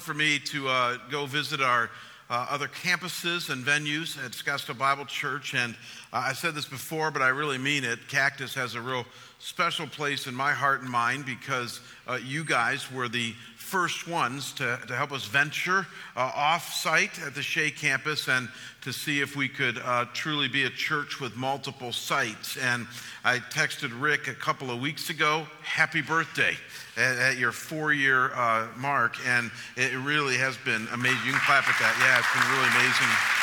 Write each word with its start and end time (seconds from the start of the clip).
For 0.00 0.14
me 0.14 0.38
to 0.38 0.66
uh, 0.66 0.96
go 1.10 1.26
visit 1.26 1.60
our 1.60 1.90
uh, 2.30 2.46
other 2.48 2.68
campuses 2.68 3.50
and 3.50 3.62
venues 3.62 4.16
at 4.24 4.32
Scottsdale 4.32 4.78
Bible 4.78 5.04
Church. 5.04 5.54
And 5.54 5.74
uh, 6.10 6.24
I 6.28 6.32
said 6.32 6.54
this 6.54 6.64
before, 6.64 7.10
but 7.10 7.20
I 7.20 7.28
really 7.28 7.58
mean 7.58 7.84
it. 7.84 7.98
Cactus 8.08 8.54
has 8.54 8.74
a 8.74 8.80
real 8.80 9.04
special 9.40 9.86
place 9.86 10.26
in 10.26 10.34
my 10.34 10.52
heart 10.52 10.80
and 10.80 10.88
mind 10.88 11.26
because 11.26 11.80
uh, 12.08 12.18
you 12.24 12.44
guys 12.44 12.90
were 12.90 13.08
the 13.08 13.34
first 13.70 14.08
ones 14.08 14.52
to, 14.54 14.80
to 14.88 14.96
help 14.96 15.12
us 15.12 15.26
venture 15.26 15.86
uh, 16.16 16.32
off 16.34 16.74
site 16.74 17.22
at 17.24 17.36
the 17.36 17.42
Shea 17.42 17.70
campus 17.70 18.28
and 18.28 18.48
to 18.82 18.92
see 18.92 19.20
if 19.20 19.36
we 19.36 19.48
could 19.48 19.78
uh, 19.78 20.06
truly 20.12 20.48
be 20.48 20.64
a 20.64 20.70
church 20.70 21.20
with 21.20 21.36
multiple 21.36 21.92
sites. 21.92 22.56
And 22.56 22.88
I 23.24 23.38
texted 23.38 23.92
Rick 24.00 24.26
a 24.26 24.34
couple 24.34 24.72
of 24.72 24.80
weeks 24.80 25.08
ago, 25.08 25.46
happy 25.62 26.02
birthday 26.02 26.56
at, 26.96 27.16
at 27.18 27.38
your 27.38 27.52
four 27.52 27.92
year 27.92 28.34
uh, 28.34 28.66
mark. 28.76 29.14
And 29.24 29.52
it 29.76 29.96
really 29.98 30.36
has 30.36 30.56
been 30.56 30.88
amazing. 30.92 31.20
You 31.24 31.30
can 31.30 31.40
clap 31.42 31.68
at 31.68 31.78
that. 31.78 31.94
Yeah, 32.02 32.18
it's 32.18 32.32
been 32.34 32.50
really 32.50 32.70
amazing. 32.74 33.40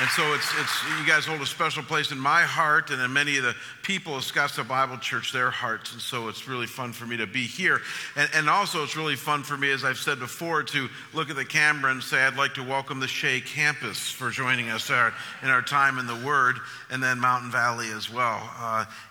And 0.00 0.10
so 0.10 0.34
it's, 0.34 0.52
it's, 0.60 0.84
you 0.98 1.06
guys 1.06 1.24
hold 1.24 1.40
a 1.40 1.46
special 1.46 1.84
place 1.84 2.10
in 2.10 2.18
my 2.18 2.42
heart 2.42 2.90
and 2.90 3.00
in 3.00 3.12
many 3.12 3.38
of 3.38 3.44
the 3.44 3.54
people 3.84 4.16
of 4.16 4.22
Scottsdale 4.22 4.66
Bible 4.66 4.96
Church, 4.96 5.30
their 5.30 5.50
hearts. 5.50 5.92
And 5.92 6.00
so 6.00 6.28
it's 6.28 6.48
really 6.48 6.66
fun 6.66 6.92
for 6.92 7.04
me 7.04 7.18
to 7.18 7.26
be 7.26 7.44
here. 7.46 7.80
And, 8.16 8.28
and 8.34 8.48
also, 8.48 8.82
it's 8.82 8.96
really 8.96 9.14
fun 9.14 9.42
for 9.42 9.56
me, 9.56 9.70
as 9.70 9.84
I've 9.84 9.98
said 9.98 10.18
before, 10.18 10.62
to 10.62 10.88
look 11.12 11.28
at 11.28 11.36
the 11.36 11.44
camera 11.44 11.92
and 11.92 12.02
say, 12.02 12.22
I'd 12.22 12.36
like 12.36 12.54
to 12.54 12.64
welcome 12.64 12.98
the 12.98 13.06
Shea 13.06 13.42
campus 13.42 14.10
for 14.10 14.30
joining 14.30 14.70
us 14.70 14.90
our, 14.90 15.12
in 15.42 15.50
our 15.50 15.60
time 15.62 15.98
in 15.98 16.06
the 16.06 16.16
Word, 16.26 16.56
and 16.90 17.02
then 17.02 17.20
Mountain 17.20 17.50
Valley 17.50 17.90
as 17.90 18.10
well. 18.10 18.40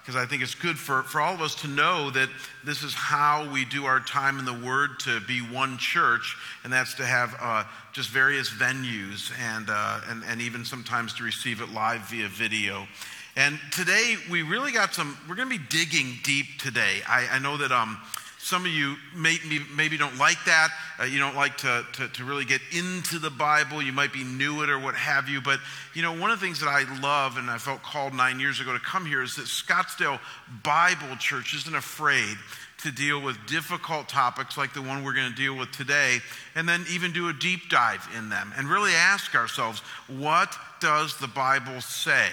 Because 0.02 0.16
uh, 0.16 0.20
I 0.20 0.26
think 0.26 0.42
it's 0.42 0.56
good 0.56 0.78
for, 0.78 1.04
for 1.04 1.22
all 1.22 1.36
of 1.36 1.42
us 1.42 1.54
to 1.62 1.68
know 1.68 2.10
that 2.10 2.30
this 2.66 2.82
is 2.82 2.96
how 2.96 3.48
we 3.54 3.66
do 3.66 3.86
our 3.86 4.00
time 4.00 4.40
in 4.40 4.46
the 4.46 4.54
Word 4.54 5.00
to 5.02 5.20
be 5.22 5.40
one 5.40 5.78
church, 5.78 6.36
and 6.64 6.74
that's 6.74 6.96
to 6.96 7.06
have. 7.06 7.36
Uh, 7.40 7.64
just 7.94 8.10
various 8.10 8.50
venues 8.50 9.32
and, 9.40 9.68
uh, 9.70 10.02
and, 10.10 10.24
and 10.28 10.42
even 10.42 10.66
sometimes 10.66 11.14
to 11.14 11.24
receive 11.24 11.62
it 11.62 11.70
live 11.70 12.02
via 12.10 12.28
video. 12.28 12.88
And 13.36 13.60
today 13.72 14.16
we 14.30 14.44
really 14.44 14.72
got 14.72 14.94
some, 14.94 15.18
we're 15.28 15.36
going 15.36 15.50
to 15.50 15.58
be 15.58 15.66
digging 15.70 16.20
deep 16.24 16.46
today. 16.60 17.02
I, 17.08 17.28
I 17.32 17.40
know 17.40 17.58
that 17.58 17.72
um, 17.72 17.98
some 18.38 18.66
of 18.66 18.72
you 18.72 18.96
may, 19.16 19.38
maybe 19.76 19.98
don't 19.98 20.18
like 20.20 20.38
that. 20.46 20.70
Uh, 21.00 21.06
you 21.06 21.18
don't 21.18 21.36
like 21.36 21.58
to, 21.58 21.84
to, 21.94 22.08
to, 22.10 22.26
really 22.26 22.46
get 22.46 22.62
into 22.72 23.18
the 23.18 23.32
Bible. 23.32 23.82
You 23.82 23.92
might 23.92 24.14
be 24.14 24.24
new 24.24 24.62
it 24.62 24.70
or 24.70 24.78
what 24.78 24.94
have 24.94 25.30
you. 25.30 25.42
But, 25.42 25.60
you 25.96 26.04
know, 26.04 26.12
one 26.12 26.30
of 26.30 26.40
the 26.40 26.46
things 26.46 26.60
that 26.60 26.68
I 26.68 26.84
love 27.00 27.38
and 27.38 27.50
I 27.50 27.58
felt 27.58 27.82
called 27.82 28.14
nine 28.14 28.40
years 28.40 28.60
ago 28.60 28.74
to 28.74 28.80
come 28.80 29.06
here 29.06 29.24
is 29.24 29.36
that 29.38 29.46
Scottsdale 29.46 30.20
Bible 30.62 31.16
Church 31.18 31.56
isn't 31.56 31.76
afraid 31.76 32.38
to 32.84 32.92
deal 32.92 33.22
with 33.22 33.38
difficult 33.48 34.10
topics 34.10 34.58
like 34.58 34.74
the 34.74 34.82
one 34.82 35.04
we're 35.04 35.14
going 35.14 35.30
to 35.30 35.36
deal 35.36 35.58
with 35.58 35.72
today, 35.72 36.20
and 36.54 36.68
then 36.68 36.84
even 36.92 37.14
do 37.14 37.30
a 37.30 37.34
deep 37.34 37.70
dive 37.70 38.06
in 38.18 38.30
them 38.30 38.54
and 38.58 38.68
really 38.68 38.92
ask 38.92 39.36
ourselves 39.36 39.80
what 40.08 40.54
does 40.84 41.16
the 41.16 41.28
Bible 41.28 41.80
say 41.80 42.30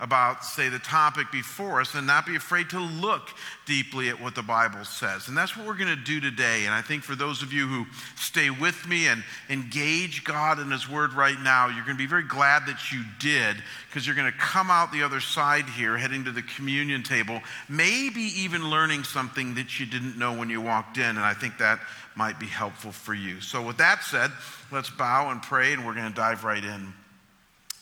about, 0.00 0.44
say, 0.44 0.68
the 0.68 0.80
topic 0.80 1.30
before 1.30 1.80
us 1.80 1.94
and 1.94 2.04
not 2.04 2.26
be 2.26 2.34
afraid 2.34 2.68
to 2.70 2.80
look 2.80 3.28
deeply 3.64 4.08
at 4.08 4.20
what 4.20 4.34
the 4.34 4.42
Bible 4.42 4.84
says. 4.84 5.28
And 5.28 5.36
that's 5.36 5.56
what 5.56 5.68
we're 5.68 5.76
going 5.76 5.96
to 5.96 6.04
do 6.04 6.20
today. 6.20 6.66
And 6.66 6.74
I 6.74 6.82
think 6.82 7.04
for 7.04 7.14
those 7.14 7.42
of 7.42 7.52
you 7.52 7.68
who 7.68 7.86
stay 8.16 8.50
with 8.50 8.88
me 8.88 9.06
and 9.06 9.22
engage 9.48 10.24
God 10.24 10.58
in 10.58 10.68
His 10.72 10.88
Word 10.88 11.12
right 11.12 11.40
now, 11.40 11.68
you're 11.68 11.84
going 11.84 11.96
to 11.96 12.02
be 12.02 12.08
very 12.08 12.24
glad 12.24 12.66
that 12.66 12.90
you 12.90 13.04
did 13.20 13.62
because 13.88 14.04
you're 14.04 14.16
going 14.16 14.32
to 14.32 14.36
come 14.36 14.68
out 14.68 14.90
the 14.90 15.04
other 15.04 15.20
side 15.20 15.68
here, 15.68 15.96
heading 15.96 16.24
to 16.24 16.32
the 16.32 16.42
communion 16.42 17.04
table, 17.04 17.40
maybe 17.68 18.22
even 18.22 18.68
learning 18.68 19.04
something 19.04 19.54
that 19.54 19.78
you 19.78 19.86
didn't 19.86 20.18
know 20.18 20.36
when 20.36 20.50
you 20.50 20.60
walked 20.60 20.98
in. 20.98 21.04
And 21.04 21.20
I 21.20 21.34
think 21.34 21.56
that 21.58 21.78
might 22.16 22.40
be 22.40 22.46
helpful 22.46 22.90
for 22.90 23.14
you. 23.14 23.40
So, 23.40 23.64
with 23.64 23.76
that 23.76 24.02
said, 24.02 24.32
let's 24.72 24.90
bow 24.90 25.30
and 25.30 25.40
pray, 25.40 25.72
and 25.72 25.86
we're 25.86 25.94
going 25.94 26.08
to 26.08 26.14
dive 26.14 26.42
right 26.42 26.64
in. 26.64 26.92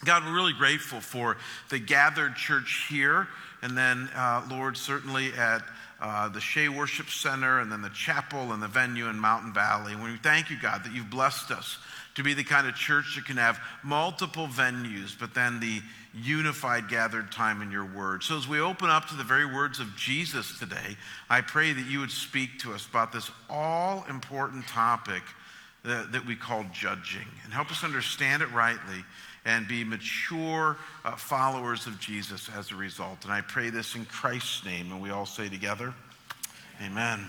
God, 0.05 0.25
we're 0.25 0.35
really 0.35 0.55
grateful 0.55 1.01
for 1.01 1.37
the 1.69 1.79
gathered 1.79 2.35
church 2.35 2.87
here, 2.89 3.29
and 3.61 3.77
then, 3.77 4.09
uh, 4.17 4.43
Lord, 4.51 4.79
certainly 4.79 5.31
at 5.35 5.63
uh, 6.01 6.31
the 6.31 6.41
Shea 6.41 6.71
Worship 6.71 7.11
Center, 7.11 7.61
and 7.61 7.71
then 7.71 7.83
the 7.83 7.91
chapel 7.91 8.53
and 8.53 8.63
the 8.63 8.69
venue 8.69 9.09
in 9.09 9.21
Mountain 9.21 9.53
Valley. 9.53 9.93
And 9.93 10.03
we 10.03 10.17
thank 10.17 10.49
you, 10.49 10.57
God, 10.61 10.85
that 10.85 10.95
you've 10.95 11.11
blessed 11.11 11.51
us 11.51 11.77
to 12.15 12.23
be 12.23 12.33
the 12.33 12.43
kind 12.43 12.67
of 12.67 12.75
church 12.75 13.15
that 13.17 13.27
can 13.27 13.37
have 13.37 13.61
multiple 13.83 14.47
venues, 14.47 15.15
but 15.19 15.35
then 15.35 15.61
the 15.61 15.83
unified 16.15 16.89
gathered 16.89 17.31
time 17.31 17.61
in 17.61 17.71
your 17.71 17.85
word. 17.85 18.23
So 18.23 18.39
as 18.39 18.49
we 18.49 18.59
open 18.59 18.89
up 18.89 19.07
to 19.09 19.15
the 19.15 19.23
very 19.23 19.45
words 19.45 19.81
of 19.81 19.95
Jesus 19.97 20.59
today, 20.59 20.97
I 21.29 21.43
pray 21.43 21.75
that 21.75 21.87
you 21.87 22.01
would 22.01 22.11
speak 22.11 22.59
to 22.61 22.73
us 22.73 22.87
about 22.87 23.13
this 23.13 23.31
all 23.51 24.07
important 24.09 24.67
topic 24.67 25.23
that, 25.85 26.13
that 26.13 26.27
we 26.27 26.37
call 26.37 26.65
judging 26.73 27.29
and 27.45 27.53
help 27.53 27.71
us 27.71 27.85
understand 27.85 28.43
it 28.43 28.51
rightly 28.53 29.05
and 29.45 29.67
be 29.67 29.85
mature 29.85 30.77
uh, 31.05 31.17
followers 31.17 31.87
of 31.87 31.99
Jesus 31.99 32.49
as 32.57 32.71
a 32.71 32.77
result. 32.77 33.25
And 33.25 33.33
I 33.33 33.41
pray 33.41 33.71
this 33.71 33.95
in 33.95 34.05
Christ's 34.05 34.65
name. 34.65 34.93
And 34.93 35.01
we 35.01 35.11
all 35.11 35.27
say 35.27 35.49
together, 35.49 35.95
Amen. 36.85 37.27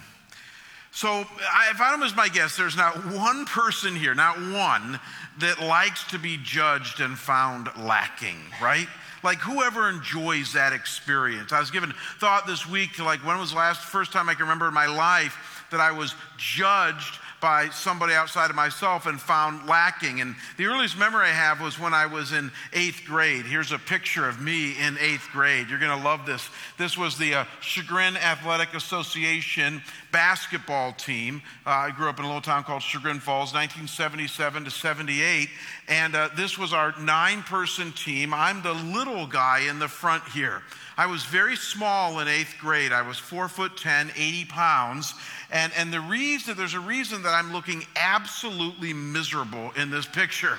So, 0.94 1.10
I, 1.10 1.70
if 1.72 1.80
Adam 1.80 2.04
is 2.04 2.16
my 2.16 2.28
guest, 2.28 2.58
there's 2.58 2.76
not 2.76 2.96
one 3.06 3.46
person 3.46 3.96
here, 3.96 4.14
not 4.14 4.36
one, 4.38 5.00
that 5.40 5.62
likes 5.62 6.04
to 6.12 6.20
be 6.20 6.38
judged 6.44 7.00
and 7.00 7.18
found 7.18 7.70
lacking, 7.78 8.38
right? 8.62 8.88
Like 9.24 9.40
whoever 9.40 9.90
enjoys 9.90 10.54
that 10.54 10.74
experience. 10.74 11.54
I 11.54 11.60
was 11.60 11.72
given 11.72 11.94
thought 12.20 12.48
this 12.48 12.68
week 12.68 12.94
to 12.96 13.04
like 13.04 13.26
when 13.26 13.38
was 13.40 13.52
the 13.52 13.58
last 13.58 13.82
first 13.82 14.12
time 14.12 14.30
I 14.30 14.34
can 14.34 14.44
remember 14.44 14.68
in 14.68 14.74
my 14.74 14.88
life 14.88 15.66
that 15.72 15.80
I 15.80 15.92
was 15.92 16.16
judged 16.38 17.20
by 17.42 17.70
somebody 17.70 18.14
outside 18.14 18.50
of 18.50 18.56
myself 18.56 19.08
and 19.08 19.20
found 19.20 19.68
lacking. 19.68 20.22
And 20.22 20.36
the 20.58 20.66
earliest 20.66 20.98
memory 20.98 21.26
I 21.26 21.32
have 21.32 21.60
was 21.60 21.80
when 21.80 21.94
I 21.94 22.06
was 22.06 22.32
in 22.32 22.52
eighth 22.72 23.02
grade. 23.06 23.46
Here's 23.46 23.72
a 23.72 23.80
picture 23.80 24.30
of 24.30 24.40
me 24.40 24.80
in 24.80 24.98
eighth 25.00 25.28
grade. 25.34 25.70
You're 25.70 25.80
going 25.80 25.98
to 25.98 26.04
love 26.04 26.26
this. 26.26 26.48
This 26.78 26.98
was 26.98 27.18
the 27.18 27.34
uh, 27.34 27.46
Chagrin 27.60 28.16
Athletic 28.16 28.74
Association 28.76 29.82
basketball 30.12 30.94
team. 30.94 31.42
Uh, 31.66 31.70
I 31.72 31.92
grew 31.92 32.08
up 32.10 32.20
in 32.20 32.26
a 32.26 32.28
little 32.28 32.42
town 32.42 32.64
called 32.64 32.84
Chagrin 32.84 33.20
Falls, 33.20 33.54
1977 33.54 34.66
to 34.66 34.72
78. 34.72 35.50
And 35.88 36.16
uh, 36.16 36.30
this 36.38 36.58
was 36.58 36.74
our 36.74 36.94
nine 37.00 37.42
person 37.44 37.92
team. 37.92 38.34
I'm 38.34 38.62
the 38.62 38.74
little 38.74 39.26
guy 39.26 39.66
in 39.70 39.80
the 39.80 39.88
front 39.88 40.24
here. 40.30 40.62
I 40.98 41.06
was 41.06 41.24
very 41.24 41.56
small 41.56 42.20
in 42.20 42.28
eighth 42.28 42.56
grade. 42.60 42.92
I 42.92 43.02
was 43.02 43.18
four 43.18 43.48
foot 43.48 43.78
10, 43.78 44.12
80 44.16 44.46
pounds. 44.46 45.14
And, 45.52 45.72
and 45.78 45.92
the 45.92 46.02
reason, 46.02 46.56
there's 46.58 46.74
a 46.74 46.80
reason 46.80 47.24
that 47.24 47.34
I'm 47.34 47.54
looking 47.54 47.86
absolutely 47.96 48.94
miserable 48.94 49.72
in 49.76 49.90
this 49.90 50.06
picture. 50.06 50.58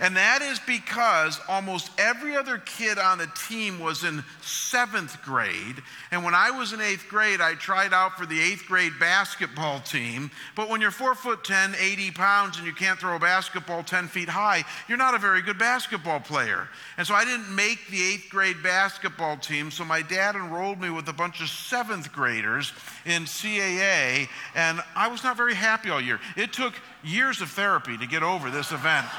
And 0.00 0.16
that 0.16 0.42
is 0.42 0.60
because 0.60 1.40
almost 1.48 1.90
every 1.98 2.36
other 2.36 2.58
kid 2.58 2.98
on 2.98 3.18
the 3.18 3.30
team 3.48 3.80
was 3.80 4.04
in 4.04 4.22
seventh 4.40 5.20
grade. 5.22 5.82
And 6.10 6.24
when 6.24 6.34
I 6.34 6.50
was 6.50 6.72
in 6.72 6.80
eighth 6.80 7.08
grade, 7.08 7.40
I 7.40 7.54
tried 7.54 7.92
out 7.92 8.16
for 8.16 8.24
the 8.24 8.40
eighth 8.40 8.66
grade 8.66 8.92
basketball 9.00 9.80
team. 9.80 10.30
But 10.54 10.68
when 10.68 10.80
you're 10.80 10.90
four 10.90 11.14
foot 11.14 11.44
10, 11.44 11.74
80 11.78 12.10
pounds, 12.12 12.58
and 12.58 12.66
you 12.66 12.72
can't 12.72 12.98
throw 12.98 13.16
a 13.16 13.18
basketball 13.18 13.82
10 13.82 14.08
feet 14.08 14.28
high, 14.28 14.64
you're 14.88 14.98
not 14.98 15.14
a 15.14 15.18
very 15.18 15.42
good 15.42 15.58
basketball 15.58 16.20
player. 16.20 16.68
And 16.96 17.06
so 17.06 17.14
I 17.14 17.24
didn't 17.24 17.54
make 17.54 17.88
the 17.88 18.02
eighth 18.02 18.28
grade 18.30 18.62
basketball 18.62 19.36
team. 19.36 19.70
So 19.70 19.84
my 19.84 20.02
dad 20.02 20.36
enrolled 20.36 20.80
me 20.80 20.90
with 20.90 21.08
a 21.08 21.12
bunch 21.12 21.40
of 21.40 21.48
seventh 21.48 22.12
graders 22.12 22.72
in 23.04 23.24
CAA. 23.24 24.28
And 24.54 24.80
I 24.94 25.08
was 25.08 25.24
not 25.24 25.36
very 25.36 25.54
happy 25.54 25.90
all 25.90 26.00
year. 26.00 26.20
It 26.36 26.52
took 26.52 26.74
years 27.02 27.40
of 27.40 27.50
therapy 27.50 27.96
to 27.98 28.06
get 28.06 28.22
over 28.22 28.50
this 28.50 28.70
event. 28.70 29.06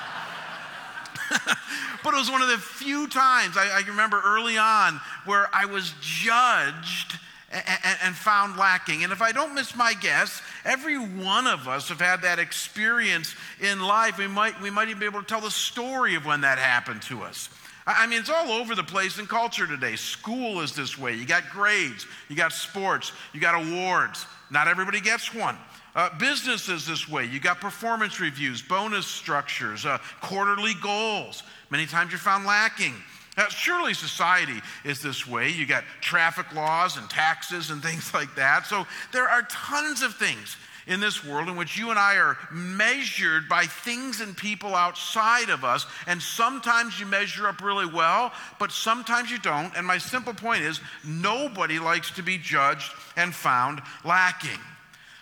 but 2.03 2.13
it 2.13 2.17
was 2.17 2.31
one 2.31 2.41
of 2.41 2.49
the 2.49 2.57
few 2.57 3.07
times 3.07 3.57
I, 3.57 3.81
I 3.81 3.87
remember 3.87 4.21
early 4.23 4.57
on 4.57 4.99
where 5.25 5.47
I 5.53 5.65
was 5.65 5.93
judged 6.01 7.19
and, 7.51 8.15
found 8.15 8.57
lacking. 8.57 9.03
And 9.03 9.11
if 9.11 9.21
I 9.21 9.31
don't 9.31 9.55
miss 9.55 9.75
my 9.75 9.93
guess, 9.93 10.41
every 10.65 10.97
one 10.97 11.47
of 11.47 11.67
us 11.67 11.89
have 11.89 11.99
had 11.99 12.21
that 12.21 12.39
experience 12.39 13.35
in 13.59 13.81
life. 13.81 14.17
We 14.17 14.27
might, 14.27 14.59
we 14.61 14.69
might 14.69 14.89
even 14.89 14.99
be 14.99 15.05
able 15.05 15.21
to 15.21 15.25
tell 15.25 15.41
the 15.41 15.51
story 15.51 16.15
of 16.15 16.25
when 16.25 16.41
that 16.41 16.59
happened 16.59 17.01
to 17.03 17.21
us. 17.21 17.49
I 17.87 18.05
mean, 18.05 18.19
it's 18.19 18.29
all 18.29 18.51
over 18.51 18.75
the 18.75 18.83
place 18.83 19.17
in 19.17 19.25
culture 19.25 19.65
today. 19.65 19.95
School 19.95 20.61
is 20.61 20.75
this 20.75 20.97
way. 20.97 21.15
You 21.15 21.25
got 21.25 21.49
grades, 21.49 22.05
you 22.27 22.35
got 22.35 22.53
sports, 22.53 23.11
you 23.33 23.39
got 23.39 23.55
awards. 23.55 24.27
Not 24.51 24.67
everybody 24.67 25.01
gets 25.01 25.33
one. 25.33 25.57
Uh, 25.95 26.09
business 26.18 26.69
is 26.69 26.86
this 26.86 27.09
way. 27.09 27.25
You 27.25 27.39
got 27.39 27.59
performance 27.59 28.19
reviews, 28.19 28.62
bonus 28.62 29.07
structures, 29.07 29.86
uh, 29.86 29.97
quarterly 30.21 30.74
goals. 30.81 31.44
Many 31.69 31.86
times 31.86 32.12
you're 32.12 32.19
found 32.19 32.45
lacking. 32.45 32.94
Uh, 33.38 33.47
surely 33.50 33.94
society 33.94 34.62
is 34.83 35.01
this 35.01 35.25
way. 35.27 35.50
You 35.50 35.65
got 35.65 35.83
traffic 36.01 36.53
laws 36.53 36.97
and 36.97 37.09
taxes 37.09 37.69
and 37.69 37.81
things 37.83 38.13
like 38.13 38.33
that. 38.36 38.65
So 38.65 38.86
there 39.12 39.27
are 39.27 39.44
tons 39.44 40.01
of 40.01 40.15
things 40.15 40.57
in 40.88 41.00
this 41.00 41.24
world 41.24 41.47
in 41.47 41.56
which 41.56 41.77
you 41.77 41.92
and 41.92 42.00
I 42.00 42.15
are 42.15 42.38
measured 42.51 43.47
by 43.47 43.65
things 43.65 44.21
and 44.21 44.35
people 44.35 44.75
outside 44.75 45.50
of 45.50 45.63
us. 45.63 45.85
And 46.07 46.21
sometimes 46.21 47.00
you 47.00 47.06
measure 47.06 47.47
up 47.47 47.62
really 47.62 47.85
well, 47.85 48.33
but 48.59 48.71
sometimes 48.71 49.30
you 49.31 49.38
don't. 49.38 49.75
And 49.77 49.85
my 49.85 50.00
simple 50.00 50.33
point 50.33 50.63
is 50.63 50.81
nobody 51.06 51.80
likes 51.80 52.12
to 52.12 52.24
be 52.24 52.38
judged 52.38 52.92
and 53.15 53.33
found 53.33 53.81
lacking. 54.03 54.59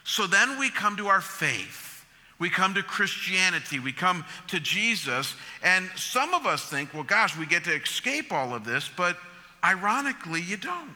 So 0.07 0.25
then 0.25 0.57
we 0.57 0.69
come 0.69 0.95
to 0.97 1.07
our 1.07 1.19
faith. 1.19 2.05
We 2.39 2.49
come 2.49 2.73
to 2.75 2.81
Christianity. 2.81 3.77
We 3.77 3.91
come 3.91 4.23
to 4.47 4.59
Jesus. 4.59 5.35
And 5.61 5.89
some 5.97 6.33
of 6.33 6.45
us 6.45 6.63
think, 6.63 6.93
well, 6.93 7.03
gosh, 7.03 7.37
we 7.37 7.45
get 7.45 7.65
to 7.65 7.75
escape 7.75 8.31
all 8.31 8.55
of 8.55 8.63
this, 8.63 8.89
but 8.95 9.17
ironically, 9.61 10.41
you 10.41 10.55
don't. 10.55 10.95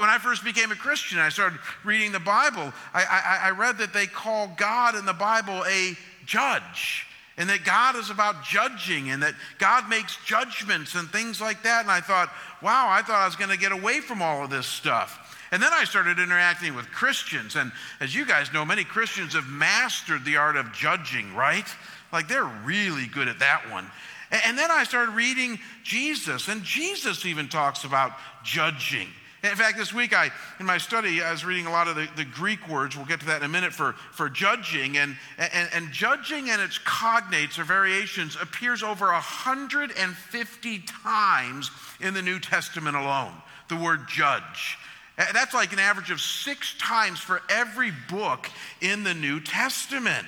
When 0.00 0.08
I 0.08 0.16
first 0.16 0.44
became 0.44 0.72
a 0.72 0.76
Christian, 0.76 1.18
I 1.18 1.28
started 1.28 1.58
reading 1.84 2.10
the 2.10 2.20
Bible. 2.20 2.72
I, 2.94 3.04
I, 3.04 3.48
I 3.48 3.50
read 3.50 3.76
that 3.78 3.92
they 3.92 4.06
call 4.06 4.50
God 4.56 4.94
in 4.94 5.04
the 5.04 5.12
Bible 5.12 5.62
a 5.66 5.94
judge 6.24 7.06
and 7.38 7.48
that 7.48 7.64
God 7.64 7.96
is 7.96 8.10
about 8.10 8.44
judging 8.44 9.10
and 9.10 9.22
that 9.22 9.34
God 9.58 9.88
makes 9.88 10.16
judgments 10.24 10.96
and 10.96 11.08
things 11.08 11.40
like 11.40 11.62
that. 11.62 11.82
And 11.82 11.90
I 11.90 12.00
thought, 12.00 12.30
wow, 12.60 12.88
I 12.90 13.00
thought 13.00 13.22
I 13.22 13.26
was 13.26 13.36
going 13.36 13.50
to 13.50 13.56
get 13.56 13.72
away 13.72 14.00
from 14.00 14.20
all 14.20 14.44
of 14.44 14.50
this 14.50 14.66
stuff. 14.66 15.36
And 15.52 15.62
then 15.62 15.72
I 15.72 15.84
started 15.84 16.18
interacting 16.18 16.74
with 16.74 16.90
Christians. 16.90 17.56
And 17.56 17.72
as 18.00 18.14
you 18.14 18.26
guys 18.26 18.52
know, 18.52 18.64
many 18.64 18.84
Christians 18.84 19.34
have 19.34 19.46
mastered 19.46 20.24
the 20.24 20.36
art 20.36 20.56
of 20.56 20.72
judging, 20.72 21.32
right? 21.34 21.66
Like 22.12 22.28
they're 22.28 22.50
really 22.64 23.06
good 23.06 23.28
at 23.28 23.38
that 23.38 23.70
one. 23.70 23.86
And 24.30 24.58
then 24.58 24.70
I 24.70 24.84
started 24.84 25.12
reading 25.12 25.58
Jesus, 25.82 26.48
and 26.48 26.62
Jesus 26.62 27.24
even 27.24 27.48
talks 27.48 27.84
about 27.84 28.12
judging. 28.44 29.08
In 29.42 29.50
fact, 29.50 29.78
this 29.78 29.94
week 29.94 30.12
I, 30.12 30.30
in 30.58 30.66
my 30.66 30.78
study, 30.78 31.22
I 31.22 31.30
was 31.30 31.44
reading 31.44 31.66
a 31.66 31.70
lot 31.70 31.86
of 31.86 31.94
the, 31.94 32.08
the 32.16 32.24
Greek 32.24 32.68
words. 32.68 32.96
We'll 32.96 33.06
get 33.06 33.20
to 33.20 33.26
that 33.26 33.38
in 33.38 33.44
a 33.44 33.48
minute 33.48 33.72
for, 33.72 33.92
for 34.10 34.28
judging. 34.28 34.98
And, 34.98 35.16
and, 35.38 35.68
and 35.72 35.92
judging 35.92 36.50
and 36.50 36.60
its 36.60 36.78
cognates 36.78 37.56
or 37.58 37.64
variations 37.64 38.36
appears 38.40 38.82
over 38.82 39.06
150 39.06 40.78
times 40.80 41.70
in 42.00 42.14
the 42.14 42.22
New 42.22 42.40
Testament 42.40 42.96
alone. 42.96 43.32
The 43.68 43.76
word 43.76 44.08
judge. 44.08 44.78
That's 45.16 45.54
like 45.54 45.72
an 45.72 45.78
average 45.78 46.10
of 46.10 46.20
six 46.20 46.74
times 46.78 47.20
for 47.20 47.42
every 47.48 47.92
book 48.08 48.50
in 48.80 49.04
the 49.04 49.14
New 49.14 49.40
Testament. 49.40 50.26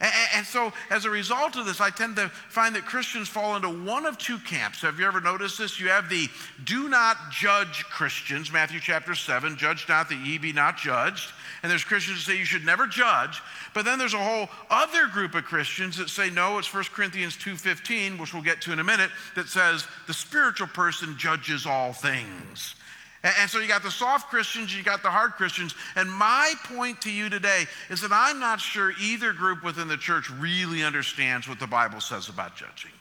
And 0.00 0.46
so, 0.46 0.72
as 0.90 1.06
a 1.06 1.10
result 1.10 1.56
of 1.56 1.66
this, 1.66 1.80
I 1.80 1.90
tend 1.90 2.16
to 2.16 2.28
find 2.28 2.76
that 2.76 2.86
Christians 2.86 3.28
fall 3.28 3.56
into 3.56 3.68
one 3.68 4.06
of 4.06 4.16
two 4.16 4.38
camps. 4.38 4.82
Have 4.82 5.00
you 5.00 5.06
ever 5.06 5.20
noticed 5.20 5.58
this? 5.58 5.80
You 5.80 5.88
have 5.88 6.08
the 6.08 6.28
do 6.62 6.88
not 6.88 7.16
judge 7.32 7.84
Christians, 7.86 8.52
Matthew 8.52 8.78
chapter 8.78 9.16
7, 9.16 9.56
judge 9.56 9.88
not 9.88 10.08
that 10.08 10.24
ye 10.24 10.38
be 10.38 10.52
not 10.52 10.76
judged. 10.76 11.32
And 11.64 11.70
there's 11.70 11.82
Christians 11.82 12.18
that 12.18 12.32
say 12.32 12.38
you 12.38 12.44
should 12.44 12.64
never 12.64 12.86
judge. 12.86 13.42
But 13.74 13.84
then 13.84 13.98
there's 13.98 14.14
a 14.14 14.22
whole 14.22 14.48
other 14.70 15.08
group 15.08 15.34
of 15.34 15.44
Christians 15.44 15.96
that 15.96 16.10
say, 16.10 16.30
no, 16.30 16.58
it's 16.58 16.72
1 16.72 16.84
Corinthians 16.92 17.36
2.15, 17.36 18.20
which 18.20 18.32
we'll 18.32 18.42
get 18.44 18.60
to 18.62 18.72
in 18.72 18.78
a 18.78 18.84
minute, 18.84 19.10
that 19.34 19.48
says 19.48 19.84
the 20.06 20.14
spiritual 20.14 20.68
person 20.68 21.18
judges 21.18 21.66
all 21.66 21.92
things. 21.92 22.76
And 23.24 23.50
so 23.50 23.58
you 23.58 23.66
got 23.66 23.82
the 23.82 23.90
soft 23.90 24.30
Christians, 24.30 24.76
you 24.76 24.84
got 24.84 25.02
the 25.02 25.10
hard 25.10 25.32
Christians. 25.32 25.74
And 25.96 26.10
my 26.10 26.54
point 26.64 27.00
to 27.02 27.10
you 27.10 27.28
today 27.28 27.64
is 27.90 28.00
that 28.02 28.12
I'm 28.12 28.38
not 28.38 28.60
sure 28.60 28.92
either 29.00 29.32
group 29.32 29.64
within 29.64 29.88
the 29.88 29.96
church 29.96 30.30
really 30.30 30.84
understands 30.84 31.48
what 31.48 31.58
the 31.58 31.66
Bible 31.66 32.00
says 32.00 32.28
about 32.28 32.54
judging. 32.54 32.92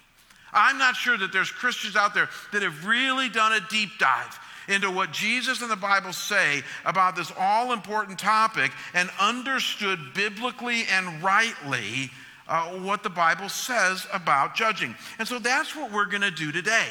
I'm 0.52 0.80
not 0.80 0.96
sure 0.96 1.18
that 1.18 1.32
there's 1.32 1.52
Christians 1.52 1.96
out 1.96 2.16
there 2.16 2.30
that 2.52 2.64
have 2.64 2.88
really 2.88 3.30
done 3.30 3.54
a 3.54 3.60
deep 3.70 3.90
dive 4.00 4.40
into 4.68 4.90
what 4.90 5.12
Jesus 5.12 5.62
and 5.62 5.70
the 5.70 5.76
Bible 5.76 6.14
say 6.14 6.64
about 6.84 7.16
this 7.16 7.32
all 7.38 7.72
important 7.72 8.18
topic 8.18 8.72
and 8.96 9.10
understood 9.20 10.00
biblically 10.16 10.84
and 10.92 11.24
rightly 11.24 12.10
uh, 12.48 12.70
what 12.70 13.04
the 13.04 13.10
Bible 13.10 13.50
says 13.50 14.08
about 14.12 14.56
judging. 14.56 14.96
And 15.20 15.28
so 15.28 15.38
that's 15.38 15.76
what 15.76 15.92
we're 15.92 16.06
going 16.06 16.22
to 16.22 16.32
do 16.32 16.52
today 16.52 16.88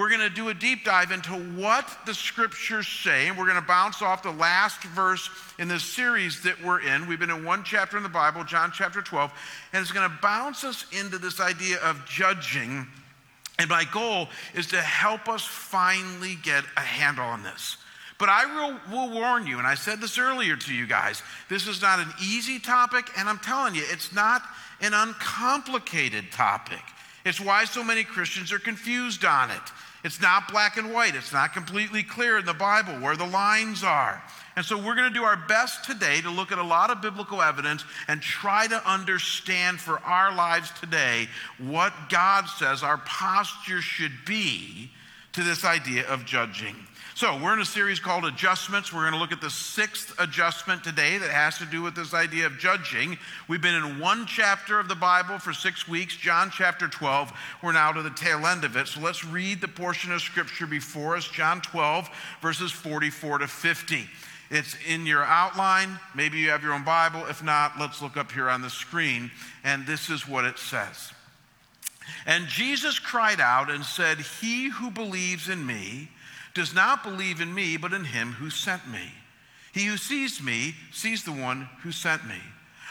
we're 0.00 0.08
going 0.08 0.20
to 0.20 0.30
do 0.30 0.48
a 0.48 0.54
deep 0.54 0.82
dive 0.82 1.10
into 1.10 1.32
what 1.60 1.86
the 2.06 2.14
scriptures 2.14 2.88
say. 2.88 3.28
And 3.28 3.36
we're 3.36 3.44
going 3.44 3.60
to 3.60 3.66
bounce 3.66 4.00
off 4.00 4.22
the 4.22 4.30
last 4.30 4.82
verse 4.82 5.28
in 5.58 5.68
this 5.68 5.82
series 5.82 6.42
that 6.44 6.64
we're 6.64 6.80
in. 6.80 7.06
We've 7.06 7.20
been 7.20 7.28
in 7.28 7.44
one 7.44 7.64
chapter 7.64 7.98
in 7.98 8.02
the 8.02 8.08
Bible, 8.08 8.42
John 8.42 8.72
chapter 8.72 9.02
12, 9.02 9.30
and 9.74 9.82
it's 9.82 9.92
going 9.92 10.08
to 10.08 10.16
bounce 10.22 10.64
us 10.64 10.86
into 10.98 11.18
this 11.18 11.38
idea 11.38 11.76
of 11.84 12.02
judging. 12.06 12.86
And 13.58 13.68
my 13.68 13.84
goal 13.92 14.28
is 14.54 14.68
to 14.68 14.80
help 14.80 15.28
us 15.28 15.44
finally 15.44 16.38
get 16.42 16.64
a 16.78 16.80
handle 16.80 17.26
on 17.26 17.42
this. 17.42 17.76
But 18.18 18.30
I 18.30 18.46
will, 18.46 18.80
will, 18.90 19.14
warn 19.20 19.46
you, 19.46 19.58
and 19.58 19.66
I 19.66 19.74
said 19.74 20.00
this 20.00 20.16
earlier 20.16 20.56
to 20.56 20.74
you 20.74 20.86
guys, 20.86 21.22
this 21.50 21.66
is 21.66 21.82
not 21.82 21.98
an 21.98 22.08
easy 22.24 22.58
topic, 22.58 23.10
and 23.18 23.28
I'm 23.28 23.38
telling 23.40 23.74
you, 23.74 23.82
it's 23.90 24.14
not 24.14 24.40
an 24.80 24.94
uncomplicated 24.94 26.32
topic. 26.32 26.80
It's 27.26 27.38
why 27.38 27.66
so 27.66 27.84
many 27.84 28.02
Christians 28.02 28.50
are 28.50 28.58
confused 28.58 29.26
on 29.26 29.50
it. 29.50 29.60
It's 30.02 30.20
not 30.20 30.50
black 30.50 30.76
and 30.76 30.92
white. 30.92 31.14
It's 31.14 31.32
not 31.32 31.52
completely 31.52 32.02
clear 32.02 32.38
in 32.38 32.46
the 32.46 32.54
Bible 32.54 32.94
where 32.94 33.16
the 33.16 33.26
lines 33.26 33.84
are. 33.84 34.22
And 34.56 34.64
so 34.64 34.76
we're 34.76 34.94
going 34.94 35.08
to 35.08 35.18
do 35.18 35.24
our 35.24 35.36
best 35.36 35.84
today 35.84 36.20
to 36.22 36.30
look 36.30 36.52
at 36.52 36.58
a 36.58 36.62
lot 36.62 36.90
of 36.90 37.00
biblical 37.00 37.42
evidence 37.42 37.84
and 38.08 38.20
try 38.20 38.66
to 38.66 38.90
understand 38.90 39.78
for 39.78 39.98
our 40.00 40.34
lives 40.34 40.70
today 40.80 41.28
what 41.58 41.92
God 42.08 42.46
says 42.46 42.82
our 42.82 42.98
posture 42.98 43.82
should 43.82 44.12
be 44.26 44.90
to 45.32 45.42
this 45.42 45.64
idea 45.64 46.06
of 46.08 46.24
judging. 46.24 46.76
So, 47.20 47.36
we're 47.36 47.52
in 47.52 47.60
a 47.60 47.66
series 47.66 48.00
called 48.00 48.24
Adjustments. 48.24 48.94
We're 48.94 49.02
going 49.02 49.12
to 49.12 49.18
look 49.18 49.30
at 49.30 49.42
the 49.42 49.50
sixth 49.50 50.18
adjustment 50.18 50.82
today 50.82 51.18
that 51.18 51.28
has 51.28 51.58
to 51.58 51.66
do 51.66 51.82
with 51.82 51.94
this 51.94 52.14
idea 52.14 52.46
of 52.46 52.56
judging. 52.56 53.18
We've 53.46 53.60
been 53.60 53.74
in 53.74 54.00
one 54.00 54.24
chapter 54.24 54.80
of 54.80 54.88
the 54.88 54.94
Bible 54.94 55.38
for 55.38 55.52
six 55.52 55.86
weeks, 55.86 56.16
John 56.16 56.50
chapter 56.50 56.88
12. 56.88 57.30
We're 57.62 57.72
now 57.72 57.92
to 57.92 58.00
the 58.00 58.08
tail 58.08 58.46
end 58.46 58.64
of 58.64 58.74
it. 58.74 58.88
So, 58.88 59.00
let's 59.00 59.22
read 59.22 59.60
the 59.60 59.68
portion 59.68 60.12
of 60.12 60.22
scripture 60.22 60.66
before 60.66 61.14
us, 61.14 61.28
John 61.28 61.60
12, 61.60 62.08
verses 62.40 62.72
44 62.72 63.40
to 63.40 63.48
50. 63.48 64.06
It's 64.50 64.74
in 64.88 65.04
your 65.04 65.22
outline. 65.22 66.00
Maybe 66.14 66.38
you 66.38 66.48
have 66.48 66.62
your 66.62 66.72
own 66.72 66.84
Bible. 66.84 67.26
If 67.26 67.44
not, 67.44 67.78
let's 67.78 68.00
look 68.00 68.16
up 68.16 68.32
here 68.32 68.48
on 68.48 68.62
the 68.62 68.70
screen. 68.70 69.30
And 69.62 69.86
this 69.86 70.08
is 70.08 70.26
what 70.26 70.46
it 70.46 70.58
says. 70.58 71.12
And 72.24 72.46
Jesus 72.46 72.98
cried 72.98 73.42
out 73.42 73.70
and 73.70 73.84
said, 73.84 74.20
He 74.40 74.70
who 74.70 74.90
believes 74.90 75.50
in 75.50 75.66
me, 75.66 76.08
does 76.54 76.74
not 76.74 77.02
believe 77.02 77.40
in 77.40 77.54
me, 77.54 77.76
but 77.76 77.92
in 77.92 78.04
him 78.04 78.32
who 78.32 78.50
sent 78.50 78.86
me. 78.88 79.12
He 79.72 79.84
who 79.84 79.96
sees 79.96 80.42
me 80.42 80.74
sees 80.92 81.24
the 81.24 81.32
one 81.32 81.68
who 81.82 81.92
sent 81.92 82.26
me. 82.26 82.40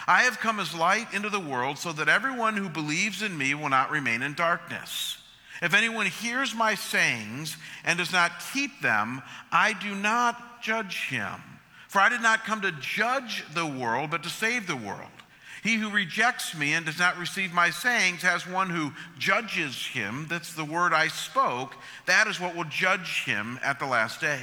I 0.07 0.23
have 0.23 0.39
come 0.39 0.59
as 0.59 0.73
light 0.73 1.13
into 1.13 1.29
the 1.29 1.39
world 1.39 1.77
so 1.77 1.91
that 1.93 2.09
everyone 2.09 2.55
who 2.55 2.69
believes 2.69 3.21
in 3.21 3.37
me 3.37 3.53
will 3.53 3.69
not 3.69 3.91
remain 3.91 4.21
in 4.21 4.33
darkness. 4.33 5.17
If 5.61 5.73
anyone 5.73 6.05
hears 6.05 6.55
my 6.55 6.75
sayings 6.75 7.57
and 7.83 7.99
does 7.99 8.13
not 8.13 8.31
keep 8.53 8.81
them, 8.81 9.21
I 9.51 9.73
do 9.73 9.93
not 9.93 10.61
judge 10.61 11.09
him. 11.09 11.41
For 11.89 11.99
I 11.99 12.09
did 12.09 12.21
not 12.21 12.45
come 12.45 12.61
to 12.61 12.71
judge 12.71 13.43
the 13.53 13.65
world, 13.65 14.11
but 14.11 14.23
to 14.23 14.29
save 14.29 14.67
the 14.67 14.75
world. 14.75 15.09
He 15.63 15.75
who 15.75 15.89
rejects 15.89 16.55
me 16.55 16.73
and 16.73 16.85
does 16.85 16.99
not 16.99 17.17
receive 17.17 17.53
my 17.53 17.69
sayings 17.69 18.21
has 18.21 18.47
one 18.47 18.69
who 18.69 18.93
judges 19.17 19.85
him. 19.85 20.25
That's 20.29 20.53
the 20.53 20.65
word 20.65 20.93
I 20.93 21.07
spoke. 21.09 21.75
That 22.05 22.27
is 22.27 22.39
what 22.39 22.55
will 22.55 22.65
judge 22.65 23.23
him 23.25 23.59
at 23.63 23.79
the 23.79 23.85
last 23.85 24.21
day. 24.21 24.39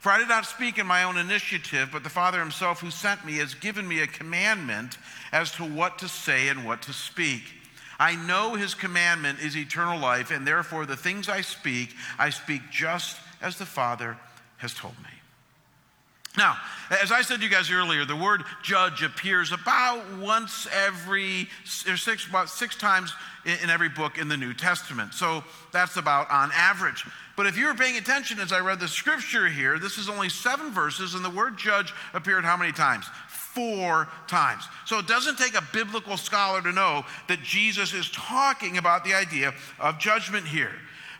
For 0.00 0.10
I 0.10 0.18
did 0.18 0.28
not 0.28 0.46
speak 0.46 0.78
in 0.78 0.86
my 0.86 1.04
own 1.04 1.16
initiative, 1.16 1.90
but 1.92 2.04
the 2.04 2.10
Father 2.10 2.38
himself 2.38 2.80
who 2.80 2.90
sent 2.90 3.24
me 3.24 3.36
has 3.38 3.54
given 3.54 3.86
me 3.86 4.00
a 4.00 4.06
commandment 4.06 4.96
as 5.32 5.50
to 5.52 5.64
what 5.64 5.98
to 5.98 6.08
say 6.08 6.48
and 6.48 6.64
what 6.64 6.82
to 6.82 6.92
speak. 6.92 7.42
I 7.98 8.14
know 8.14 8.54
his 8.54 8.74
commandment 8.74 9.40
is 9.40 9.56
eternal 9.56 9.98
life, 9.98 10.30
and 10.30 10.46
therefore 10.46 10.86
the 10.86 10.96
things 10.96 11.28
I 11.28 11.40
speak, 11.40 11.96
I 12.18 12.30
speak 12.30 12.62
just 12.70 13.16
as 13.40 13.58
the 13.58 13.66
Father 13.66 14.16
has 14.58 14.72
told 14.72 14.96
me. 14.98 15.17
Now, 16.36 16.56
as 17.02 17.10
I 17.10 17.22
said 17.22 17.38
to 17.38 17.42
you 17.42 17.50
guys 17.50 17.70
earlier, 17.70 18.04
the 18.04 18.14
word 18.14 18.42
judge 18.62 19.02
appears 19.02 19.50
about 19.50 20.04
once 20.18 20.68
every, 20.72 21.48
or 21.88 21.96
six, 21.96 22.26
about 22.26 22.48
six 22.48 22.76
times 22.76 23.12
in 23.44 23.70
every 23.70 23.88
book 23.88 24.18
in 24.18 24.28
the 24.28 24.36
New 24.36 24.54
Testament. 24.54 25.14
So 25.14 25.42
that's 25.72 25.96
about 25.96 26.30
on 26.30 26.50
average. 26.54 27.04
But 27.36 27.46
if 27.46 27.56
you 27.56 27.66
were 27.66 27.74
paying 27.74 27.96
attention 27.96 28.40
as 28.40 28.52
I 28.52 28.60
read 28.60 28.80
the 28.80 28.88
scripture 28.88 29.48
here, 29.48 29.78
this 29.78 29.96
is 29.96 30.08
only 30.08 30.28
seven 30.28 30.70
verses, 30.70 31.14
and 31.14 31.24
the 31.24 31.30
word 31.30 31.56
judge 31.56 31.92
appeared 32.12 32.44
how 32.44 32.56
many 32.56 32.72
times? 32.72 33.06
Four 33.28 34.08
times. 34.26 34.64
So 34.84 34.98
it 34.98 35.06
doesn't 35.06 35.38
take 35.38 35.54
a 35.54 35.64
biblical 35.72 36.16
scholar 36.16 36.60
to 36.62 36.72
know 36.72 37.04
that 37.28 37.42
Jesus 37.42 37.94
is 37.94 38.10
talking 38.10 38.76
about 38.76 39.04
the 39.04 39.14
idea 39.14 39.54
of 39.80 39.98
judgment 39.98 40.46
here. 40.46 40.74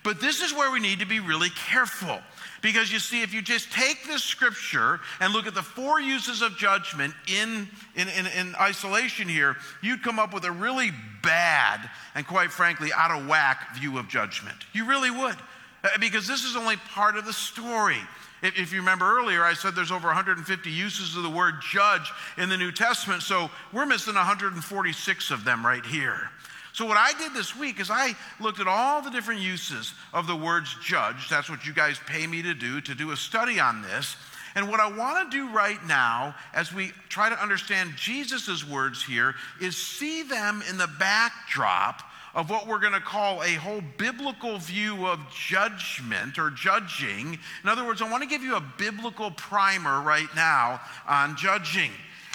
But 0.05 0.21
this 0.21 0.43
is 0.43 0.55
where 0.55 0.71
we 0.71 0.81
need 0.81 1.01
to 1.01 1.07
be 1.07 1.21
really 1.21 1.51
careful 1.51 2.21
because 2.61 2.93
you 2.93 2.99
see, 2.99 3.23
if 3.23 3.33
you 3.33 3.43
just 3.43 3.73
take 3.73 4.05
this 4.07 4.25
scripture 4.25 5.01
and 5.21 5.33
look 5.33 5.47
at 5.47 5.55
the 5.55 5.63
four 5.63 6.01
uses 6.01 6.43
of 6.43 6.57
judgment 6.57 7.15
in, 7.27 7.69
in, 7.95 8.09
in, 8.09 8.27
in, 8.27 8.55
isolation 8.57 9.29
here, 9.29 9.57
you'd 9.83 10.03
come 10.03 10.19
up 10.19 10.35
with 10.35 10.45
a 10.45 10.51
really 10.51 10.91
bad 11.23 11.89
and, 12.15 12.27
quite 12.27 12.51
frankly, 12.51 12.91
out 12.95 13.11
of 13.11 13.27
whack 13.29 13.77
view 13.77 13.99
of 13.99 14.09
judgment. 14.09 14.57
You 14.73 14.87
really 14.87 15.11
would. 15.11 15.37
Uh, 15.85 15.89
because 16.01 16.27
this 16.27 16.45
is 16.45 16.57
only 16.57 16.77
part 16.77 17.17
of 17.17 17.25
the 17.25 17.33
story. 17.33 17.99
If, 18.43 18.59
if 18.59 18.73
you 18.73 18.81
remember 18.81 19.19
earlier, 19.19 19.45
I 19.45 19.55
said 19.55 19.75
there's 19.75 19.93
over 19.93 20.09
150 20.09 20.71
uses 20.71 21.17
of 21.17 21.23
the 21.23 21.31
word 21.31 21.55
judge 21.63 22.11
in 22.37 22.49
the 22.49 22.57
New 22.57 22.73
Testament, 22.73 23.23
so 23.23 23.51
we're 23.73 23.87
missing 23.87 24.15
146 24.15 25.31
of 25.31 25.45
them 25.45 25.65
right 25.65 25.85
here. 25.87 26.31
So, 26.79 26.87
what 26.87 26.97
I 26.97 27.13
did 27.19 27.35
this 27.35 27.57
week 27.57 27.81
is 27.81 27.91
I 27.91 28.15
looked 28.39 28.61
at 28.61 28.69
all 28.69 29.03
the 29.03 29.11
different 29.11 29.41
uses 29.41 29.95
of 30.15 30.29
the 30.29 30.37
words 30.37 30.77
judge. 30.81 31.29
That's 31.29 31.51
what 31.51 31.67
you 31.67 31.73
guys 31.73 31.99
pay 32.07 32.25
me 32.25 32.41
to 32.43 32.55
do, 32.55 32.81
to 32.83 32.95
do 32.95 33.11
a 33.11 33.17
study 33.17 33.59
on 33.59 33.83
this. 33.83 34.15
And 34.55 34.71
what 34.71 34.79
I 34.79 34.89
want 34.89 35.29
to 35.29 35.37
do 35.37 35.53
right 35.53 35.85
now, 35.89 36.37
as 36.55 36.73
we 36.73 36.93
try 37.09 37.31
to 37.31 37.43
understand 37.43 37.97
Jesus' 37.97 38.65
words 38.65 39.03
here, 39.03 39.35
is 39.61 39.77
see 39.77 40.23
them 40.23 40.63
in 40.71 40.79
the 40.79 40.87
backdrop 41.01 42.05
of 42.33 42.49
what 42.49 42.69
we're 42.69 42.79
going 42.79 42.93
to 42.93 43.01
call 43.01 43.43
a 43.43 43.55
whole 43.55 43.83
biblical 43.97 44.59
view 44.59 45.05
of 45.05 45.19
judgment 45.35 46.39
or 46.39 46.51
judging. 46.51 47.41
In 47.65 47.69
other 47.69 47.85
words, 47.85 48.01
I 48.03 48.09
want 48.09 48.23
to 48.23 48.29
give 48.29 48.45
you 48.45 48.55
a 48.55 48.63
biblical 48.79 49.33
primer 49.33 50.01
right 50.01 50.33
now 50.37 50.81
on 51.09 51.37
judging. 51.37 51.91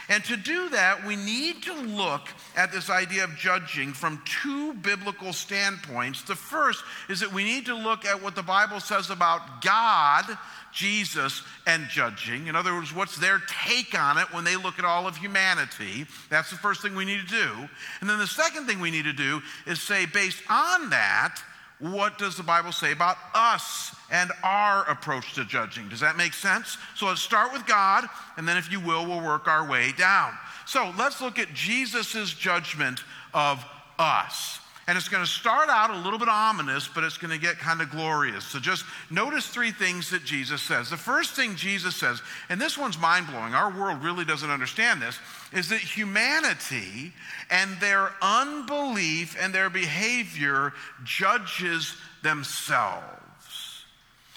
And 0.10 0.24
to 0.26 0.36
do 0.36 0.70
that, 0.70 1.06
we 1.06 1.16
need 1.16 1.64
to 1.64 1.74
look 1.74 2.28
at 2.56 2.72
this 2.72 2.90
idea 2.90 3.24
of 3.24 3.36
judging 3.38 3.94
from 3.94 4.22
two 4.26 4.74
biblical 4.74 5.32
standpoints. 5.32 6.24
The 6.24 6.36
first 6.36 6.84
is 7.10 7.22
that 7.22 7.32
we 7.32 7.44
need 7.44 7.66
to 7.68 7.76
look 7.76 8.06
at 8.06 8.22
what 8.22 8.36
the 8.36 8.44
Bible 8.44 8.80
says 8.80 9.10
about 9.10 9.62
God, 9.62 10.26
Jesus, 10.74 11.42
and 11.66 11.88
judging. 11.88 12.48
In 12.48 12.56
other 12.56 12.74
words, 12.74 12.94
what's 12.94 13.18
their 13.18 13.42
take 13.66 13.98
on 13.98 14.18
it 14.18 14.32
when 14.34 14.44
they 14.44 14.58
look 14.58 14.78
at 14.78 14.86
all 14.86 15.08
of 15.08 15.16
humanity? 15.16 16.06
That's 16.30 16.50
the 16.50 16.58
first 16.58 16.82
thing 16.82 16.96
we 16.96 17.06
need 17.06 17.22
to 17.22 17.36
do. 17.36 17.70
And 18.02 18.10
then 18.10 18.20
the 18.20 18.28
second 18.28 18.68
thing 18.68 18.82
we 18.82 18.92
need 18.92 19.06
to 19.06 19.14
do 19.14 19.42
is 19.66 19.82
say, 19.82 20.06
based 20.06 20.44
on 20.50 20.90
that, 20.90 21.40
what 21.80 22.18
does 22.18 22.38
the 22.38 22.44
Bible 22.44 22.72
say 22.72 22.92
about 22.92 23.18
us 23.34 23.96
and 24.14 24.32
our 24.44 24.90
approach 24.90 25.34
to 25.34 25.44
judging? 25.44 25.90
Does 25.90 26.00
that 26.00 26.16
make 26.16 26.34
sense? 26.34 26.78
So 26.96 27.08
let's 27.08 27.22
start 27.22 27.52
with 27.52 27.66
God, 27.66 28.06
and 28.38 28.48
then, 28.48 28.56
if 28.56 28.72
you 28.72 28.80
will, 28.80 29.06
we'll 29.06 29.26
work 29.26 29.50
our 29.50 29.68
way 29.68 29.92
down. 29.98 30.32
So 30.66 30.94
let's 30.98 31.20
look 31.20 31.40
at 31.40 31.54
Jesus' 31.54 32.34
judgment 32.34 33.04
of 33.34 33.66
us. 34.00 34.60
And 34.86 34.98
it's 34.98 35.08
going 35.08 35.24
to 35.24 35.30
start 35.30 35.70
out 35.70 35.92
a 35.92 35.98
little 35.98 36.20
bit 36.20 36.28
ominous, 36.28 36.90
but 36.90 37.06
it's 37.06 37.18
going 37.18 37.32
to 37.32 37.40
get 37.40 37.58
kind 37.58 37.82
of 37.82 37.90
glorious. 37.90 38.44
So 38.44 38.60
just 38.60 38.84
notice 39.10 39.48
three 39.48 39.72
things 39.72 40.10
that 40.10 40.26
Jesus 40.26 40.62
says. 40.62 40.90
The 40.90 40.98
first 40.98 41.36
thing 41.36 41.56
Jesus 41.56 41.96
says, 41.96 42.22
and 42.50 42.60
this 42.60 42.78
one's 42.78 43.00
mind 43.00 43.28
blowing, 43.28 43.54
our 43.54 43.72
world 43.72 44.04
really 44.04 44.26
doesn't 44.26 44.50
understand 44.50 45.02
this, 45.02 45.18
is 45.54 45.70
that 45.70 45.80
humanity 45.80 47.14
and 47.50 47.72
their 47.80 48.12
unbelief 48.22 49.38
and 49.40 49.56
their 49.56 49.70
behavior 49.70 50.74
judges 51.06 51.96
themselves. 52.22 53.22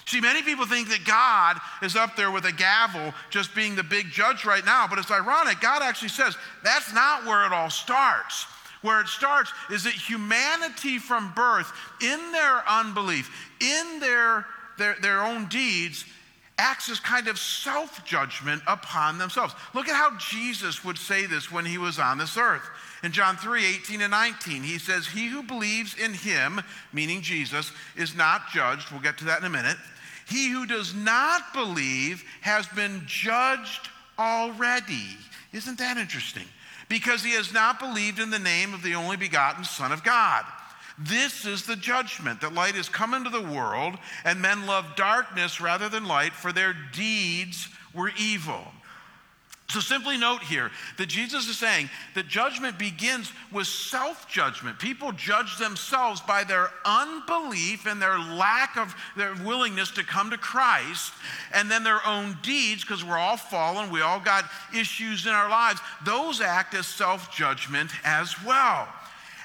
See, 0.07 0.21
many 0.21 0.41
people 0.41 0.65
think 0.65 0.87
that 0.87 1.03
God 1.03 1.59
is 1.83 1.97
up 1.97 2.15
there 2.15 2.31
with 2.31 2.45
a 2.45 2.51
gavel 2.53 3.13
just 3.29 3.53
being 3.53 3.75
the 3.75 3.83
big 3.83 4.09
judge 4.09 4.45
right 4.45 4.65
now, 4.65 4.87
but 4.87 4.97
it's 4.99 5.11
ironic. 5.11 5.59
God 5.59 5.81
actually 5.81 6.07
says 6.07 6.37
that's 6.63 6.93
not 6.93 7.25
where 7.25 7.45
it 7.45 7.51
all 7.51 7.69
starts. 7.69 8.45
Where 8.83 9.01
it 9.01 9.07
starts 9.07 9.51
is 9.69 9.83
that 9.83 9.91
humanity 9.91 10.97
from 10.97 11.33
birth, 11.33 11.73
in 12.01 12.31
their 12.31 12.63
unbelief, 12.69 13.29
in 13.59 13.99
their, 13.99 14.45
their, 14.77 14.95
their 15.01 15.21
own 15.21 15.47
deeds, 15.49 16.05
acts 16.57 16.89
as 16.89 17.01
kind 17.01 17.27
of 17.27 17.37
self 17.37 18.05
judgment 18.05 18.61
upon 18.65 19.17
themselves. 19.17 19.55
Look 19.73 19.89
at 19.89 19.95
how 19.95 20.17
Jesus 20.17 20.85
would 20.85 20.97
say 20.97 21.25
this 21.25 21.51
when 21.51 21.65
he 21.65 21.77
was 21.77 21.99
on 21.99 22.17
this 22.17 22.37
earth. 22.37 22.63
In 23.03 23.11
John 23.11 23.35
3 23.35 23.65
18 23.65 24.01
and 24.01 24.11
19, 24.11 24.63
he 24.63 24.77
says, 24.77 25.05
He 25.05 25.27
who 25.27 25.43
believes 25.43 25.95
in 25.97 26.13
him, 26.13 26.61
meaning 26.93 27.21
Jesus, 27.21 27.73
is 27.97 28.15
not 28.15 28.49
judged. 28.53 28.89
We'll 28.89 29.01
get 29.01 29.17
to 29.17 29.25
that 29.25 29.39
in 29.39 29.45
a 29.45 29.49
minute. 29.49 29.75
He 30.27 30.49
who 30.49 30.65
does 30.65 30.93
not 30.93 31.53
believe 31.53 32.23
has 32.41 32.67
been 32.67 33.03
judged 33.05 33.89
already. 34.19 35.17
Isn't 35.53 35.77
that 35.79 35.97
interesting? 35.97 36.45
because 36.89 37.23
he 37.23 37.31
has 37.31 37.53
not 37.53 37.79
believed 37.79 38.19
in 38.19 38.29
the 38.29 38.39
name 38.39 38.73
of 38.73 38.83
the 38.83 38.95
only 38.95 39.17
begotten 39.17 39.63
Son 39.63 39.91
of 39.91 40.03
God. 40.03 40.45
This 40.97 41.45
is 41.45 41.65
the 41.65 41.75
judgment 41.75 42.41
that 42.41 42.53
light 42.53 42.75
has 42.75 42.89
come 42.89 43.13
into 43.13 43.29
the 43.29 43.41
world, 43.41 43.95
and 44.23 44.41
men 44.41 44.65
love 44.65 44.95
darkness 44.95 45.61
rather 45.61 45.89
than 45.89 46.05
light, 46.05 46.33
for 46.33 46.51
their 46.51 46.73
deeds 46.93 47.69
were 47.93 48.11
evil. 48.17 48.63
So 49.69 49.81
simply 49.81 50.17
note 50.17 50.41
here 50.43 50.71
that 50.95 51.07
Jesus 51.07 51.49
is 51.49 51.57
saying 51.57 51.89
that 52.15 52.29
judgment 52.29 52.79
begins 52.79 53.33
with 53.51 53.67
self 53.67 54.29
judgment. 54.29 54.79
People 54.79 55.11
judge 55.11 55.57
themselves 55.57 56.21
by 56.21 56.45
their 56.45 56.71
unbelief 56.85 57.85
and 57.85 58.01
their 58.01 58.17
lack 58.17 58.77
of 58.77 58.95
their 59.17 59.35
willingness 59.43 59.91
to 59.91 60.03
come 60.03 60.29
to 60.29 60.37
Christ, 60.37 61.11
and 61.53 61.69
then 61.69 61.83
their 61.83 62.05
own 62.07 62.37
deeds, 62.41 62.83
because 62.85 63.03
we're 63.03 63.17
all 63.17 63.35
fallen, 63.35 63.91
we 63.91 64.01
all 64.01 64.21
got 64.21 64.45
issues 64.73 65.25
in 65.25 65.33
our 65.33 65.49
lives. 65.49 65.81
Those 66.05 66.39
act 66.39 66.73
as 66.73 66.87
self 66.87 67.35
judgment 67.35 67.91
as 68.05 68.41
well. 68.45 68.87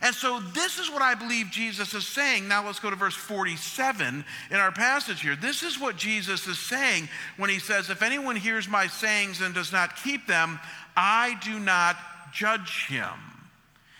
And 0.03 0.13
so, 0.15 0.41
this 0.53 0.81
is 0.81 0.91
what 0.91 1.01
I 1.01 1.15
believe 1.15 1.47
Jesus 1.51 1.95
is 1.95 2.07
saying. 2.07 2.49
Now, 2.49 2.67
let's 2.67 2.81
go 2.81 2.91
to 2.91 2.97
verse 2.97 3.15
47 3.15 4.25
in 4.51 4.57
our 4.57 4.73
passage 4.73 5.23
here. 5.23 5.37
This 5.37 5.63
is 5.63 5.79
what 5.79 5.97
Jesus 5.97 6.49
is 6.49 6.59
saying 6.59 7.09
when 7.37 7.49
he 7.49 7.61
says, 7.61 7.89
If 7.89 8.03
anyone 8.03 8.35
hears 8.35 8.69
my 8.69 8.89
sayings 8.89 9.41
and 9.41 9.55
does 9.55 9.71
not 9.71 9.95
keep 9.95 10.27
them, 10.27 10.59
I 10.97 11.39
do 11.45 11.61
not 11.61 11.97
judge 12.33 12.87
him. 12.89 13.09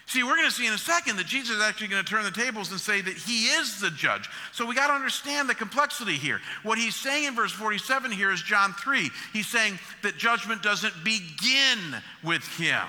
See, 0.07 0.25
we're 0.25 0.37
going 0.37 0.49
to 0.49 0.55
see 0.55 0.67
in 0.67 0.75
a 0.75 0.79
second 0.79 1.17
that 1.17 1.27
Jesus 1.27 1.57
is 1.57 1.63
actually 1.63 1.87
going 1.87 2.05
to 2.05 2.11
turn 2.11 2.25
the 2.25 2.31
tables 2.33 2.71
and 2.71 2.79
say 2.79 3.01
that 3.01 3.17
he 3.17 3.47
is 3.47 3.81
the 3.81 3.91
judge. 3.91 4.29
So 4.51 4.67
we 4.67 4.75
got 4.75 4.89
to 4.89 4.93
understand 4.93 5.49
the 5.49 5.55
complexity 5.55 6.17
here. 6.17 6.41
What 6.65 6.77
he's 6.77 6.97
saying 6.97 7.25
in 7.25 7.35
verse 7.35 7.53
47 7.53 8.11
here 8.11 8.31
is 8.31 8.43
John 8.43 8.75
3. 8.75 9.09
He's 9.33 9.47
saying 9.47 9.79
that 10.03 10.19
judgment 10.19 10.63
doesn't 10.63 10.93
begin 11.05 11.79
with 12.23 12.45
him. 12.59 12.87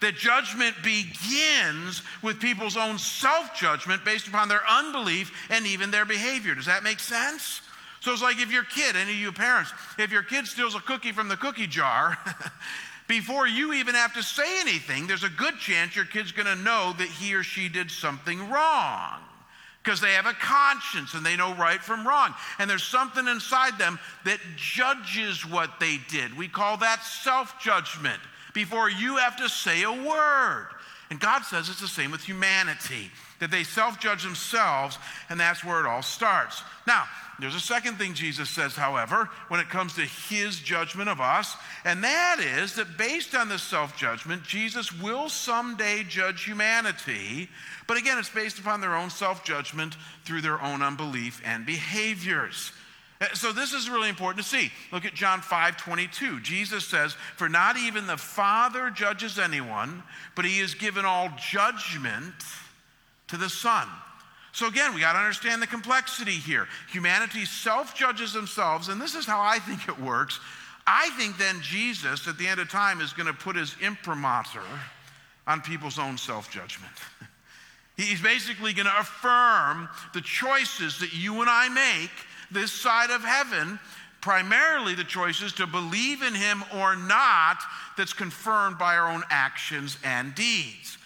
That 0.00 0.14
judgment 0.14 0.76
begins 0.82 2.02
with 2.22 2.40
people's 2.40 2.76
own 2.76 2.98
self 2.98 3.54
judgment 3.56 4.04
based 4.04 4.28
upon 4.28 4.48
their 4.48 4.62
unbelief 4.68 5.32
and 5.50 5.66
even 5.66 5.90
their 5.90 6.04
behavior. 6.04 6.54
Does 6.54 6.66
that 6.66 6.82
make 6.82 7.00
sense? 7.00 7.62
So 8.00 8.12
it's 8.12 8.22
like 8.22 8.40
if 8.40 8.52
your 8.52 8.64
kid, 8.64 8.94
any 8.94 9.12
of 9.12 9.18
you 9.18 9.32
parents, 9.32 9.72
if 9.98 10.12
your 10.12 10.22
kid 10.22 10.46
steals 10.46 10.76
a 10.76 10.80
cookie 10.80 11.12
from 11.12 11.28
the 11.28 11.36
cookie 11.36 11.66
jar, 11.66 12.16
before 13.08 13.48
you 13.48 13.72
even 13.72 13.94
have 13.94 14.14
to 14.14 14.22
say 14.22 14.60
anything, 14.60 15.06
there's 15.06 15.24
a 15.24 15.30
good 15.30 15.58
chance 15.58 15.96
your 15.96 16.04
kid's 16.04 16.30
going 16.30 16.46
to 16.46 16.62
know 16.62 16.94
that 16.96 17.08
he 17.08 17.34
or 17.34 17.42
she 17.42 17.68
did 17.68 17.90
something 17.90 18.48
wrong 18.50 19.18
because 19.82 20.00
they 20.00 20.12
have 20.12 20.26
a 20.26 20.34
conscience 20.34 21.14
and 21.14 21.24
they 21.24 21.34
know 21.34 21.54
right 21.54 21.80
from 21.80 22.06
wrong. 22.06 22.34
And 22.58 22.68
there's 22.68 22.84
something 22.84 23.26
inside 23.26 23.78
them 23.78 23.98
that 24.24 24.38
judges 24.56 25.44
what 25.44 25.80
they 25.80 25.98
did. 26.08 26.36
We 26.36 26.46
call 26.46 26.76
that 26.76 27.02
self 27.02 27.60
judgment 27.60 28.20
before 28.54 28.88
you 28.90 29.16
have 29.16 29.36
to 29.36 29.48
say 29.48 29.82
a 29.82 29.92
word. 29.92 30.68
And 31.10 31.18
God 31.18 31.42
says 31.44 31.68
it's 31.68 31.80
the 31.80 31.88
same 31.88 32.10
with 32.10 32.22
humanity, 32.22 33.10
that 33.40 33.50
they 33.50 33.64
self 33.64 33.98
judge 33.98 34.24
themselves, 34.24 34.98
and 35.30 35.40
that's 35.40 35.64
where 35.64 35.80
it 35.80 35.86
all 35.86 36.02
starts. 36.02 36.62
Now, 36.86 37.04
there's 37.40 37.54
a 37.54 37.60
second 37.60 37.98
thing 37.98 38.14
Jesus 38.14 38.50
says, 38.50 38.74
however, 38.74 39.30
when 39.46 39.60
it 39.60 39.68
comes 39.68 39.94
to 39.94 40.00
his 40.00 40.58
judgment 40.58 41.08
of 41.08 41.20
us, 41.20 41.56
and 41.84 42.02
that 42.02 42.40
is 42.40 42.74
that 42.74 42.98
based 42.98 43.34
on 43.34 43.48
this 43.48 43.62
self 43.62 43.96
judgment, 43.96 44.42
Jesus 44.42 44.92
will 44.92 45.28
someday 45.28 46.02
judge 46.02 46.44
humanity. 46.44 47.48
But 47.86 47.96
again, 47.96 48.18
it's 48.18 48.28
based 48.28 48.58
upon 48.58 48.80
their 48.80 48.96
own 48.96 49.10
self 49.10 49.44
judgment 49.44 49.96
through 50.24 50.40
their 50.40 50.60
own 50.60 50.82
unbelief 50.82 51.40
and 51.44 51.64
behaviors. 51.64 52.72
Uh, 53.20 53.26
so 53.34 53.52
this 53.52 53.72
is 53.72 53.90
really 53.90 54.08
important 54.08 54.44
to 54.44 54.48
see. 54.48 54.70
Look 54.92 55.04
at 55.04 55.14
John 55.14 55.40
5 55.40 55.76
22. 55.76 56.40
Jesus 56.40 56.86
says, 56.86 57.14
For 57.36 57.48
not 57.48 57.76
even 57.76 58.06
the 58.06 58.16
Father 58.16 58.90
judges 58.90 59.38
anyone, 59.38 60.02
but 60.34 60.44
he 60.44 60.58
has 60.58 60.74
given 60.74 61.04
all 61.04 61.30
judgment 61.50 62.34
to 63.28 63.36
the 63.36 63.48
Son. 63.48 63.88
So 64.52 64.66
again, 64.66 64.94
we 64.94 65.00
got 65.00 65.12
to 65.12 65.18
understand 65.18 65.62
the 65.62 65.66
complexity 65.66 66.32
here. 66.32 66.66
Humanity 66.90 67.44
self 67.44 67.94
judges 67.94 68.32
themselves, 68.32 68.88
and 68.88 69.00
this 69.00 69.14
is 69.14 69.26
how 69.26 69.40
I 69.40 69.58
think 69.58 69.88
it 69.88 70.00
works. 70.00 70.40
I 70.86 71.10
think 71.10 71.36
then 71.36 71.60
Jesus, 71.60 72.26
at 72.26 72.38
the 72.38 72.48
end 72.48 72.60
of 72.60 72.70
time, 72.70 73.00
is 73.00 73.12
going 73.12 73.26
to 73.26 73.34
put 73.34 73.56
his 73.56 73.76
imprimatur 73.80 74.62
on 75.46 75.60
people's 75.60 75.98
own 75.98 76.16
self 76.16 76.50
judgment. 76.50 76.92
He's 77.96 78.22
basically 78.22 78.72
going 78.72 78.86
to 78.86 78.98
affirm 78.98 79.88
the 80.14 80.20
choices 80.20 80.98
that 81.00 81.12
you 81.12 81.40
and 81.40 81.50
I 81.50 81.68
make 81.68 82.10
this 82.50 82.72
side 82.72 83.10
of 83.10 83.22
heaven, 83.22 83.78
primarily 84.20 84.94
the 84.94 85.04
choice 85.04 85.42
is 85.42 85.52
to 85.54 85.66
believe 85.66 86.22
in 86.22 86.34
him 86.34 86.64
or 86.74 86.96
not, 86.96 87.58
that's 87.96 88.12
confirmed 88.12 88.78
by 88.78 88.96
our 88.96 89.10
own 89.10 89.22
actions 89.30 89.98
and 90.04 90.34
deeds. 90.34 90.98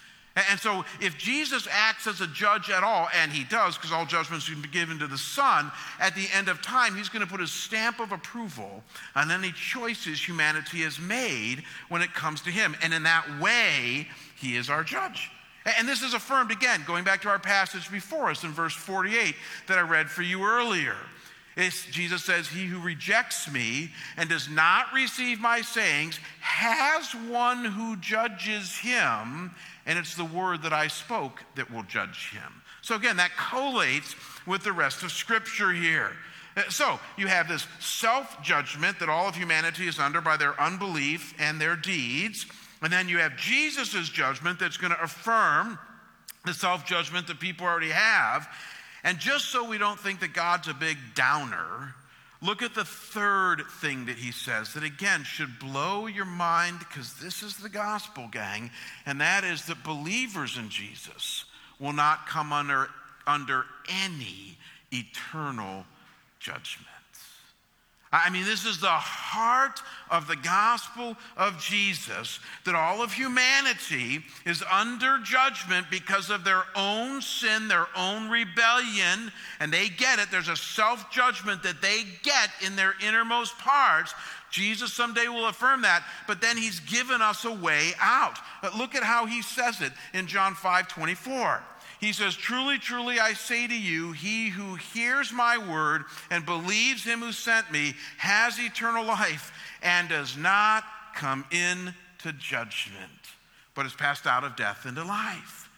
And 0.49 0.59
so, 0.59 0.83
if 0.99 1.15
Jesus 1.15 1.67
acts 1.69 2.07
as 2.07 2.19
a 2.19 2.25
judge 2.25 2.71
at 2.71 2.83
all, 2.83 3.07
and 3.13 3.31
he 3.31 3.43
does, 3.43 3.77
because 3.77 3.91
all 3.91 4.03
judgments 4.03 4.49
are 4.49 4.55
given 4.69 4.97
to 4.97 5.05
the 5.05 5.17
Son, 5.17 5.71
at 5.99 6.15
the 6.15 6.25
end 6.33 6.49
of 6.49 6.59
time, 6.63 6.95
he's 6.95 7.07
going 7.07 7.23
to 7.23 7.29
put 7.29 7.39
his 7.39 7.51
stamp 7.51 7.99
of 7.99 8.11
approval 8.11 8.83
on 9.15 9.29
any 9.29 9.51
choices 9.51 10.27
humanity 10.27 10.79
has 10.79 10.97
made 10.97 11.63
when 11.89 12.01
it 12.01 12.15
comes 12.15 12.41
to 12.41 12.49
him. 12.49 12.75
And 12.81 12.95
in 12.95 13.03
that 13.03 13.39
way, 13.39 14.07
he 14.35 14.55
is 14.55 14.71
our 14.71 14.83
judge. 14.83 15.29
And 15.77 15.87
this 15.87 16.01
is 16.01 16.15
affirmed 16.15 16.51
again, 16.51 16.83
going 16.87 17.03
back 17.03 17.21
to 17.21 17.29
our 17.29 17.39
passage 17.39 17.91
before 17.91 18.31
us 18.31 18.43
in 18.43 18.49
verse 18.49 18.73
48 18.73 19.35
that 19.67 19.77
I 19.77 19.81
read 19.81 20.09
for 20.09 20.23
you 20.23 20.43
earlier. 20.43 20.95
It's, 21.55 21.85
Jesus 21.85 22.23
says, 22.23 22.47
He 22.47 22.65
who 22.65 22.79
rejects 22.79 23.51
me 23.51 23.91
and 24.17 24.29
does 24.29 24.49
not 24.49 24.87
receive 24.93 25.39
my 25.39 25.61
sayings 25.61 26.19
has 26.39 27.13
one 27.13 27.65
who 27.65 27.95
judges 27.97 28.77
him, 28.77 29.51
and 29.85 29.99
it's 29.99 30.15
the 30.15 30.25
word 30.25 30.63
that 30.63 30.73
I 30.73 30.87
spoke 30.87 31.43
that 31.55 31.71
will 31.71 31.83
judge 31.83 32.31
him. 32.31 32.61
So 32.81 32.95
again, 32.95 33.17
that 33.17 33.31
collates 33.31 34.15
with 34.47 34.63
the 34.63 34.71
rest 34.71 35.03
of 35.03 35.11
Scripture 35.11 35.71
here. 35.71 36.11
Uh, 36.55 36.63
so 36.69 36.99
you 37.17 37.27
have 37.27 37.47
this 37.47 37.67
self 37.79 38.41
judgment 38.43 38.99
that 38.99 39.09
all 39.09 39.27
of 39.27 39.35
humanity 39.35 39.87
is 39.87 39.99
under 39.99 40.21
by 40.21 40.37
their 40.37 40.59
unbelief 40.61 41.33
and 41.39 41.59
their 41.59 41.75
deeds. 41.75 42.45
And 42.81 42.91
then 42.91 43.07
you 43.07 43.19
have 43.19 43.37
Jesus' 43.37 44.09
judgment 44.09 44.59
that's 44.59 44.77
going 44.77 44.91
to 44.91 45.01
affirm 45.01 45.79
the 46.45 46.53
self 46.53 46.85
judgment 46.85 47.27
that 47.27 47.39
people 47.39 47.65
already 47.65 47.89
have. 47.89 48.47
And 49.03 49.19
just 49.19 49.45
so 49.45 49.67
we 49.67 49.77
don't 49.77 49.99
think 49.99 50.21
that 50.21 50.33
God's 50.33 50.67
a 50.67 50.73
big 50.73 50.97
downer, 51.13 51.93
look 52.41 52.61
at 52.61 52.73
the 52.73 52.85
third 52.85 53.63
thing 53.81 54.05
that 54.05 54.17
he 54.17 54.31
says 54.31 54.73
that 54.73 54.83
again 54.83 55.23
should 55.23 55.59
blow 55.59 56.07
your 56.07 56.25
mind 56.25 56.79
because 56.79 57.13
this 57.15 57.43
is 57.43 57.57
the 57.57 57.69
gospel, 57.69 58.29
gang, 58.31 58.71
and 59.05 59.19
that 59.19 59.43
is 59.43 59.65
that 59.65 59.83
believers 59.83 60.57
in 60.57 60.69
Jesus 60.69 61.45
will 61.79 61.93
not 61.93 62.27
come 62.27 62.53
under, 62.53 62.89
under 63.27 63.65
any 64.05 64.57
eternal 64.91 65.85
judgment. 66.39 66.92
I 68.13 68.29
mean, 68.29 68.45
this 68.45 68.63
is 68.63 68.79
the 68.79 68.85
heart 68.87 69.81
of 70.11 70.27
the 70.27 70.35
gospel 70.35 71.17
of 71.35 71.59
Jesus 71.59 72.39
that 72.63 72.75
all 72.75 73.01
of 73.01 73.11
humanity 73.11 74.23
is 74.45 74.63
under 74.71 75.17
judgment 75.23 75.87
because 75.89 76.29
of 76.29 76.43
their 76.43 76.61
own 76.75 77.23
sin, 77.23 77.67
their 77.67 77.87
own 77.97 78.29
rebellion, 78.29 79.31
and 79.59 79.73
they 79.73 79.89
get 79.89 80.19
it. 80.19 80.29
There's 80.29 80.47
a 80.47 80.55
self 80.55 81.11
judgment 81.11 81.63
that 81.63 81.81
they 81.81 82.03
get 82.21 82.51
in 82.63 82.75
their 82.75 82.93
innermost 83.03 83.57
parts. 83.57 84.13
Jesus 84.51 84.93
someday 84.93 85.27
will 85.27 85.47
affirm 85.47 85.81
that, 85.81 86.03
but 86.27 86.39
then 86.39 86.55
he's 86.55 86.79
given 86.81 87.19
us 87.19 87.45
a 87.45 87.51
way 87.51 87.93
out. 87.99 88.37
Look 88.77 88.93
at 88.93 89.01
how 89.01 89.25
he 89.25 89.41
says 89.41 89.81
it 89.81 89.91
in 90.13 90.27
John 90.27 90.53
5 90.53 90.87
24. 90.87 91.63
He 92.03 92.11
says, 92.11 92.35
Truly, 92.35 92.79
truly, 92.79 93.17
I 93.17 93.31
say 93.31 93.65
to 93.65 93.73
you, 93.73 94.11
he 94.11 94.49
who 94.49 94.75
hears 94.75 95.31
my 95.31 95.57
word 95.57 96.03
and 96.29 96.45
believes 96.45 97.05
him 97.05 97.21
who 97.21 97.31
sent 97.31 97.71
me 97.71 97.93
has 98.17 98.59
eternal 98.59 99.05
life 99.05 99.53
and 99.81 100.09
does 100.09 100.35
not 100.35 100.83
come 101.15 101.45
into 101.49 102.33
judgment, 102.37 102.99
but 103.73 103.85
is 103.85 103.93
passed 103.93 104.27
out 104.27 104.43
of 104.43 104.57
death 104.57 104.85
into 104.85 105.01
life. 105.05 105.69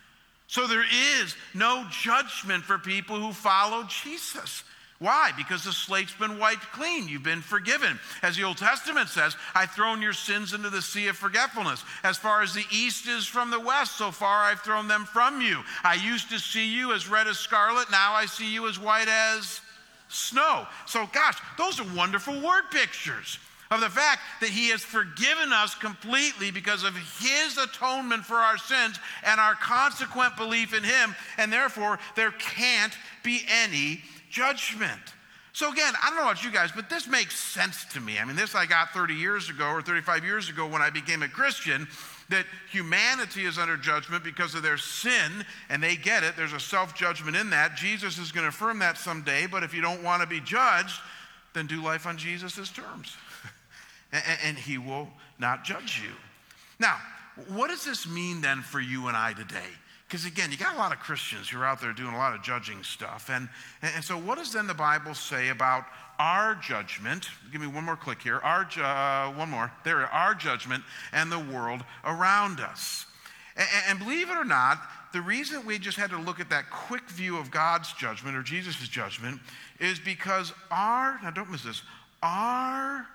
So 0.47 0.65
there 0.65 0.85
is 1.21 1.35
no 1.53 1.85
judgment 1.91 2.63
for 2.63 2.79
people 2.79 3.19
who 3.19 3.31
follow 3.31 3.83
Jesus. 3.83 4.63
Why? 5.05 5.29
Because 5.37 5.63
the 5.63 5.71
slate's 5.71 6.15
been 6.15 6.39
wiped 6.39 6.71
clean. 6.71 7.07
You've 7.07 7.21
been 7.21 7.43
forgiven. 7.43 7.99
As 8.23 8.37
the 8.37 8.43
Old 8.43 8.57
Testament 8.57 9.07
says, 9.07 9.37
I've 9.53 9.69
thrown 9.69 10.01
your 10.01 10.13
sins 10.13 10.55
into 10.55 10.71
the 10.71 10.81
sea 10.81 11.09
of 11.09 11.15
forgetfulness. 11.15 11.83
As 12.03 12.17
far 12.17 12.41
as 12.41 12.55
the 12.55 12.65
east 12.71 13.07
is 13.07 13.27
from 13.27 13.51
the 13.51 13.59
west, 13.59 13.99
so 13.99 14.09
far 14.09 14.45
I've 14.45 14.61
thrown 14.61 14.87
them 14.87 15.05
from 15.05 15.41
you. 15.41 15.61
I 15.83 15.93
used 15.93 16.31
to 16.31 16.39
see 16.39 16.67
you 16.67 16.91
as 16.91 17.07
red 17.07 17.27
as 17.27 17.37
scarlet. 17.37 17.91
Now 17.91 18.13
I 18.13 18.25
see 18.25 18.51
you 18.51 18.67
as 18.67 18.79
white 18.79 19.07
as 19.07 19.61
snow. 20.07 20.65
So, 20.87 21.07
gosh, 21.13 21.37
those 21.55 21.79
are 21.79 21.95
wonderful 21.95 22.41
word 22.41 22.71
pictures 22.71 23.37
of 23.69 23.81
the 23.81 23.89
fact 23.89 24.21
that 24.41 24.49
he 24.49 24.69
has 24.69 24.81
forgiven 24.81 25.53
us 25.53 25.75
completely 25.75 26.49
because 26.49 26.83
of 26.83 26.95
his 27.19 27.59
atonement 27.59 28.25
for 28.25 28.37
our 28.37 28.57
sins 28.57 28.99
and 29.23 29.39
our 29.39 29.53
consequent 29.53 30.35
belief 30.35 30.73
in 30.73 30.83
him. 30.83 31.15
And 31.37 31.53
therefore, 31.53 31.99
there 32.15 32.31
can't 32.31 32.93
be 33.23 33.43
any 33.47 34.01
judgment. 34.35 35.01
So, 35.53 35.71
again, 35.71 35.93
I 36.03 36.09
don't 36.09 36.17
know 36.17 36.23
about 36.23 36.43
you 36.43 36.51
guys, 36.51 36.69
but 36.75 36.89
this 36.89 37.07
makes 37.07 37.39
sense 37.39 37.85
to 37.93 38.01
me. 38.01 38.19
I 38.19 38.25
mean, 38.25 38.35
this 38.35 38.55
I 38.55 38.65
got 38.65 38.91
30 38.91 39.13
years 39.13 39.49
ago 39.49 39.69
or 39.69 39.81
35 39.81 40.25
years 40.25 40.49
ago 40.49 40.67
when 40.67 40.81
I 40.81 40.89
became 40.89 41.23
a 41.23 41.29
Christian 41.29 41.87
that 42.27 42.45
humanity 42.69 43.45
is 43.45 43.57
under 43.57 43.77
judgment 43.77 44.25
because 44.25 44.53
of 44.53 44.63
their 44.63 44.77
sin, 44.77 45.45
and 45.69 45.81
they 45.81 45.95
get 45.95 46.23
it. 46.23 46.35
There's 46.35 46.51
a 46.51 46.59
self 46.59 46.93
judgment 46.93 47.37
in 47.37 47.51
that. 47.51 47.77
Jesus 47.77 48.17
is 48.17 48.33
going 48.33 48.43
to 48.43 48.49
affirm 48.49 48.79
that 48.79 48.97
someday, 48.97 49.47
but 49.47 49.63
if 49.63 49.73
you 49.73 49.81
don't 49.81 50.03
want 50.03 50.21
to 50.21 50.27
be 50.27 50.41
judged, 50.41 50.99
then 51.53 51.67
do 51.67 51.81
life 51.81 52.05
on 52.05 52.17
Jesus' 52.17 52.69
terms, 52.69 53.15
and 54.43 54.57
he 54.57 54.77
will 54.77 55.07
not 55.39 55.63
judge 55.63 56.01
you. 56.03 56.11
Now, 56.79 56.97
what 57.47 57.69
does 57.69 57.85
this 57.85 58.05
mean 58.05 58.41
then 58.41 58.61
for 58.61 58.81
you 58.81 59.07
and 59.07 59.15
I 59.15 59.31
today? 59.31 59.71
Because 60.15 60.27
again, 60.27 60.49
you 60.49 60.57
got 60.57 60.75
a 60.75 60.77
lot 60.77 60.93
of 60.93 60.99
Christians 60.99 61.49
who 61.49 61.59
are 61.59 61.65
out 61.65 61.81
there 61.81 61.91
doing 61.91 62.13
a 62.13 62.17
lot 62.17 62.33
of 62.33 62.41
judging 62.41 62.81
stuff. 62.83 63.29
And, 63.29 63.49
and 63.81 64.01
so, 64.01 64.17
what 64.17 64.37
does 64.37 64.53
then 64.53 64.65
the 64.65 64.73
Bible 64.73 65.13
say 65.13 65.49
about 65.49 65.83
our 66.17 66.55
judgment? 66.55 67.27
Give 67.51 67.59
me 67.59 67.67
one 67.67 67.83
more 67.83 67.97
click 67.97 68.21
here. 68.21 68.37
Our, 68.37 68.65
uh, 68.81 69.33
one 69.33 69.49
more. 69.49 69.73
There, 69.83 70.05
our 70.05 70.33
judgment 70.33 70.85
and 71.11 71.29
the 71.29 71.39
world 71.39 71.81
around 72.05 72.61
us. 72.61 73.07
And, 73.57 73.67
and 73.89 73.99
believe 73.99 74.29
it 74.29 74.37
or 74.37 74.45
not, 74.45 74.79
the 75.11 75.19
reason 75.19 75.65
we 75.65 75.77
just 75.77 75.97
had 75.97 76.11
to 76.11 76.17
look 76.17 76.39
at 76.39 76.49
that 76.49 76.69
quick 76.69 77.09
view 77.09 77.35
of 77.35 77.51
God's 77.51 77.91
judgment 77.91 78.37
or 78.37 78.41
Jesus' 78.41 78.87
judgment 78.87 79.41
is 79.81 79.99
because 79.99 80.53
our, 80.71 81.19
now 81.23 81.31
don't 81.31 81.51
miss 81.51 81.63
this, 81.63 81.81
our 82.23 83.05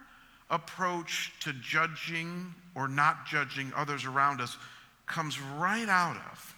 approach 0.51 1.33
to 1.41 1.55
judging 1.55 2.55
or 2.75 2.89
not 2.89 3.25
judging 3.25 3.73
others 3.75 4.05
around 4.05 4.43
us 4.43 4.59
comes 5.07 5.41
right 5.41 5.89
out 5.89 6.17
of 6.31 6.50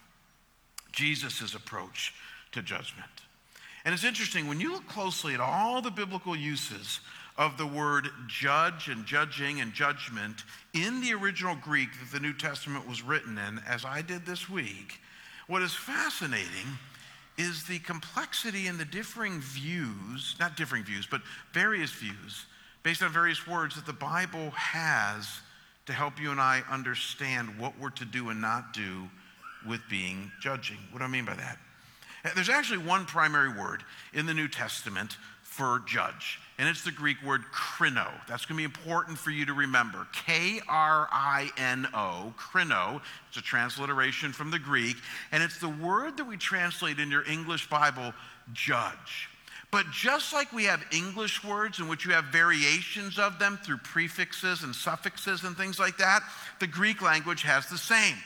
Jesus' 0.93 1.55
approach 1.55 2.15
to 2.53 2.63
judgment. 2.63 3.11
And 3.85 3.93
it's 3.93 4.05
interesting, 4.05 4.47
when 4.47 4.61
you 4.61 4.73
look 4.73 4.87
closely 4.87 5.35
at 5.35 5.41
all 5.41 5.83
the 5.83 5.91
biblical 5.91 6.37
uses 6.37 7.01
of 7.37 7.57
the 7.57 7.67
word 7.67 8.09
judge 8.29 8.89
and 8.89 9.07
judging 9.07 9.61
and 9.61 9.73
judgment 9.73 10.45
in 10.75 11.01
the 11.01 11.15
original 11.15 11.57
Greek 11.57 11.89
that 11.99 12.13
the 12.13 12.21
New 12.21 12.35
Testament 12.35 12.87
was 12.87 13.03
written 13.03 13.39
in, 13.39 13.61
as 13.67 13.85
I 13.85 14.03
did 14.03 14.27
this 14.27 14.49
week, 14.49 15.01
what 15.47 15.63
is 15.63 15.75
fascinating 15.75 16.79
is 17.39 17.65
the 17.65 17.79
complexity 17.81 18.67
and 18.67 18.79
the 18.79 18.85
differing 18.85 19.41
views, 19.41 20.37
not 20.39 20.57
differing 20.57 20.85
views, 20.85 21.07
but 21.11 21.23
various 21.53 21.91
views 21.91 22.45
based 22.83 23.03
on 23.03 23.13
various 23.13 23.47
words 23.47 23.75
that 23.75 23.87
the 23.87 23.93
Bible 23.93 24.51
has 24.51 25.41
to 25.87 25.93
help 25.93 26.21
you 26.21 26.31
and 26.31 26.41
I 26.41 26.63
understand 26.71 27.59
what 27.59 27.79
we're 27.81 27.91
to 27.91 28.05
do 28.05 28.29
and 28.29 28.41
not 28.41 28.73
do 28.73 29.09
with 29.67 29.81
being 29.89 30.31
judging. 30.41 30.79
What 30.91 31.01
do 31.01 31.05
I 31.05 31.09
mean 31.09 31.25
by 31.25 31.35
that? 31.35 31.59
Eh, 32.25 32.31
there's 32.35 32.49
actually 32.49 32.79
one 32.79 33.05
primary 33.05 33.49
word 33.49 33.83
in 34.13 34.27
the 34.27 34.35
New 34.35 34.49
Testament 34.49 35.17
for 35.43 35.83
judge, 35.87 36.41
and 36.59 36.69
it's 36.69 36.83
the 36.83 36.91
Greek 36.91 37.23
word 37.23 37.43
krino. 37.53 38.09
That's 38.27 38.47
going 38.47 38.57
to 38.57 38.61
be 38.61 38.65
important 38.65 39.19
for 39.19 39.31
you 39.31 39.45
to 39.47 39.53
remember. 39.53 40.07
K 40.13 40.61
R 40.69 41.09
I 41.13 41.51
N 41.59 41.87
O, 41.93 42.33
krino. 42.39 43.03
It's 43.29 43.37
a 43.37 43.43
transliteration 43.43 44.33
from 44.33 44.51
the 44.51 44.59
Greek, 44.59 44.97
and 45.31 45.43
it's 45.43 45.59
the 45.59 45.69
word 45.69 46.17
that 46.17 46.25
we 46.25 46.37
translate 46.37 46.99
in 46.99 47.11
your 47.11 47.29
English 47.29 47.69
Bible, 47.69 48.15
judge. 48.55 49.29
But 49.71 49.91
just 49.91 50.35
like 50.35 50.53
we 50.53 50.65
have 50.65 50.85
English 50.93 51.43
words 51.43 51.81
in 51.81 51.89
which 51.89 52.05
you 52.05 52.13
have 52.13 52.27
variations 52.27 53.19
of 53.19 53.39
them 53.39 53.59
through 53.65 53.79
prefixes 53.79 54.63
and 54.63 54.75
suffixes 54.75 55.45
and 55.45 55.57
things 55.57 55.79
like 55.79 55.97
that, 55.97 56.23
the 56.61 56.67
Greek 56.67 57.01
language 57.01 57.43
has 57.43 57.67
the 57.67 57.79
same. 57.79 58.17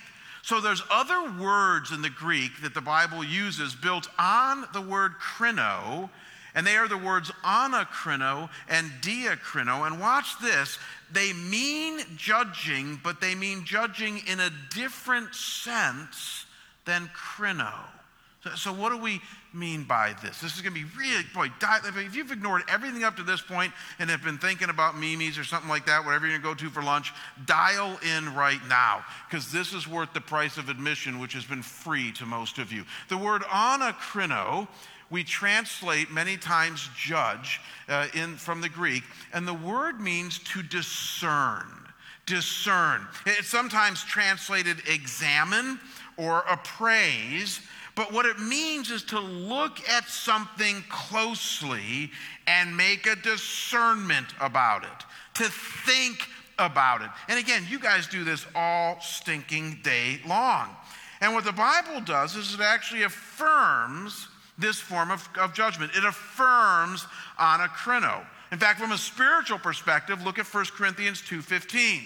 So 0.46 0.60
there's 0.60 0.84
other 0.92 1.28
words 1.40 1.90
in 1.90 2.02
the 2.02 2.08
Greek 2.08 2.62
that 2.62 2.72
the 2.72 2.80
Bible 2.80 3.24
uses 3.24 3.74
built 3.74 4.08
on 4.16 4.64
the 4.72 4.80
word 4.80 5.14
krino, 5.20 6.08
and 6.54 6.64
they 6.64 6.76
are 6.76 6.86
the 6.86 6.96
words 6.96 7.32
anakrino 7.42 8.48
and 8.68 8.92
diakrino. 9.02 9.84
And 9.88 9.98
watch 9.98 10.38
this, 10.40 10.78
they 11.10 11.32
mean 11.32 11.98
judging, 12.16 13.00
but 13.02 13.20
they 13.20 13.34
mean 13.34 13.64
judging 13.64 14.20
in 14.28 14.38
a 14.38 14.52
different 14.72 15.34
sense 15.34 16.46
than 16.84 17.08
krino. 17.08 17.74
So, 18.46 18.54
so 18.54 18.72
what 18.72 18.90
do 18.90 18.98
we 18.98 19.20
mean 19.52 19.84
by 19.84 20.14
this? 20.22 20.40
This 20.40 20.54
is 20.54 20.60
going 20.60 20.74
to 20.74 20.80
be 20.80 20.86
really, 20.98 21.24
boy, 21.34 21.50
if 21.60 22.14
you've 22.14 22.30
ignored 22.30 22.62
everything 22.68 23.04
up 23.04 23.16
to 23.16 23.22
this 23.22 23.40
point 23.40 23.72
and 23.98 24.10
have 24.10 24.22
been 24.22 24.38
thinking 24.38 24.68
about 24.68 24.98
Mimi's 24.98 25.38
or 25.38 25.44
something 25.44 25.68
like 25.68 25.86
that, 25.86 26.04
whatever 26.04 26.26
you're 26.26 26.38
going 26.38 26.56
to 26.56 26.62
go 26.62 26.68
to 26.68 26.72
for 26.72 26.82
lunch, 26.82 27.12
dial 27.46 27.98
in 28.16 28.34
right 28.34 28.60
now 28.68 29.04
because 29.28 29.50
this 29.50 29.72
is 29.72 29.88
worth 29.88 30.12
the 30.12 30.20
price 30.20 30.58
of 30.58 30.68
admission, 30.68 31.18
which 31.18 31.32
has 31.32 31.44
been 31.44 31.62
free 31.62 32.12
to 32.12 32.26
most 32.26 32.58
of 32.58 32.72
you. 32.72 32.84
The 33.08 33.18
word 33.18 33.42
anakrino, 33.42 34.68
we 35.10 35.24
translate 35.24 36.10
many 36.10 36.36
times 36.36 36.88
judge 36.96 37.60
uh, 37.88 38.08
in, 38.14 38.36
from 38.36 38.60
the 38.60 38.68
Greek, 38.68 39.02
and 39.32 39.46
the 39.46 39.54
word 39.54 40.00
means 40.00 40.38
to 40.40 40.62
discern. 40.62 41.64
Discern. 42.26 43.06
It's 43.24 43.48
sometimes 43.48 44.02
translated 44.02 44.78
examine 44.88 45.78
or 46.16 46.44
appraise. 46.50 47.60
But 47.96 48.12
what 48.12 48.26
it 48.26 48.38
means 48.38 48.90
is 48.90 49.02
to 49.04 49.18
look 49.18 49.80
at 49.88 50.06
something 50.08 50.84
closely 50.90 52.10
and 52.46 52.76
make 52.76 53.06
a 53.06 53.16
discernment 53.16 54.26
about 54.38 54.84
it, 54.84 55.42
to 55.42 55.44
think 55.44 56.28
about 56.58 57.00
it. 57.00 57.08
And 57.28 57.38
again, 57.38 57.64
you 57.68 57.78
guys 57.78 58.06
do 58.06 58.22
this 58.22 58.46
all 58.54 59.00
stinking 59.00 59.80
day 59.82 60.20
long. 60.28 60.68
And 61.22 61.32
what 61.34 61.44
the 61.44 61.52
Bible 61.52 62.02
does 62.02 62.36
is 62.36 62.52
it 62.52 62.60
actually 62.60 63.02
affirms 63.02 64.28
this 64.58 64.78
form 64.78 65.10
of, 65.10 65.26
of 65.38 65.54
judgment. 65.54 65.92
It 65.96 66.04
affirms 66.04 67.06
anakrino. 67.38 68.24
In 68.52 68.58
fact, 68.58 68.78
from 68.78 68.92
a 68.92 68.98
spiritual 68.98 69.58
perspective, 69.58 70.22
look 70.22 70.38
at 70.38 70.46
1 70.46 70.66
Corinthians 70.76 71.22
2.15. 71.22 72.02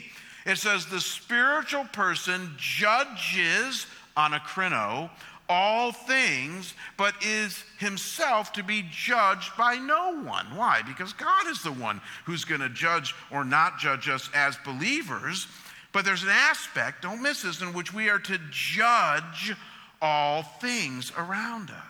It 0.46 0.56
says, 0.56 0.86
the 0.86 1.00
spiritual 1.00 1.84
person 1.92 2.54
judges 2.56 3.86
anakrino 4.16 5.10
all 5.50 5.90
things, 5.90 6.74
but 6.96 7.12
is 7.20 7.64
himself 7.78 8.52
to 8.52 8.62
be 8.62 8.84
judged 8.90 9.50
by 9.58 9.74
no 9.74 10.22
one. 10.22 10.46
Why? 10.56 10.80
Because 10.86 11.12
God 11.12 11.48
is 11.48 11.60
the 11.62 11.72
one 11.72 12.00
who's 12.24 12.44
going 12.44 12.60
to 12.60 12.68
judge 12.68 13.14
or 13.32 13.44
not 13.44 13.78
judge 13.78 14.08
us 14.08 14.30
as 14.32 14.56
believers. 14.64 15.48
But 15.92 16.04
there's 16.04 16.22
an 16.22 16.28
aspect, 16.30 17.02
don't 17.02 17.20
miss 17.20 17.42
this, 17.42 17.60
in 17.60 17.72
which 17.72 17.92
we 17.92 18.08
are 18.08 18.20
to 18.20 18.38
judge 18.50 19.54
all 20.00 20.42
things 20.42 21.12
around 21.18 21.70
us. 21.70 21.89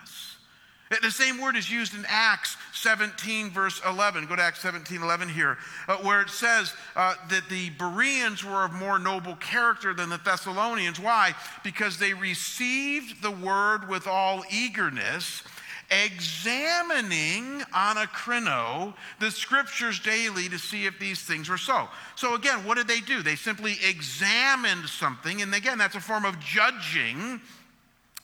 The 0.91 1.11
same 1.13 1.41
word 1.41 1.55
is 1.55 1.71
used 1.71 1.95
in 1.95 2.05
Acts 2.09 2.57
17, 2.73 3.51
verse 3.51 3.81
11. 3.87 4.27
Go 4.27 4.35
to 4.35 4.43
Acts 4.43 4.59
17, 4.59 5.01
11 5.01 5.29
here, 5.29 5.57
uh, 5.87 5.99
where 5.99 6.21
it 6.21 6.31
says 6.31 6.75
uh, 6.97 7.15
that 7.29 7.49
the 7.49 7.71
Bereans 7.71 8.45
were 8.45 8.65
of 8.65 8.73
more 8.73 8.99
noble 8.99 9.37
character 9.37 9.95
than 9.95 10.09
the 10.09 10.19
Thessalonians. 10.19 10.99
Why? 10.99 11.37
Because 11.63 11.97
they 11.97 12.13
received 12.13 13.23
the 13.23 13.31
word 13.31 13.89
with 13.89 14.09
all 14.09 14.43
eagerness, 14.51 15.45
examining 15.93 17.61
anakrino 17.73 18.93
the 19.21 19.31
scriptures 19.31 20.01
daily 20.01 20.49
to 20.49 20.59
see 20.59 20.87
if 20.87 20.99
these 20.99 21.23
things 21.23 21.49
were 21.49 21.57
so. 21.57 21.89
So, 22.17 22.35
again, 22.35 22.65
what 22.65 22.79
did 22.79 22.89
they 22.89 23.01
do? 23.01 23.23
They 23.23 23.37
simply 23.37 23.77
examined 23.89 24.89
something, 24.89 25.41
and 25.41 25.55
again, 25.55 25.79
that's 25.79 25.95
a 25.95 26.01
form 26.01 26.25
of 26.25 26.41
judging 26.41 27.41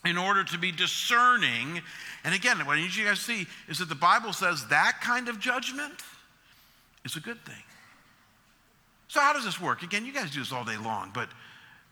in 0.06 0.16
order 0.16 0.44
to 0.44 0.58
be 0.58 0.72
discerning. 0.72 1.82
And 2.24 2.34
again, 2.34 2.58
what 2.66 2.78
I 2.78 2.80
need 2.80 2.94
you 2.94 3.04
guys 3.04 3.18
to 3.18 3.24
see 3.24 3.46
is 3.68 3.78
that 3.78 3.88
the 3.88 3.94
Bible 3.94 4.32
says 4.32 4.66
that 4.68 5.00
kind 5.00 5.28
of 5.28 5.38
judgment 5.38 6.02
is 7.04 7.16
a 7.16 7.20
good 7.20 7.44
thing. 7.44 7.62
So, 9.08 9.20
how 9.20 9.32
does 9.32 9.44
this 9.44 9.60
work? 9.60 9.82
Again, 9.82 10.04
you 10.04 10.12
guys 10.12 10.30
do 10.30 10.40
this 10.40 10.52
all 10.52 10.64
day 10.64 10.76
long, 10.76 11.10
but 11.14 11.28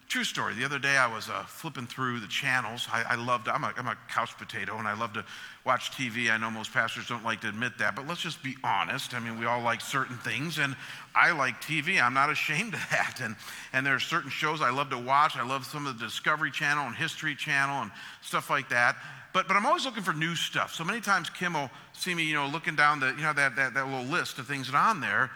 true 0.09 0.25
story. 0.25 0.55
The 0.55 0.65
other 0.65 0.79
day 0.79 0.97
I 0.97 1.13
was 1.13 1.29
uh, 1.29 1.45
flipping 1.45 1.87
through 1.87 2.21
the 2.21 2.27
channels. 2.27 2.87
I, 2.93 3.03
I 3.11 3.15
love 3.15 3.45
to, 3.45 3.55
I'm 3.55 3.65
a, 3.65 3.73
I'm 3.77 3.87
a 3.87 3.97
couch 4.09 4.37
potato 4.37 4.79
and 4.79 4.87
I 4.87 4.95
love 4.95 5.13
to 5.15 5.25
watch 5.65 5.91
TV. 5.93 6.31
I 6.31 6.37
know 6.37 6.51
most 6.51 6.73
pastors 6.73 7.09
don't 7.09 7.25
like 7.25 7.41
to 7.41 7.49
admit 7.49 7.79
that, 7.79 7.97
but 7.97 8.07
let's 8.07 8.21
just 8.21 8.43
be 8.43 8.57
honest. 8.63 9.15
I 9.15 9.19
mean, 9.19 9.39
we 9.39 9.47
all 9.47 9.63
like 9.63 9.81
certain 9.81 10.19
things, 10.19 10.59
and 10.59 10.77
I 11.15 11.33
like 11.33 11.61
TV. 11.63 12.01
I'm 12.01 12.13
not 12.13 12.31
ashamed 12.31 12.75
of 12.75 12.81
that. 12.91 13.21
And, 13.23 13.35
and 13.73 13.87
there 13.87 13.95
are 13.95 14.01
certain 14.01 14.31
shows 14.31 14.61
I 14.61 14.71
love 14.71 14.91
to 14.91 14.99
watch. 14.99 15.37
I 15.37 15.47
love 15.47 15.65
some 15.65 15.87
of 15.87 15.99
the 15.99 16.05
Discovery 16.05 16.51
Channel 16.51 16.87
and 16.87 16.95
History 16.95 17.35
Channel 17.35 17.83
and 17.83 17.91
stuff 18.21 18.51
like 18.51 18.69
that. 18.69 18.97
But, 19.33 19.49
but 19.49 19.57
I'm 19.57 19.67
always 19.67 19.85
looking 19.85 20.03
for 20.03 20.13
new 20.13 20.37
stuff. 20.37 20.75
So 20.75 20.85
many 20.85 21.01
times 21.01 21.29
Kim 21.31 21.55
will 21.55 21.71
see 21.93 22.15
me, 22.15 22.25
you 22.25 22.35
know, 22.35 22.47
looking 22.47 22.77
down 22.77 23.01
the, 23.01 23.09
you 23.09 23.23
know, 23.23 23.33
that, 23.33 23.57
that, 23.57 23.75
that 23.75 23.87
little 23.87 24.05
list 24.05 24.39
of 24.39 24.47
things 24.47 24.71
that 24.71 24.77
are 24.77 24.91
on 24.91 25.01
there. 25.01 25.31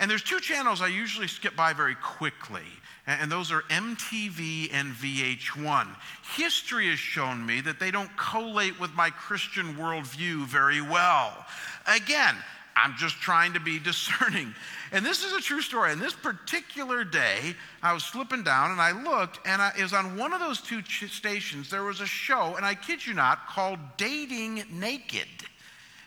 And 0.00 0.10
there's 0.10 0.22
two 0.22 0.40
channels 0.40 0.82
I 0.82 0.88
usually 0.88 1.28
skip 1.28 1.56
by 1.56 1.72
very 1.72 1.94
quickly 1.94 2.62
and 3.08 3.32
those 3.32 3.50
are 3.50 3.62
MTV 3.62 4.68
and 4.72 4.92
VH1. 4.92 5.88
History 6.36 6.90
has 6.90 6.98
shown 6.98 7.44
me 7.44 7.62
that 7.62 7.80
they 7.80 7.90
don't 7.90 8.14
collate 8.18 8.78
with 8.78 8.92
my 8.92 9.08
Christian 9.08 9.74
worldview 9.76 10.44
very 10.44 10.82
well. 10.82 11.46
Again, 11.86 12.34
I'm 12.76 12.94
just 12.96 13.16
trying 13.16 13.54
to 13.54 13.60
be 13.60 13.78
discerning. 13.82 14.54
And 14.92 15.04
this 15.04 15.24
is 15.24 15.32
a 15.32 15.40
true 15.40 15.62
story. 15.62 15.92
And 15.92 16.00
this 16.00 16.12
particular 16.12 17.02
day, 17.02 17.54
I 17.82 17.94
was 17.94 18.04
slipping 18.04 18.42
down 18.42 18.72
and 18.72 18.80
I 18.80 18.92
looked, 18.92 19.40
and 19.46 19.62
I, 19.62 19.72
it 19.78 19.82
was 19.82 19.94
on 19.94 20.16
one 20.18 20.34
of 20.34 20.40
those 20.40 20.60
two 20.60 20.82
ch- 20.82 21.10
stations. 21.10 21.70
There 21.70 21.84
was 21.84 22.00
a 22.00 22.06
show, 22.06 22.56
and 22.56 22.64
I 22.64 22.74
kid 22.74 23.04
you 23.06 23.14
not, 23.14 23.46
called 23.48 23.78
Dating 23.96 24.64
Naked. 24.70 25.28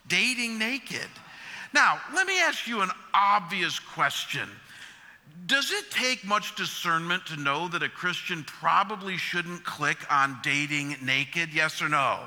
Dating 0.07 0.59
Naked. 0.59 1.07
Now, 1.73 1.99
let 2.13 2.27
me 2.27 2.39
ask 2.41 2.67
you 2.67 2.81
an 2.81 2.91
obvious 3.13 3.79
question. 3.79 4.47
Does 5.45 5.71
it 5.71 5.89
take 5.89 6.23
much 6.23 6.55
discernment 6.55 7.25
to 7.27 7.37
know 7.37 7.67
that 7.69 7.81
a 7.81 7.89
Christian 7.89 8.43
probably 8.43 9.17
shouldn't 9.17 9.63
click 9.63 9.97
on 10.09 10.37
dating 10.43 10.97
naked? 11.01 11.53
Yes 11.53 11.81
or 11.81 11.89
no? 11.89 12.19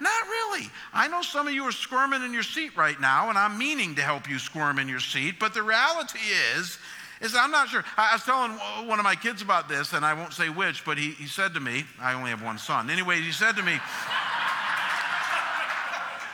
Not 0.00 0.24
really. 0.26 0.68
I 0.92 1.08
know 1.08 1.22
some 1.22 1.46
of 1.46 1.54
you 1.54 1.64
are 1.64 1.72
squirming 1.72 2.22
in 2.22 2.32
your 2.32 2.42
seat 2.42 2.76
right 2.76 3.00
now, 3.00 3.28
and 3.28 3.38
I'm 3.38 3.56
meaning 3.56 3.94
to 3.96 4.02
help 4.02 4.28
you 4.28 4.38
squirm 4.38 4.78
in 4.78 4.88
your 4.88 5.00
seat, 5.00 5.36
but 5.38 5.54
the 5.54 5.62
reality 5.62 6.18
is, 6.56 6.78
is 7.20 7.34
I'm 7.36 7.50
not 7.50 7.68
sure. 7.68 7.84
I 7.96 8.14
was 8.14 8.24
telling 8.24 8.52
one 8.88 8.98
of 8.98 9.04
my 9.04 9.14
kids 9.14 9.42
about 9.42 9.68
this, 9.68 9.92
and 9.92 10.04
I 10.04 10.12
won't 10.14 10.32
say 10.32 10.48
which, 10.48 10.84
but 10.84 10.98
he, 10.98 11.12
he 11.12 11.26
said 11.26 11.54
to 11.54 11.60
me, 11.60 11.84
I 12.00 12.14
only 12.14 12.30
have 12.30 12.42
one 12.42 12.58
son. 12.58 12.90
Anyway, 12.90 13.20
he 13.20 13.32
said 13.32 13.52
to 13.56 13.62
me, 13.62 13.74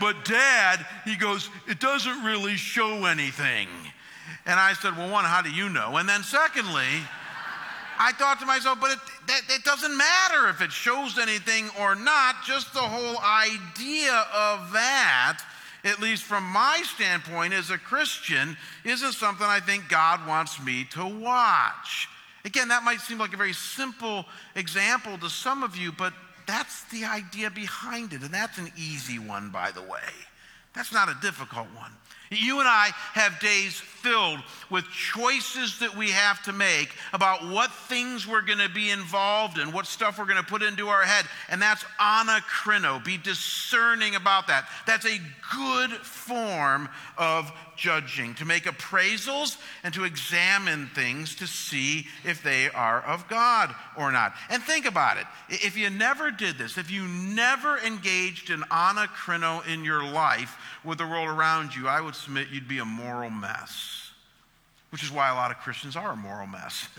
but 0.00 0.24
dad, 0.24 0.84
he 1.04 1.16
goes, 1.16 1.50
it 1.66 1.78
doesn't 1.78 2.24
really 2.24 2.56
show 2.56 3.04
anything. 3.04 3.68
And 4.48 4.58
I 4.58 4.72
said, 4.72 4.96
Well, 4.96 5.10
one, 5.10 5.26
how 5.26 5.42
do 5.42 5.50
you 5.50 5.68
know? 5.68 5.98
And 5.98 6.08
then 6.08 6.22
secondly, 6.22 7.04
I 7.98 8.12
thought 8.12 8.40
to 8.40 8.46
myself, 8.46 8.80
but 8.80 8.92
it, 8.92 8.98
that, 9.26 9.42
it 9.50 9.62
doesn't 9.62 9.94
matter 9.94 10.48
if 10.48 10.62
it 10.62 10.72
shows 10.72 11.18
anything 11.18 11.68
or 11.78 11.94
not. 11.94 12.36
Just 12.46 12.72
the 12.72 12.80
whole 12.80 13.18
idea 13.18 14.24
of 14.32 14.72
that, 14.72 15.40
at 15.84 16.00
least 16.00 16.22
from 16.22 16.44
my 16.44 16.80
standpoint 16.84 17.52
as 17.52 17.70
a 17.70 17.76
Christian, 17.76 18.56
isn't 18.84 19.12
something 19.12 19.46
I 19.46 19.60
think 19.60 19.88
God 19.88 20.26
wants 20.26 20.62
me 20.62 20.84
to 20.92 21.06
watch. 21.06 22.08
Again, 22.46 22.68
that 22.68 22.84
might 22.84 23.00
seem 23.00 23.18
like 23.18 23.34
a 23.34 23.36
very 23.36 23.52
simple 23.52 24.24
example 24.54 25.18
to 25.18 25.28
some 25.28 25.62
of 25.62 25.76
you, 25.76 25.92
but 25.92 26.14
that's 26.46 26.84
the 26.84 27.04
idea 27.04 27.50
behind 27.50 28.14
it. 28.14 28.22
And 28.22 28.32
that's 28.32 28.56
an 28.56 28.72
easy 28.78 29.18
one, 29.18 29.50
by 29.50 29.72
the 29.72 29.82
way. 29.82 30.08
That's 30.72 30.92
not 30.92 31.10
a 31.10 31.16
difficult 31.20 31.66
one. 31.76 31.92
You 32.30 32.60
and 32.60 32.68
I 32.68 32.90
have 33.14 33.40
days 33.40 33.74
filled 33.74 34.40
with 34.70 34.84
choices 34.90 35.78
that 35.80 35.96
we 35.96 36.10
have 36.10 36.42
to 36.44 36.52
make 36.52 36.90
about 37.12 37.48
what 37.48 37.72
things 37.72 38.26
we're 38.26 38.42
going 38.42 38.58
to 38.58 38.68
be 38.68 38.90
involved 38.90 39.58
in, 39.58 39.72
what 39.72 39.86
stuff 39.86 40.18
we're 40.18 40.26
going 40.26 40.36
to 40.36 40.48
put 40.48 40.62
into 40.62 40.88
our 40.88 41.02
head. 41.02 41.24
And 41.48 41.60
that's 41.60 41.84
anakrino. 42.00 43.02
Be 43.04 43.16
discerning 43.16 44.14
about 44.14 44.46
that. 44.48 44.68
That's 44.86 45.06
a 45.06 45.18
good 45.54 45.90
form 45.90 46.88
of 47.16 47.50
judging, 47.76 48.34
to 48.34 48.44
make 48.44 48.64
appraisals 48.64 49.56
and 49.84 49.94
to 49.94 50.02
examine 50.02 50.88
things 50.94 51.36
to 51.36 51.46
see 51.46 52.08
if 52.24 52.42
they 52.42 52.68
are 52.70 53.00
of 53.02 53.28
God 53.28 53.72
or 53.96 54.10
not. 54.10 54.34
And 54.50 54.60
think 54.60 54.84
about 54.84 55.16
it. 55.16 55.26
If 55.48 55.78
you 55.78 55.88
never 55.88 56.32
did 56.32 56.58
this, 56.58 56.76
if 56.76 56.90
you 56.90 57.04
never 57.04 57.78
engaged 57.78 58.50
in 58.50 58.62
anakrino 58.62 59.64
in 59.66 59.84
your 59.84 60.02
life 60.02 60.56
with 60.84 60.98
the 60.98 61.06
world 61.06 61.28
around 61.28 61.74
you, 61.74 61.86
I 61.86 62.00
would 62.00 62.16
submit 62.18 62.48
you'd 62.52 62.68
be 62.68 62.78
a 62.78 62.84
moral 62.84 63.30
mess, 63.30 64.10
which 64.90 65.02
is 65.02 65.10
why 65.10 65.28
a 65.30 65.34
lot 65.34 65.50
of 65.50 65.58
Christians 65.58 65.96
are 65.96 66.12
a 66.12 66.16
moral 66.16 66.46
mess. 66.46 66.88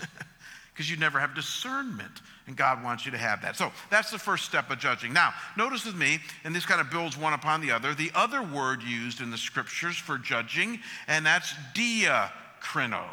because 0.80 0.90
you 0.90 0.96
never 0.96 1.20
have 1.20 1.34
discernment, 1.34 2.22
and 2.46 2.56
God 2.56 2.82
wants 2.82 3.04
you 3.04 3.12
to 3.12 3.18
have 3.18 3.42
that. 3.42 3.54
So 3.54 3.70
that's 3.90 4.10
the 4.10 4.18
first 4.18 4.46
step 4.46 4.70
of 4.70 4.78
judging. 4.78 5.12
Now, 5.12 5.34
notice 5.54 5.84
with 5.84 5.94
me, 5.94 6.20
and 6.42 6.56
this 6.56 6.64
kind 6.64 6.80
of 6.80 6.90
builds 6.90 7.18
one 7.18 7.34
upon 7.34 7.60
the 7.60 7.70
other, 7.70 7.92
the 7.92 8.10
other 8.14 8.42
word 8.42 8.82
used 8.82 9.20
in 9.20 9.30
the 9.30 9.36
scriptures 9.36 9.98
for 9.98 10.16
judging, 10.16 10.80
and 11.06 11.26
that's 11.26 11.52
diakrino. 11.74 13.04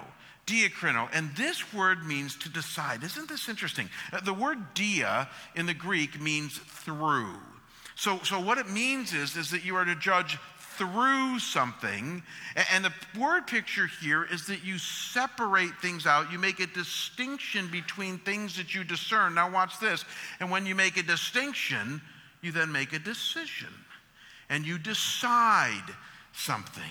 Diakrino. 0.46 1.10
And 1.12 1.36
this 1.36 1.74
word 1.74 2.06
means 2.06 2.38
to 2.38 2.50
decide. 2.50 3.04
Isn't 3.04 3.28
this 3.28 3.50
interesting? 3.50 3.90
Uh, 4.14 4.22
the 4.22 4.34
word 4.34 4.74
dia 4.74 5.28
in 5.54 5.66
the 5.66 5.74
Greek 5.74 6.22
means 6.22 6.58
through. 6.58 7.36
So, 7.96 8.20
so 8.24 8.40
what 8.40 8.60
it 8.60 8.70
means 8.70 9.14
is, 9.14 9.36
is 9.36 9.52
that 9.52 9.66
you 9.66 9.76
are 9.76 9.84
to 9.84 9.96
judge 9.96 10.38
through 10.78 11.40
something. 11.40 12.24
And 12.74 12.86
the 12.86 12.94
word 13.20 13.48
picture 13.48 13.88
here 14.02 14.24
is 14.24 14.48
that 14.48 14.64
you 14.64 14.78
separate 14.78 15.76
things 15.82 16.06
out. 16.06 16.32
You 16.32 16.40
make 16.40 16.60
a 16.60 16.68
distinction 16.68 17.68
between 17.72 18.20
things 18.20 18.56
that 18.58 18.74
you 18.74 18.84
discern. 18.84 19.36
Now, 19.36 19.50
watch 19.50 19.80
this. 19.80 20.06
And 20.40 20.52
when 20.52 20.66
you 20.66 20.76
make 20.76 20.98
a 20.98 21.04
distinction, 21.04 22.02
you 22.42 22.52
then 22.52 22.72
make 22.72 22.94
a 22.94 23.00
decision 23.00 23.70
and 24.50 24.66
you 24.66 24.78
decide 24.78 25.84
something. 26.34 26.84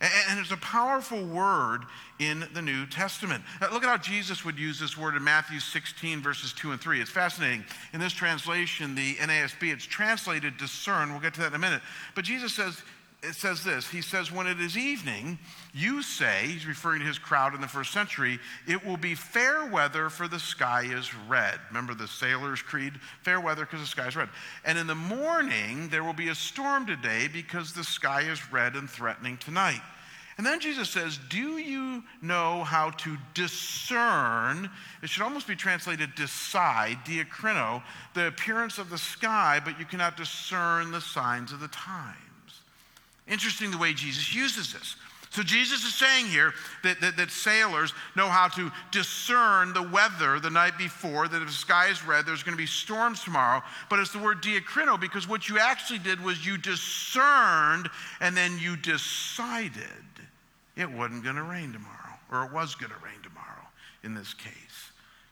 And 0.00 0.40
it's 0.40 0.50
a 0.50 0.56
powerful 0.56 1.22
word 1.26 1.82
in 2.18 2.48
the 2.54 2.62
New 2.62 2.86
Testament. 2.86 3.44
Uh, 3.60 3.68
look 3.70 3.82
at 3.84 3.88
how 3.90 3.98
Jesus 3.98 4.46
would 4.46 4.58
use 4.58 4.80
this 4.80 4.96
word 4.96 5.14
in 5.14 5.22
Matthew 5.22 5.60
16, 5.60 6.22
verses 6.22 6.54
2 6.54 6.72
and 6.72 6.80
3. 6.80 7.02
It's 7.02 7.10
fascinating. 7.10 7.66
In 7.92 8.00
this 8.00 8.14
translation, 8.14 8.94
the 8.94 9.16
NASB, 9.16 9.70
it's 9.70 9.84
translated 9.84 10.56
discern. 10.56 11.10
We'll 11.10 11.20
get 11.20 11.34
to 11.34 11.40
that 11.40 11.48
in 11.48 11.54
a 11.54 11.58
minute. 11.58 11.82
But 12.14 12.24
Jesus 12.24 12.54
says, 12.54 12.82
it 13.22 13.34
says 13.34 13.62
this 13.62 13.88
He 13.88 14.00
says, 14.00 14.32
When 14.32 14.46
it 14.46 14.60
is 14.60 14.76
evening, 14.76 15.38
you 15.74 16.02
say, 16.02 16.46
he's 16.46 16.66
referring 16.66 17.00
to 17.00 17.06
his 17.06 17.18
crowd 17.18 17.54
in 17.54 17.60
the 17.60 17.68
first 17.68 17.92
century, 17.92 18.38
it 18.66 18.84
will 18.84 18.96
be 18.96 19.14
fair 19.14 19.66
weather 19.66 20.08
for 20.08 20.28
the 20.28 20.38
sky 20.38 20.84
is 20.84 21.14
red. 21.28 21.58
Remember 21.68 21.94
the 21.94 22.08
sailor's 22.08 22.62
creed? 22.62 22.94
Fair 23.22 23.40
weather 23.40 23.66
because 23.66 23.80
the 23.80 23.86
sky 23.86 24.08
is 24.08 24.16
red. 24.16 24.28
And 24.64 24.78
in 24.78 24.86
the 24.86 24.94
morning, 24.94 25.88
there 25.90 26.04
will 26.04 26.12
be 26.12 26.28
a 26.28 26.34
storm 26.34 26.86
today 26.86 27.28
because 27.32 27.72
the 27.72 27.84
sky 27.84 28.22
is 28.22 28.52
red 28.52 28.74
and 28.74 28.88
threatening 28.88 29.36
tonight. 29.36 29.82
And 30.38 30.46
then 30.46 30.60
Jesus 30.60 30.88
says, 30.88 31.18
Do 31.28 31.58
you 31.58 32.02
know 32.22 32.64
how 32.64 32.90
to 32.90 33.18
discern? 33.34 34.70
It 35.02 35.10
should 35.10 35.22
almost 35.22 35.46
be 35.46 35.56
translated 35.56 36.14
decide, 36.14 36.98
diakrino, 37.04 37.82
the 38.14 38.28
appearance 38.28 38.78
of 38.78 38.88
the 38.88 38.96
sky, 38.96 39.60
but 39.62 39.78
you 39.78 39.84
cannot 39.84 40.16
discern 40.16 40.92
the 40.92 41.02
signs 41.02 41.52
of 41.52 41.60
the 41.60 41.68
time. 41.68 42.29
Interesting 43.30 43.70
the 43.70 43.78
way 43.78 43.94
Jesus 43.94 44.34
uses 44.34 44.72
this. 44.72 44.96
So 45.30 45.44
Jesus 45.44 45.84
is 45.84 45.94
saying 45.94 46.26
here 46.26 46.52
that, 46.82 47.00
that, 47.00 47.16
that, 47.16 47.30
sailors 47.30 47.92
know 48.16 48.26
how 48.26 48.48
to 48.48 48.72
discern 48.90 49.72
the 49.72 49.82
weather 49.82 50.40
the 50.40 50.50
night 50.50 50.76
before, 50.76 51.28
that 51.28 51.40
if 51.40 51.46
the 51.46 51.54
sky 51.54 51.86
is 51.86 52.04
red, 52.04 52.26
there's 52.26 52.42
going 52.42 52.56
to 52.56 52.60
be 52.60 52.66
storms 52.66 53.22
tomorrow. 53.22 53.62
But 53.88 54.00
it's 54.00 54.12
the 54.12 54.18
word 54.18 54.42
diakrino 54.42 55.00
because 55.00 55.28
what 55.28 55.48
you 55.48 55.60
actually 55.60 56.00
did 56.00 56.22
was 56.22 56.44
you 56.44 56.58
discerned 56.58 57.88
and 58.20 58.36
then 58.36 58.58
you 58.58 58.76
decided 58.76 59.72
it 60.76 60.90
wasn't 60.90 61.22
going 61.22 61.36
to 61.36 61.44
rain 61.44 61.72
tomorrow, 61.72 62.18
or 62.32 62.44
it 62.44 62.52
was 62.52 62.74
going 62.74 62.90
to 62.90 62.98
rain 63.04 63.22
tomorrow 63.22 63.46
in 64.02 64.14
this 64.14 64.34
case. 64.34 64.52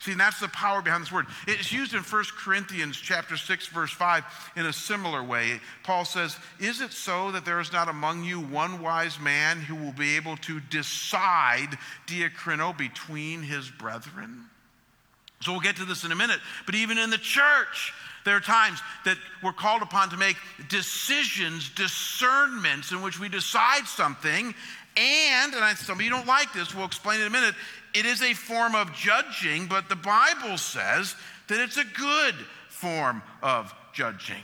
See, 0.08 0.14
that's 0.14 0.40
the 0.40 0.48
power 0.48 0.80
behind 0.80 1.02
this 1.02 1.12
word. 1.12 1.26
It's 1.46 1.70
used 1.70 1.92
in 1.92 2.00
1 2.00 2.24
Corinthians 2.38 2.96
chapter 2.96 3.36
6, 3.36 3.66
verse 3.66 3.90
5 3.90 4.24
in 4.56 4.64
a 4.64 4.72
similar 4.72 5.22
way. 5.22 5.60
Paul 5.82 6.06
says, 6.06 6.34
Is 6.58 6.80
it 6.80 6.92
so 6.92 7.30
that 7.32 7.44
there 7.44 7.60
is 7.60 7.74
not 7.74 7.90
among 7.90 8.24
you 8.24 8.40
one 8.40 8.80
wise 8.80 9.20
man 9.20 9.60
who 9.60 9.74
will 9.74 9.92
be 9.92 10.16
able 10.16 10.38
to 10.38 10.60
decide 10.60 11.76
diakrino 12.06 12.74
between 12.78 13.42
his 13.42 13.68
brethren? 13.68 14.46
So 15.42 15.52
we'll 15.52 15.60
get 15.60 15.76
to 15.76 15.84
this 15.84 16.04
in 16.04 16.12
a 16.12 16.16
minute. 16.16 16.40
But 16.64 16.74
even 16.74 16.96
in 16.96 17.10
the 17.10 17.18
church, 17.18 17.92
there 18.24 18.34
are 18.34 18.40
times 18.40 18.80
that 19.04 19.18
we're 19.42 19.52
called 19.52 19.82
upon 19.82 20.08
to 20.10 20.16
make 20.16 20.36
decisions, 20.68 21.68
discernments 21.70 22.92
in 22.92 23.02
which 23.02 23.20
we 23.20 23.28
decide 23.28 23.86
something. 23.86 24.54
And, 24.98 25.54
and 25.54 25.64
I, 25.64 25.74
some 25.74 25.98
of 25.98 26.04
you 26.04 26.10
don't 26.10 26.26
like 26.26 26.52
this, 26.52 26.74
we'll 26.74 26.86
explain 26.86 27.20
in 27.20 27.28
a 27.28 27.30
minute, 27.30 27.54
it 27.94 28.04
is 28.04 28.20
a 28.20 28.34
form 28.34 28.74
of 28.74 28.92
judging, 28.92 29.66
but 29.66 29.88
the 29.88 29.96
Bible 29.96 30.58
says 30.58 31.14
that 31.46 31.60
it's 31.60 31.76
a 31.76 31.84
good 31.84 32.34
form 32.68 33.22
of 33.42 33.72
judging. 33.92 34.42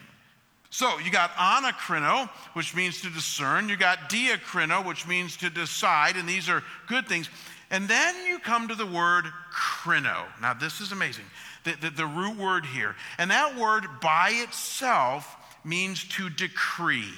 So 0.70 0.98
you 0.98 1.10
got 1.10 1.30
anakrino, 1.32 2.28
which 2.54 2.74
means 2.74 3.00
to 3.02 3.10
discern. 3.10 3.68
You 3.68 3.76
got 3.76 4.10
diakrino, 4.10 4.84
which 4.84 5.06
means 5.06 5.36
to 5.38 5.50
decide, 5.50 6.16
and 6.16 6.28
these 6.28 6.48
are 6.48 6.62
good 6.86 7.06
things. 7.06 7.28
And 7.70 7.88
then 7.88 8.14
you 8.26 8.38
come 8.38 8.68
to 8.68 8.74
the 8.74 8.86
word 8.86 9.24
krino. 9.52 10.24
Now, 10.40 10.54
this 10.54 10.80
is 10.80 10.92
amazing. 10.92 11.24
The, 11.64 11.76
the, 11.80 11.90
the 11.90 12.06
root 12.06 12.36
word 12.36 12.66
here. 12.66 12.94
And 13.18 13.30
that 13.30 13.56
word 13.56 13.86
by 14.00 14.30
itself 14.34 15.36
means 15.64 16.04
to 16.10 16.30
decree. 16.30 17.12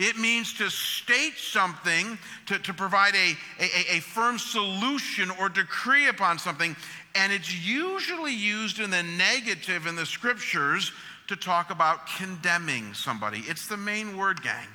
It 0.00 0.16
means 0.16 0.54
to 0.54 0.70
state 0.70 1.36
something, 1.36 2.18
to, 2.46 2.58
to 2.58 2.72
provide 2.72 3.14
a, 3.14 3.36
a, 3.62 3.96
a 3.96 4.00
firm 4.00 4.38
solution 4.38 5.30
or 5.38 5.50
decree 5.50 6.08
upon 6.08 6.38
something. 6.38 6.74
And 7.14 7.30
it's 7.30 7.54
usually 7.54 8.32
used 8.32 8.80
in 8.80 8.88
the 8.88 9.02
negative 9.02 9.86
in 9.86 9.96
the 9.96 10.06
scriptures 10.06 10.90
to 11.26 11.36
talk 11.36 11.70
about 11.70 12.06
condemning 12.16 12.94
somebody. 12.94 13.40
It's 13.46 13.66
the 13.66 13.76
main 13.76 14.16
word, 14.16 14.42
gang, 14.42 14.68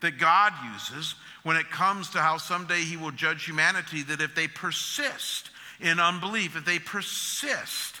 that 0.00 0.18
God 0.18 0.52
uses 0.74 1.14
when 1.44 1.56
it 1.56 1.70
comes 1.70 2.10
to 2.10 2.18
how 2.18 2.38
someday 2.38 2.80
He 2.80 2.96
will 2.96 3.12
judge 3.12 3.44
humanity, 3.44 4.02
that 4.02 4.20
if 4.20 4.34
they 4.34 4.48
persist 4.48 5.50
in 5.80 6.00
unbelief, 6.00 6.56
if 6.56 6.64
they 6.64 6.80
persist 6.80 7.91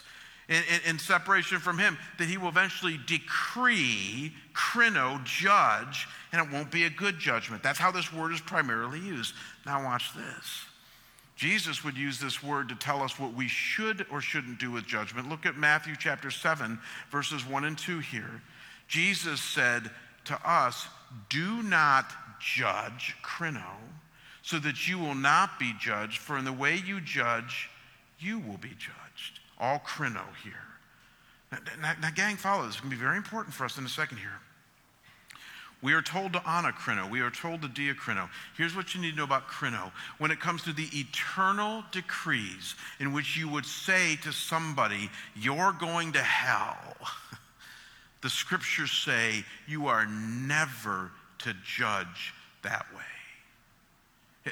in, 0.48 0.98
separation 0.98 1.58
from 1.58 1.78
him, 1.78 1.96
that 2.18 2.28
he 2.28 2.36
will 2.36 2.48
eventually 2.48 2.98
decree, 3.06 4.32
krino, 4.54 5.22
judge, 5.24 6.08
and 6.32 6.44
it 6.44 6.52
won't 6.52 6.70
be 6.70 6.84
a 6.84 6.90
good 6.90 7.18
judgment. 7.18 7.62
That's 7.62 7.78
how 7.78 7.90
this 7.90 8.12
word 8.12 8.32
is 8.32 8.40
primarily 8.40 8.98
used. 8.98 9.34
Now, 9.64 9.84
watch 9.84 10.12
this. 10.14 10.64
Jesus 11.36 11.82
would 11.84 11.96
use 11.96 12.20
this 12.20 12.42
word 12.42 12.68
to 12.68 12.74
tell 12.74 13.02
us 13.02 13.18
what 13.18 13.34
we 13.34 13.48
should 13.48 14.06
or 14.10 14.20
shouldn't 14.20 14.58
do 14.58 14.70
with 14.70 14.86
judgment. 14.86 15.28
Look 15.28 15.46
at 15.46 15.56
Matthew 15.56 15.94
chapter 15.98 16.30
7, 16.30 16.78
verses 17.10 17.46
1 17.46 17.64
and 17.64 17.78
2 17.78 18.00
here. 18.00 18.42
Jesus 18.88 19.40
said 19.40 19.90
to 20.24 20.38
us, 20.48 20.86
Do 21.30 21.62
not 21.62 22.12
judge, 22.40 23.16
krino, 23.24 23.62
so 24.42 24.58
that 24.58 24.88
you 24.88 24.98
will 24.98 25.14
not 25.14 25.58
be 25.58 25.72
judged, 25.80 26.18
for 26.18 26.36
in 26.36 26.44
the 26.44 26.52
way 26.52 26.76
you 26.76 27.00
judge, 27.00 27.70
you 28.18 28.38
will 28.38 28.58
be 28.58 28.70
judged 28.70 29.02
all 29.62 29.78
krino 29.78 30.24
here. 30.42 30.52
Now, 31.52 31.58
now, 31.80 31.94
now, 32.02 32.10
gang, 32.10 32.36
follow 32.36 32.66
this. 32.66 32.72
It's 32.72 32.80
going 32.80 32.90
to 32.90 32.96
be 32.96 33.02
very 33.02 33.16
important 33.16 33.54
for 33.54 33.64
us 33.64 33.78
in 33.78 33.84
a 33.86 33.88
second 33.88 34.18
here. 34.18 34.40
We 35.80 35.94
are 35.94 36.02
told 36.02 36.32
to 36.34 36.38
anakrino. 36.40 37.10
We 37.10 37.20
are 37.20 37.30
told 37.30 37.62
to 37.62 37.68
diakrino. 37.68 38.28
Here's 38.56 38.74
what 38.74 38.94
you 38.94 39.00
need 39.00 39.12
to 39.12 39.16
know 39.16 39.24
about 39.24 39.48
krino. 39.48 39.90
When 40.18 40.30
it 40.30 40.40
comes 40.40 40.62
to 40.64 40.72
the 40.72 40.88
eternal 40.92 41.84
decrees 41.90 42.74
in 43.00 43.12
which 43.12 43.36
you 43.36 43.48
would 43.48 43.66
say 43.66 44.16
to 44.22 44.32
somebody, 44.32 45.10
you're 45.34 45.72
going 45.72 46.12
to 46.12 46.22
hell, 46.22 46.96
the 48.22 48.30
scriptures 48.30 48.92
say 48.92 49.44
you 49.66 49.86
are 49.86 50.06
never 50.06 51.10
to 51.38 51.54
judge 51.64 52.32
that 52.62 52.86
way. 52.94 53.02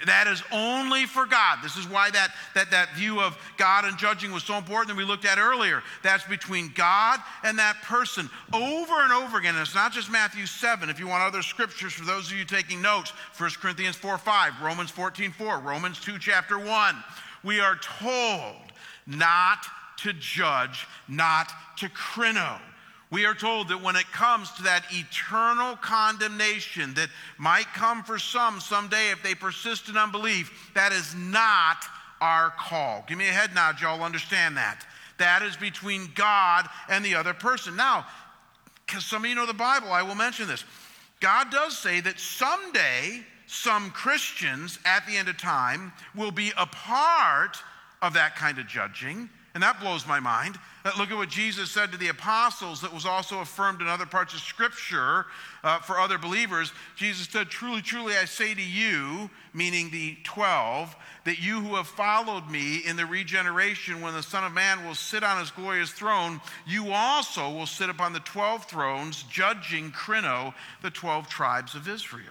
That 0.07 0.29
is 0.29 0.40
only 0.53 1.05
for 1.05 1.26
God. 1.26 1.59
This 1.64 1.76
is 1.76 1.88
why 1.88 2.11
that, 2.11 2.33
that, 2.55 2.70
that 2.70 2.94
view 2.94 3.20
of 3.20 3.37
God 3.57 3.85
and 3.85 3.98
judging 3.98 4.31
was 4.31 4.44
so 4.44 4.55
important 4.55 4.88
that 4.88 4.96
we 4.96 5.05
looked 5.05 5.24
at 5.24 5.37
earlier. 5.37 5.83
That's 6.05 6.24
between 6.24 6.70
God 6.76 7.18
and 7.42 7.59
that 7.59 7.83
person 7.83 8.31
over 8.53 9.03
and 9.03 9.12
over 9.12 9.38
again. 9.38 9.55
And 9.55 9.62
it's 9.62 9.74
not 9.74 9.92
just 9.92 10.09
Matthew 10.09 10.46
7. 10.46 10.88
If 10.88 11.00
you 11.00 11.09
want 11.09 11.24
other 11.24 11.42
scriptures, 11.42 11.92
for 11.92 12.05
those 12.05 12.31
of 12.31 12.38
you 12.38 12.44
taking 12.44 12.81
notes, 12.81 13.11
1 13.37 13.50
Corinthians 13.61 13.96
4 13.96 14.16
5, 14.16 14.62
Romans 14.62 14.90
14 14.92 15.33
4, 15.33 15.59
Romans 15.59 15.98
2 15.98 16.18
chapter 16.20 16.57
1. 16.57 17.05
We 17.42 17.59
are 17.59 17.76
told 17.76 18.55
not 19.09 19.66
to 19.98 20.12
judge, 20.12 20.87
not 21.09 21.50
to 21.79 21.88
krino 21.88 22.61
we 23.11 23.25
are 23.27 23.35
told 23.35 23.68
that 23.68 23.83
when 23.83 23.96
it 23.96 24.11
comes 24.12 24.53
to 24.53 24.62
that 24.62 24.85
eternal 24.90 25.77
condemnation 25.77 26.94
that 26.94 27.09
might 27.38 27.66
come 27.75 28.05
for 28.05 28.18
some 28.18 28.61
someday 28.61 29.11
if 29.11 29.23
they 29.23 29.35
persist 29.35 29.88
in 29.88 29.96
unbelief, 29.96 30.70
that 30.75 30.92
is 30.92 31.14
not 31.16 31.85
our 32.20 32.51
call. 32.51 33.05
Give 33.09 33.18
me 33.18 33.29
a 33.29 33.33
head 33.33 33.55
nod, 33.55 33.81
y'all 33.81 34.03
understand 34.03 34.57
that. 34.57 34.87
That 35.18 35.42
is 35.42 35.57
between 35.57 36.11
God 36.14 36.68
and 36.88 37.05
the 37.05 37.16
other 37.16 37.35
person. 37.35 37.75
Now, 37.75 38.07
because 38.87 39.05
some 39.05 39.25
of 39.25 39.29
you 39.29 39.35
know 39.35 39.46
the 39.46 39.55
Bible, 39.55 39.92
I 39.92 40.03
will 40.03 40.14
mention 40.14 40.46
this. 40.46 40.64
God 41.20 41.51
does 41.51 41.77
say 41.77 42.01
that 42.01 42.18
someday 42.18 43.25
some 43.46 43.90
Christians 43.90 44.79
at 44.85 45.05
the 45.07 45.16
end 45.16 45.29
of 45.29 45.37
time 45.37 45.92
will 46.14 46.31
be 46.31 46.53
a 46.57 46.66
part 46.66 47.59
of 48.01 48.14
that 48.14 48.37
kind 48.37 48.59
of 48.59 48.68
judging. 48.68 49.29
And 49.55 49.62
that 49.62 49.81
blows 49.81 50.07
my 50.07 50.20
mind. 50.20 50.57
Look 50.84 51.10
at 51.10 51.16
what 51.16 51.28
Jesus 51.28 51.70
said 51.70 51.92
to 51.92 51.98
the 51.98 52.08
apostles 52.08 52.80
that 52.80 52.92
was 52.92 53.04
also 53.04 53.40
affirmed 53.40 53.82
in 53.82 53.86
other 53.86 54.06
parts 54.06 54.32
of 54.32 54.40
Scripture 54.40 55.26
uh, 55.62 55.78
for 55.80 55.98
other 55.98 56.16
believers. 56.16 56.72
Jesus 56.96 57.28
said, 57.28 57.50
Truly, 57.50 57.82
truly, 57.82 58.16
I 58.16 58.24
say 58.24 58.54
to 58.54 58.62
you, 58.62 59.28
meaning 59.52 59.90
the 59.90 60.16
12, 60.24 60.96
that 61.24 61.38
you 61.38 61.60
who 61.60 61.74
have 61.74 61.86
followed 61.86 62.48
me 62.48 62.78
in 62.86 62.96
the 62.96 63.04
regeneration, 63.04 64.00
when 64.00 64.14
the 64.14 64.22
Son 64.22 64.42
of 64.42 64.52
Man 64.52 64.86
will 64.86 64.94
sit 64.94 65.22
on 65.22 65.38
his 65.38 65.50
glorious 65.50 65.90
throne, 65.90 66.40
you 66.66 66.92
also 66.92 67.50
will 67.50 67.66
sit 67.66 67.90
upon 67.90 68.14
the 68.14 68.20
12 68.20 68.64
thrones, 68.64 69.24
judging 69.24 69.90
Krino, 69.90 70.54
the 70.80 70.90
12 70.90 71.28
tribes 71.28 71.74
of 71.74 71.88
Israel. 71.88 72.24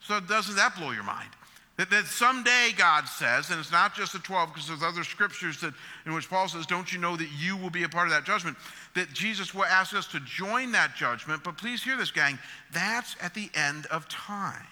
So, 0.00 0.20
doesn't 0.20 0.56
that 0.56 0.76
blow 0.76 0.90
your 0.90 1.04
mind? 1.04 1.30
That, 1.78 1.90
that 1.90 2.06
someday 2.06 2.70
God 2.76 3.06
says, 3.06 3.50
and 3.50 3.60
it's 3.60 3.70
not 3.70 3.94
just 3.94 4.12
the 4.12 4.18
12, 4.18 4.48
because 4.52 4.66
there's 4.66 4.82
other 4.82 5.04
scriptures 5.04 5.60
that, 5.60 5.72
in 6.06 6.12
which 6.12 6.28
Paul 6.28 6.48
says, 6.48 6.66
Don't 6.66 6.92
you 6.92 6.98
know 6.98 7.16
that 7.16 7.28
you 7.38 7.56
will 7.56 7.70
be 7.70 7.84
a 7.84 7.88
part 7.88 8.08
of 8.08 8.12
that 8.12 8.24
judgment? 8.24 8.56
That 8.96 9.12
Jesus 9.12 9.54
will 9.54 9.64
ask 9.64 9.94
us 9.94 10.08
to 10.08 10.18
join 10.20 10.72
that 10.72 10.96
judgment. 10.96 11.44
But 11.44 11.56
please 11.56 11.82
hear 11.84 11.96
this, 11.96 12.10
gang. 12.10 12.36
That's 12.72 13.14
at 13.22 13.32
the 13.32 13.48
end 13.54 13.86
of 13.86 14.08
time. 14.08 14.66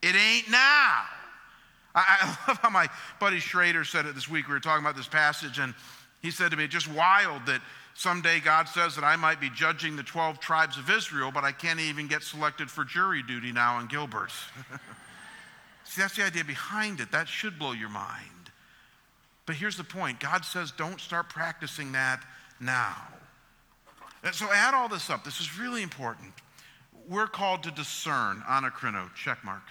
It 0.00 0.14
ain't 0.14 0.48
now. 0.48 1.02
I, 1.92 2.04
I 2.20 2.38
love 2.48 2.58
how 2.58 2.70
my 2.70 2.88
buddy 3.18 3.40
Schrader 3.40 3.82
said 3.82 4.06
it 4.06 4.14
this 4.14 4.28
week. 4.28 4.46
We 4.46 4.54
were 4.54 4.60
talking 4.60 4.84
about 4.84 4.96
this 4.96 5.08
passage, 5.08 5.58
and 5.58 5.74
he 6.22 6.30
said 6.30 6.52
to 6.52 6.56
me, 6.56 6.68
Just 6.68 6.86
wild 6.86 7.46
that 7.46 7.62
someday 7.94 8.38
God 8.38 8.68
says 8.68 8.94
that 8.94 9.02
I 9.02 9.16
might 9.16 9.40
be 9.40 9.50
judging 9.50 9.96
the 9.96 10.04
12 10.04 10.38
tribes 10.38 10.78
of 10.78 10.88
Israel, 10.88 11.32
but 11.34 11.42
I 11.42 11.50
can't 11.50 11.80
even 11.80 12.06
get 12.06 12.22
selected 12.22 12.70
for 12.70 12.84
jury 12.84 13.24
duty 13.24 13.50
now 13.50 13.80
in 13.80 13.88
Gilbert. 13.88 14.30
See, 15.92 16.00
that's 16.00 16.16
the 16.16 16.24
idea 16.24 16.42
behind 16.42 17.00
it. 17.00 17.12
That 17.12 17.28
should 17.28 17.58
blow 17.58 17.72
your 17.72 17.90
mind. 17.90 18.50
But 19.44 19.56
here's 19.56 19.76
the 19.76 19.84
point 19.84 20.20
God 20.20 20.42
says, 20.42 20.72
don't 20.72 20.98
start 20.98 21.28
practicing 21.28 21.92
that 21.92 22.22
now. 22.58 22.96
And 24.24 24.34
so 24.34 24.50
add 24.50 24.72
all 24.72 24.88
this 24.88 25.10
up. 25.10 25.22
This 25.22 25.38
is 25.38 25.58
really 25.58 25.82
important. 25.82 26.32
We're 27.06 27.26
called 27.26 27.64
to 27.64 27.70
discern, 27.70 28.42
anakrino, 28.48 29.14
check 29.14 29.44
mark. 29.44 29.64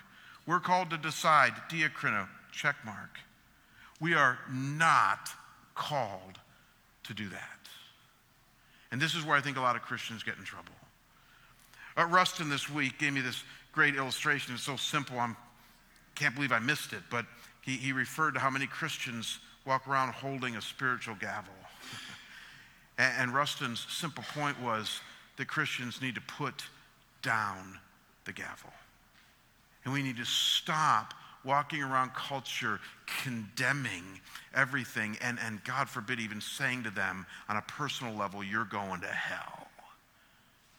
We're 0.45 0.59
called 0.59 0.91
to 0.91 0.97
decide, 0.97 1.53
diakrino, 1.71 2.27
check 2.51 2.75
mark. 2.85 3.17
We 3.99 4.13
are 4.13 4.37
not 4.47 5.27
called 5.73 6.37
to 7.05 7.15
do 7.15 7.29
that. 7.29 7.59
And 8.91 9.01
this 9.01 9.15
is 9.15 9.25
where 9.25 9.35
I 9.35 9.41
think 9.41 9.57
a 9.57 9.61
lot 9.61 9.75
of 9.75 9.81
Christians 9.81 10.21
get 10.21 10.37
in 10.37 10.43
trouble. 10.43 10.73
Uh, 11.97 12.05
Rustin 12.05 12.47
this 12.47 12.69
week 12.69 12.99
gave 12.99 13.11
me 13.11 13.21
this 13.21 13.43
great 13.71 13.95
illustration. 13.95 14.53
It's 14.53 14.61
so 14.61 14.75
simple, 14.75 15.19
I'm 15.19 15.35
can't 16.21 16.35
believe 16.35 16.51
I 16.51 16.59
missed 16.59 16.93
it, 16.93 17.01
but 17.09 17.25
he, 17.61 17.77
he 17.77 17.93
referred 17.93 18.35
to 18.35 18.39
how 18.39 18.51
many 18.51 18.67
Christians 18.67 19.39
walk 19.65 19.87
around 19.87 20.13
holding 20.13 20.55
a 20.55 20.61
spiritual 20.61 21.15
gavel. 21.15 21.53
and, 22.99 23.13
and 23.17 23.33
Rustin's 23.33 23.87
simple 23.89 24.23
point 24.35 24.61
was 24.61 25.01
that 25.37 25.47
Christians 25.47 25.99
need 25.99 26.13
to 26.13 26.21
put 26.21 26.63
down 27.23 27.79
the 28.25 28.33
gavel. 28.33 28.69
And 29.83 29.91
we 29.91 30.03
need 30.03 30.17
to 30.17 30.25
stop 30.25 31.15
walking 31.43 31.81
around 31.81 32.13
culture 32.13 32.79
condemning 33.23 34.03
everything 34.53 35.17
and, 35.21 35.39
and 35.43 35.63
God 35.63 35.89
forbid 35.89 36.19
even 36.19 36.39
saying 36.39 36.83
to 36.83 36.91
them 36.91 37.25
on 37.49 37.57
a 37.57 37.63
personal 37.63 38.13
level, 38.13 38.43
you're 38.43 38.63
going 38.65 39.01
to 39.01 39.07
hell. 39.07 39.70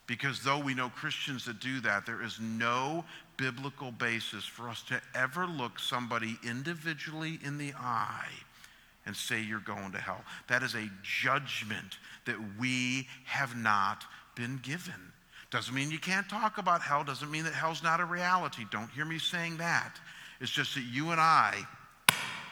Because 0.06 0.42
though 0.42 0.58
we 0.58 0.74
know 0.74 0.88
Christians 0.88 1.44
that 1.44 1.60
do 1.60 1.80
that, 1.80 2.06
there 2.06 2.22
is 2.22 2.40
no 2.40 3.04
biblical 3.36 3.92
basis 3.92 4.44
for 4.44 4.68
us 4.68 4.82
to 4.84 5.00
ever 5.14 5.46
look 5.46 5.78
somebody 5.78 6.38
individually 6.44 7.38
in 7.44 7.56
the 7.56 7.72
eye 7.74 8.28
and 9.06 9.16
say 9.16 9.40
you're 9.40 9.60
going 9.60 9.92
to 9.92 9.98
hell. 9.98 10.22
That 10.48 10.62
is 10.62 10.74
a 10.74 10.90
judgment 11.02 11.98
that 12.24 12.36
we 12.58 13.08
have 13.24 13.56
not 13.56 14.04
been 14.34 14.60
given. 14.62 15.12
Doesn't 15.50 15.74
mean 15.74 15.90
you 15.90 15.98
can't 15.98 16.28
talk 16.28 16.58
about 16.58 16.80
hell, 16.80 17.04
doesn't 17.04 17.30
mean 17.30 17.44
that 17.44 17.52
hell's 17.52 17.82
not 17.82 18.00
a 18.00 18.04
reality. 18.04 18.64
Don't 18.70 18.90
hear 18.90 19.04
me 19.04 19.18
saying 19.18 19.58
that. 19.58 20.00
It's 20.40 20.50
just 20.50 20.74
that 20.74 20.84
you 20.84 21.10
and 21.10 21.20
I 21.20 21.66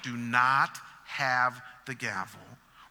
do 0.02 0.16
not 0.16 0.78
have 1.06 1.60
the 1.86 1.94
gavel. 1.94 2.40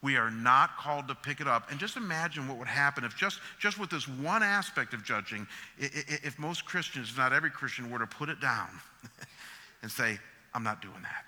We 0.01 0.15
are 0.15 0.31
not 0.31 0.77
called 0.77 1.09
to 1.09 1.15
pick 1.15 1.41
it 1.41 1.47
up. 1.47 1.69
And 1.69 1.79
just 1.79 1.97
imagine 1.97 2.47
what 2.47 2.57
would 2.57 2.67
happen 2.67 3.03
if 3.03 3.17
just, 3.17 3.39
just 3.59 3.77
with 3.77 3.89
this 3.89 4.07
one 4.07 4.43
aspect 4.43 4.93
of 4.93 5.03
judging, 5.03 5.45
if 5.77 6.39
most 6.39 6.65
Christians, 6.65 7.09
if 7.09 7.17
not 7.17 7.33
every 7.33 7.49
Christian, 7.49 7.89
were 7.89 7.99
to 7.99 8.07
put 8.07 8.29
it 8.29 8.39
down 8.39 8.69
and 9.81 9.91
say, 9.91 10.17
I'm 10.53 10.63
not 10.63 10.81
doing 10.81 11.01
that. 11.01 11.25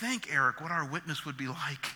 Think, 0.00 0.32
Eric, 0.32 0.60
what 0.60 0.70
our 0.70 0.86
witness 0.86 1.24
would 1.24 1.36
be 1.36 1.48
like. 1.48 1.86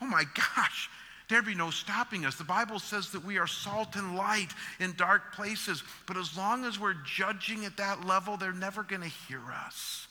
Oh 0.00 0.06
my 0.06 0.24
gosh, 0.34 0.88
there'd 1.28 1.44
be 1.44 1.54
no 1.54 1.70
stopping 1.70 2.24
us. 2.24 2.36
The 2.36 2.44
Bible 2.44 2.78
says 2.78 3.10
that 3.10 3.24
we 3.24 3.38
are 3.38 3.46
salt 3.46 3.96
and 3.96 4.16
light 4.16 4.50
in 4.78 4.94
dark 4.96 5.34
places, 5.34 5.82
but 6.06 6.16
as 6.16 6.36
long 6.36 6.64
as 6.64 6.78
we're 6.78 6.96
judging 7.04 7.64
at 7.64 7.76
that 7.76 8.06
level, 8.06 8.36
they're 8.36 8.52
never 8.52 8.82
going 8.82 9.02
to 9.02 9.08
hear 9.08 9.42
us. 9.66 10.06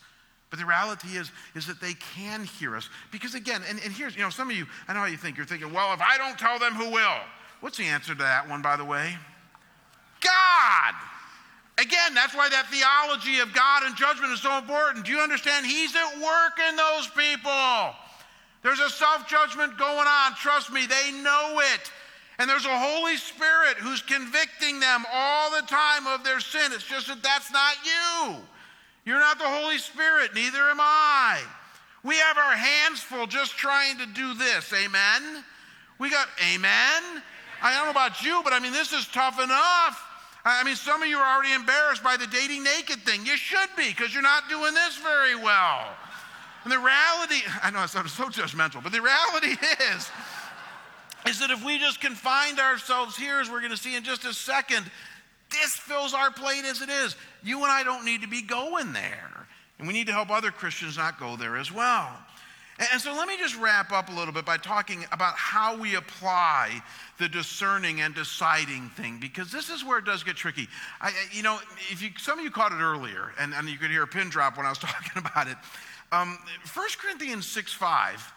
But 0.53 0.59
the 0.59 0.67
reality 0.67 1.17
is, 1.17 1.31
is 1.55 1.65
that 1.65 1.81
they 1.81 1.95
can 2.13 2.43
hear 2.43 2.75
us. 2.75 2.87
Because 3.11 3.33
again, 3.33 3.63
and, 3.67 3.79
and 3.83 3.91
here's, 3.91 4.15
you 4.15 4.21
know, 4.21 4.29
some 4.29 4.51
of 4.51 4.55
you, 4.55 4.67
I 4.87 4.93
know 4.93 4.99
how 4.99 5.07
you 5.07 5.17
think. 5.17 5.35
You're 5.35 5.47
thinking, 5.47 5.73
well, 5.73 5.91
if 5.95 5.99
I 5.99 6.19
don't 6.19 6.37
tell 6.37 6.59
them, 6.59 6.75
who 6.75 6.91
will? 6.91 7.17
What's 7.61 7.79
the 7.79 7.85
answer 7.85 8.13
to 8.13 8.21
that 8.21 8.47
one, 8.47 8.61
by 8.61 8.75
the 8.75 8.85
way? 8.85 9.17
God. 10.21 10.93
Again, 11.79 12.13
that's 12.13 12.35
why 12.35 12.49
that 12.49 12.67
theology 12.69 13.39
of 13.39 13.51
God 13.51 13.81
and 13.81 13.95
judgment 13.95 14.31
is 14.31 14.41
so 14.41 14.55
important. 14.59 15.05
Do 15.05 15.11
you 15.11 15.21
understand? 15.21 15.65
He's 15.65 15.95
at 15.95 16.21
work 16.21 16.59
in 16.69 16.75
those 16.75 17.07
people. 17.17 17.95
There's 18.61 18.79
a 18.79 18.91
self 18.91 19.27
judgment 19.27 19.79
going 19.79 20.05
on. 20.05 20.35
Trust 20.35 20.71
me, 20.71 20.85
they 20.85 21.17
know 21.23 21.63
it. 21.73 21.91
And 22.37 22.47
there's 22.47 22.67
a 22.67 22.77
Holy 22.77 23.17
Spirit 23.17 23.77
who's 23.77 24.03
convicting 24.03 24.79
them 24.79 25.03
all 25.11 25.49
the 25.49 25.65
time 25.65 26.05
of 26.05 26.23
their 26.23 26.39
sin. 26.39 26.73
It's 26.73 26.83
just 26.83 27.07
that 27.07 27.23
that's 27.23 27.51
not 27.51 27.73
you. 27.83 28.35
You're 29.05 29.19
not 29.19 29.37
the 29.37 29.47
Holy 29.47 29.77
Spirit, 29.77 30.33
neither 30.33 30.59
am 30.59 30.79
I. 30.79 31.41
We 32.03 32.15
have 32.17 32.37
our 32.37 32.53
hands 32.53 32.99
full 32.99 33.27
just 33.27 33.57
trying 33.57 33.97
to 33.97 34.05
do 34.05 34.33
this. 34.33 34.73
Amen? 34.73 35.43
We 35.99 36.09
got, 36.09 36.27
amen? 36.53 37.23
I 37.61 37.73
don't 37.73 37.85
know 37.85 37.91
about 37.91 38.23
you, 38.23 38.41
but 38.43 38.53
I 38.53 38.59
mean, 38.59 38.73
this 38.73 38.91
is 38.91 39.07
tough 39.07 39.39
enough. 39.41 40.01
I 40.45 40.63
mean, 40.65 40.75
some 40.75 41.01
of 41.01 41.07
you 41.07 41.17
are 41.17 41.35
already 41.35 41.53
embarrassed 41.53 42.03
by 42.03 42.17
the 42.17 42.27
dating 42.27 42.63
naked 42.63 42.99
thing. 43.03 43.25
You 43.25 43.37
should 43.37 43.69
be, 43.77 43.89
because 43.89 44.13
you're 44.13 44.23
not 44.23 44.49
doing 44.49 44.73
this 44.73 44.97
very 44.97 45.35
well. 45.35 45.87
And 46.63 46.71
the 46.71 46.77
reality, 46.77 47.41
I 47.61 47.71
know 47.71 47.83
it 47.83 47.89
sounds 47.89 48.11
so 48.11 48.25
judgmental, 48.25 48.83
but 48.83 48.91
the 48.91 49.01
reality 49.01 49.55
is, 49.95 50.11
is 51.25 51.39
that 51.39 51.51
if 51.51 51.63
we 51.63 51.79
just 51.79 52.01
confined 52.01 52.59
ourselves 52.59 53.15
here, 53.15 53.39
as 53.39 53.49
we're 53.49 53.59
going 53.59 53.71
to 53.71 53.77
see 53.77 53.95
in 53.95 54.03
just 54.03 54.25
a 54.25 54.33
second, 54.33 54.89
this 55.53 55.75
fills 55.75 56.13
our 56.13 56.31
plate 56.31 56.65
as 56.65 56.81
it 56.81 56.89
is. 56.89 57.15
You 57.43 57.63
and 57.63 57.71
I 57.71 57.83
don't 57.83 58.05
need 58.05 58.21
to 58.21 58.27
be 58.27 58.41
going 58.41 58.93
there. 58.93 59.47
And 59.79 59.87
we 59.87 59.93
need 59.93 60.07
to 60.07 60.13
help 60.13 60.29
other 60.29 60.51
Christians 60.51 60.97
not 60.97 61.19
go 61.19 61.35
there 61.35 61.57
as 61.57 61.71
well. 61.71 62.11
And 62.91 62.99
so 62.99 63.13
let 63.13 63.27
me 63.27 63.37
just 63.37 63.55
wrap 63.59 63.91
up 63.91 64.09
a 64.09 64.11
little 64.11 64.33
bit 64.33 64.45
by 64.45 64.57
talking 64.57 65.05
about 65.11 65.35
how 65.35 65.77
we 65.77 65.95
apply 65.95 66.81
the 67.19 67.29
discerning 67.29 68.01
and 68.01 68.15
deciding 68.15 68.89
thing, 68.89 69.19
because 69.19 69.51
this 69.51 69.69
is 69.69 69.85
where 69.85 69.99
it 69.99 70.05
does 70.05 70.23
get 70.23 70.35
tricky. 70.35 70.67
I, 70.99 71.11
you 71.31 71.43
know, 71.43 71.59
if 71.91 72.01
you, 72.01 72.09
some 72.17 72.39
of 72.39 72.43
you 72.43 72.49
caught 72.49 72.71
it 72.71 72.81
earlier, 72.81 73.31
and, 73.39 73.53
and 73.53 73.69
you 73.69 73.77
could 73.77 73.91
hear 73.91 74.03
a 74.03 74.07
pin 74.07 74.29
drop 74.29 74.57
when 74.57 74.65
I 74.65 74.69
was 74.69 74.77
talking 74.79 75.23
about 75.23 75.47
it. 75.47 75.57
Um, 76.11 76.39
1 76.73 76.87
Corinthians 76.99 77.47
6 77.47 77.73
5 77.73 78.33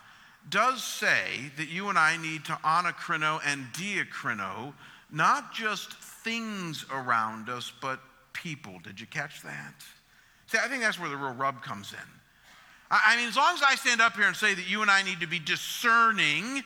does 0.49 0.85
say 0.85 1.51
that 1.57 1.69
you 1.69 1.89
and 1.89 1.99
I 1.99 2.17
need 2.17 2.45
to 2.45 2.53
anakrino 2.65 3.41
and 3.45 3.67
diakrino, 3.73 4.75
not 5.11 5.55
just 5.55 5.93
things 5.93 6.85
around 6.93 7.49
us, 7.49 7.73
but 7.81 8.01
people. 8.33 8.79
Did 8.83 9.01
you 9.01 9.07
catch 9.07 9.43
that? 9.43 9.75
See, 10.47 10.59
I 10.59 10.69
think 10.69 10.83
that's 10.83 11.01
where 11.01 11.09
the 11.09 11.17
real 11.17 11.35
rub 11.35 11.63
comes 11.63 11.93
in. 11.93 12.09
I 12.91 13.17
mean, 13.17 13.29
as 13.29 13.37
long 13.37 13.55
as 13.55 13.63
I 13.63 13.75
stand 13.75 14.01
up 14.01 14.15
here 14.15 14.27
and 14.27 14.37
say 14.37 14.55
that 14.55 14.71
you 14.71 14.81
and 14.83 14.91
I 14.91 15.03
need 15.03 15.21
to 15.21 15.27
be 15.27 15.41
discerning 15.41 16.63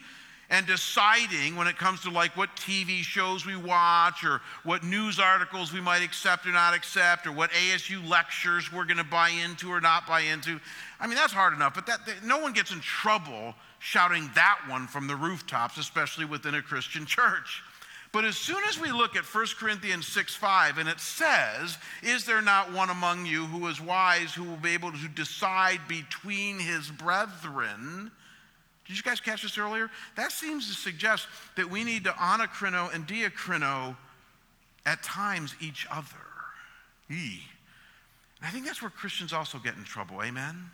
and 0.51 0.67
deciding 0.67 1.55
when 1.55 1.67
it 1.69 1.79
comes 1.79 2.01
to 2.01 2.11
like 2.11 2.37
what 2.37 2.55
TV 2.57 3.03
shows 3.03 3.47
we 3.47 3.57
watch 3.57 4.25
or 4.25 4.43
what 4.65 4.83
news 4.83 5.19
articles 5.19 5.73
we 5.73 5.81
might 5.81 6.03
accept 6.03 6.45
or 6.45 6.51
not 6.51 6.75
accept 6.75 7.27
or 7.27 7.33
what 7.33 7.51
ASU 7.53 8.07
lectures 8.07 8.73
we're 8.73 8.85
going 8.85 8.99
to 8.99 9.05
buy 9.05 9.31
into 9.31 9.71
or 9.71 9.81
not 9.81 10.07
buy 10.07 10.21
into. 10.21 10.61
I 10.99 11.07
mean, 11.07 11.17
that's 11.17 11.33
hard 11.33 11.55
enough, 11.55 11.75
but 11.75 11.87
that, 11.87 12.05
that, 12.05 12.25
no 12.25 12.39
one 12.39 12.53
gets 12.53 12.73
in 12.73 12.81
trouble 12.81 13.55
shouting 13.79 14.29
that 14.35 14.59
one 14.69 14.89
from 14.89 15.07
the 15.07 15.17
rooftops, 15.17 15.79
especially 15.79 16.25
within 16.25 16.57
a 16.57 16.63
Christian 16.63 17.07
church. 17.07 17.63
But 18.13 18.25
as 18.25 18.37
soon 18.37 18.63
as 18.69 18.79
we 18.79 18.91
look 18.91 19.15
at 19.15 19.25
1 19.25 19.47
Corinthians 19.59 20.07
6 20.09 20.35
5, 20.35 20.79
and 20.79 20.89
it 20.89 20.99
says, 20.99 21.79
Is 22.03 22.25
there 22.25 22.43
not 22.43 22.73
one 22.73 22.91
among 22.91 23.25
you 23.25 23.47
who 23.47 23.69
is 23.69 23.81
wise, 23.81 24.35
who 24.35 24.45
will 24.45 24.57
be 24.57 24.75
able 24.75 24.91
to 24.91 25.09
decide 25.09 25.81
between 25.87 26.59
his 26.59 26.91
brethren? 26.91 28.11
Did 28.87 28.97
you 28.97 29.05
guys 29.05 29.21
catch 29.21 29.43
this 29.43 29.57
earlier? 29.57 29.89
That 30.17 30.33
seems 30.33 30.67
to 30.67 30.75
suggest 30.75 31.29
that 31.57 31.71
we 31.71 31.85
need 31.85 32.03
to 32.05 32.11
anakrino 32.11 32.93
and 32.93 33.07
diakrino 33.07 33.97
at 34.85 35.03
times 35.05 35.55
each 35.61 35.87
other. 35.89 36.07
E. 37.09 37.39
And 38.41 38.49
I 38.49 38.51
think 38.51 38.67
that's 38.67 38.83
where 38.83 38.91
Christians 38.91 39.33
also 39.33 39.59
get 39.59 39.77
in 39.77 39.85
trouble. 39.85 40.21
Amen? 40.23 40.71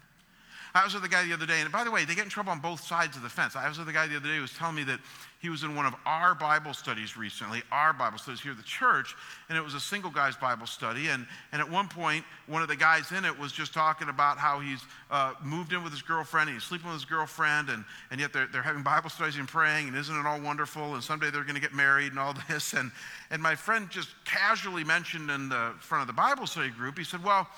I 0.77 0.85
was 0.85 0.95
with 0.95 1.05
a 1.05 1.09
guy 1.09 1.25
the 1.25 1.33
other 1.33 1.47
day, 1.47 1.61
and 1.61 1.73
by 1.73 1.85
the 1.85 1.91
way, 1.91 2.05
they 2.05 2.15
get 2.15 2.25
in 2.25 2.31
trouble 2.31 2.51
on 2.51 2.61
both 2.61 2.81
sides 2.81 3.17
of 3.17 3.23
the 3.23 3.29
fence. 3.29 3.57
I 3.57 3.69
was 3.69 3.79
with 3.79 3.89
a 3.89 3.93
guy 3.93 4.07
the 4.07 4.17
other 4.17 4.29
day 4.29 4.37
who 4.37 4.43
was 4.43 4.53
telling 4.53 4.75
me 4.75 4.85
that 4.85 5.01
he 5.39 5.49
was 5.49 5.63
in 5.63 5.75
one 5.75 5.87
of 5.87 5.95
our 6.05 6.35
Bible 6.35 6.75
studies 6.75 7.17
recently, 7.17 7.63
our 7.71 7.93
Bible 7.93 8.19
studies 8.19 8.41
here 8.41 8.53
at 8.53 8.59
the 8.59 8.65
church, 8.65 9.15
and 9.49 9.57
it 9.57 9.61
was 9.63 9.75
a 9.75 9.81
single 9.81 10.11
guy's 10.11 10.37
Bible 10.37 10.67
study. 10.67 11.09
And, 11.09 11.27
and 11.53 11.63
at 11.63 11.71
one 11.71 11.89
point, 11.89 12.25
one 12.47 12.63
of 12.63 12.69
the 12.69 12.77
guys 12.77 13.13
in 13.13 13.25
it 13.25 13.39
was 13.39 13.53
just 13.53 13.73
talking 13.73 14.09
about 14.09 14.39
how 14.39 14.61
he's 14.61 14.83
uh, 15.11 15.35
moved 15.43 15.73
in 15.73 15.83
with 15.83 15.93
his 15.93 16.03
girlfriend, 16.03 16.49
and 16.49 16.57
he's 16.57 16.65
sleeping 16.65 16.89
with 16.89 16.97
his 16.97 17.05
girlfriend, 17.05 17.71
and, 17.71 17.85
and 18.11 18.21
yet 18.21 18.33
they're, 18.33 18.49
they're 18.49 18.63
having 18.63 18.83
Bible 18.83 19.09
studies 19.09 19.37
and 19.37 19.49
praying, 19.49 19.89
and 19.89 19.97
isn't 19.97 20.17
it 20.17 20.27
all 20.27 20.41
wonderful? 20.41 20.95
And 20.95 21.03
someday 21.03 21.31
they're 21.31 21.45
going 21.45 21.55
to 21.55 21.61
get 21.61 21.75
married 21.75 22.11
and 22.11 22.19
all 22.19 22.35
this. 22.49 22.73
And, 22.73 22.91
and 23.31 23.41
my 23.41 23.55
friend 23.55 23.89
just 23.89 24.09
casually 24.25 24.85
mentioned 24.85 25.31
in 25.31 25.49
the 25.49 25.75
front 25.79 26.03
of 26.03 26.07
the 26.07 26.13
Bible 26.13 26.47
study 26.47 26.71
group, 26.71 26.99
he 26.99 27.05
said, 27.05 27.23
Well, 27.23 27.49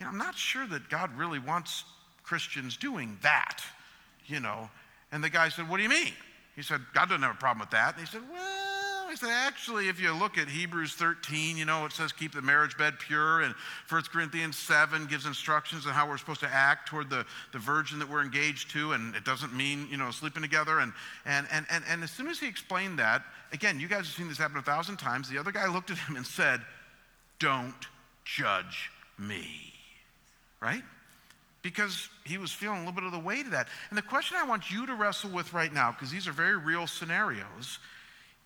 you 0.00 0.06
know, 0.06 0.10
I'm 0.10 0.18
not 0.18 0.34
sure 0.34 0.66
that 0.66 0.88
God 0.88 1.16
really 1.16 1.38
wants 1.38 1.84
Christians 2.24 2.76
doing 2.76 3.18
that, 3.22 3.58
you 4.26 4.40
know. 4.40 4.68
And 5.12 5.22
the 5.22 5.30
guy 5.30 5.48
said, 5.48 5.68
What 5.68 5.76
do 5.76 5.82
you 5.82 5.88
mean? 5.88 6.12
He 6.56 6.62
said, 6.62 6.80
God 6.92 7.08
doesn't 7.08 7.22
have 7.22 7.34
a 7.34 7.38
problem 7.38 7.60
with 7.60 7.70
that. 7.70 7.96
And 7.96 8.06
he 8.06 8.10
said, 8.10 8.22
Well, 8.32 9.08
he 9.10 9.16
said, 9.16 9.30
actually, 9.30 9.88
if 9.88 10.00
you 10.00 10.12
look 10.12 10.38
at 10.38 10.48
Hebrews 10.48 10.94
13, 10.94 11.56
you 11.56 11.64
know, 11.64 11.84
it 11.84 11.92
says 11.92 12.10
keep 12.10 12.32
the 12.32 12.42
marriage 12.42 12.76
bed 12.76 12.98
pure. 12.98 13.42
And 13.42 13.54
1 13.88 14.02
Corinthians 14.12 14.56
7 14.56 15.06
gives 15.06 15.26
instructions 15.26 15.86
on 15.86 15.92
how 15.92 16.08
we're 16.08 16.18
supposed 16.18 16.40
to 16.40 16.48
act 16.48 16.88
toward 16.88 17.10
the, 17.10 17.24
the 17.52 17.58
virgin 17.58 17.98
that 17.98 18.08
we're 18.08 18.22
engaged 18.22 18.70
to. 18.72 18.92
And 18.92 19.14
it 19.14 19.24
doesn't 19.24 19.54
mean, 19.54 19.86
you 19.90 19.96
know, 19.96 20.10
sleeping 20.10 20.42
together. 20.42 20.80
And, 20.80 20.92
and, 21.26 21.46
and, 21.52 21.66
and, 21.70 21.84
and 21.88 22.02
as 22.02 22.10
soon 22.10 22.28
as 22.28 22.40
he 22.40 22.48
explained 22.48 22.98
that, 22.98 23.22
again, 23.52 23.78
you 23.78 23.88
guys 23.88 24.06
have 24.06 24.14
seen 24.14 24.28
this 24.28 24.38
happen 24.38 24.56
a 24.56 24.62
thousand 24.62 24.96
times. 24.96 25.28
The 25.28 25.38
other 25.38 25.52
guy 25.52 25.68
looked 25.68 25.90
at 25.90 25.98
him 25.98 26.16
and 26.16 26.26
said, 26.26 26.60
Don't 27.38 27.86
judge 28.24 28.90
me. 29.18 29.72
Right? 30.60 30.82
Because 31.64 32.10
he 32.24 32.36
was 32.36 32.52
feeling 32.52 32.76
a 32.76 32.80
little 32.80 32.92
bit 32.92 33.04
of 33.04 33.12
the 33.12 33.18
weight 33.18 33.46
of 33.46 33.52
that. 33.52 33.68
And 33.88 33.96
the 33.96 34.02
question 34.02 34.36
I 34.38 34.46
want 34.46 34.70
you 34.70 34.86
to 34.86 34.94
wrestle 34.94 35.30
with 35.30 35.54
right 35.54 35.72
now, 35.72 35.90
because 35.90 36.10
these 36.10 36.28
are 36.28 36.32
very 36.32 36.58
real 36.58 36.86
scenarios, 36.86 37.78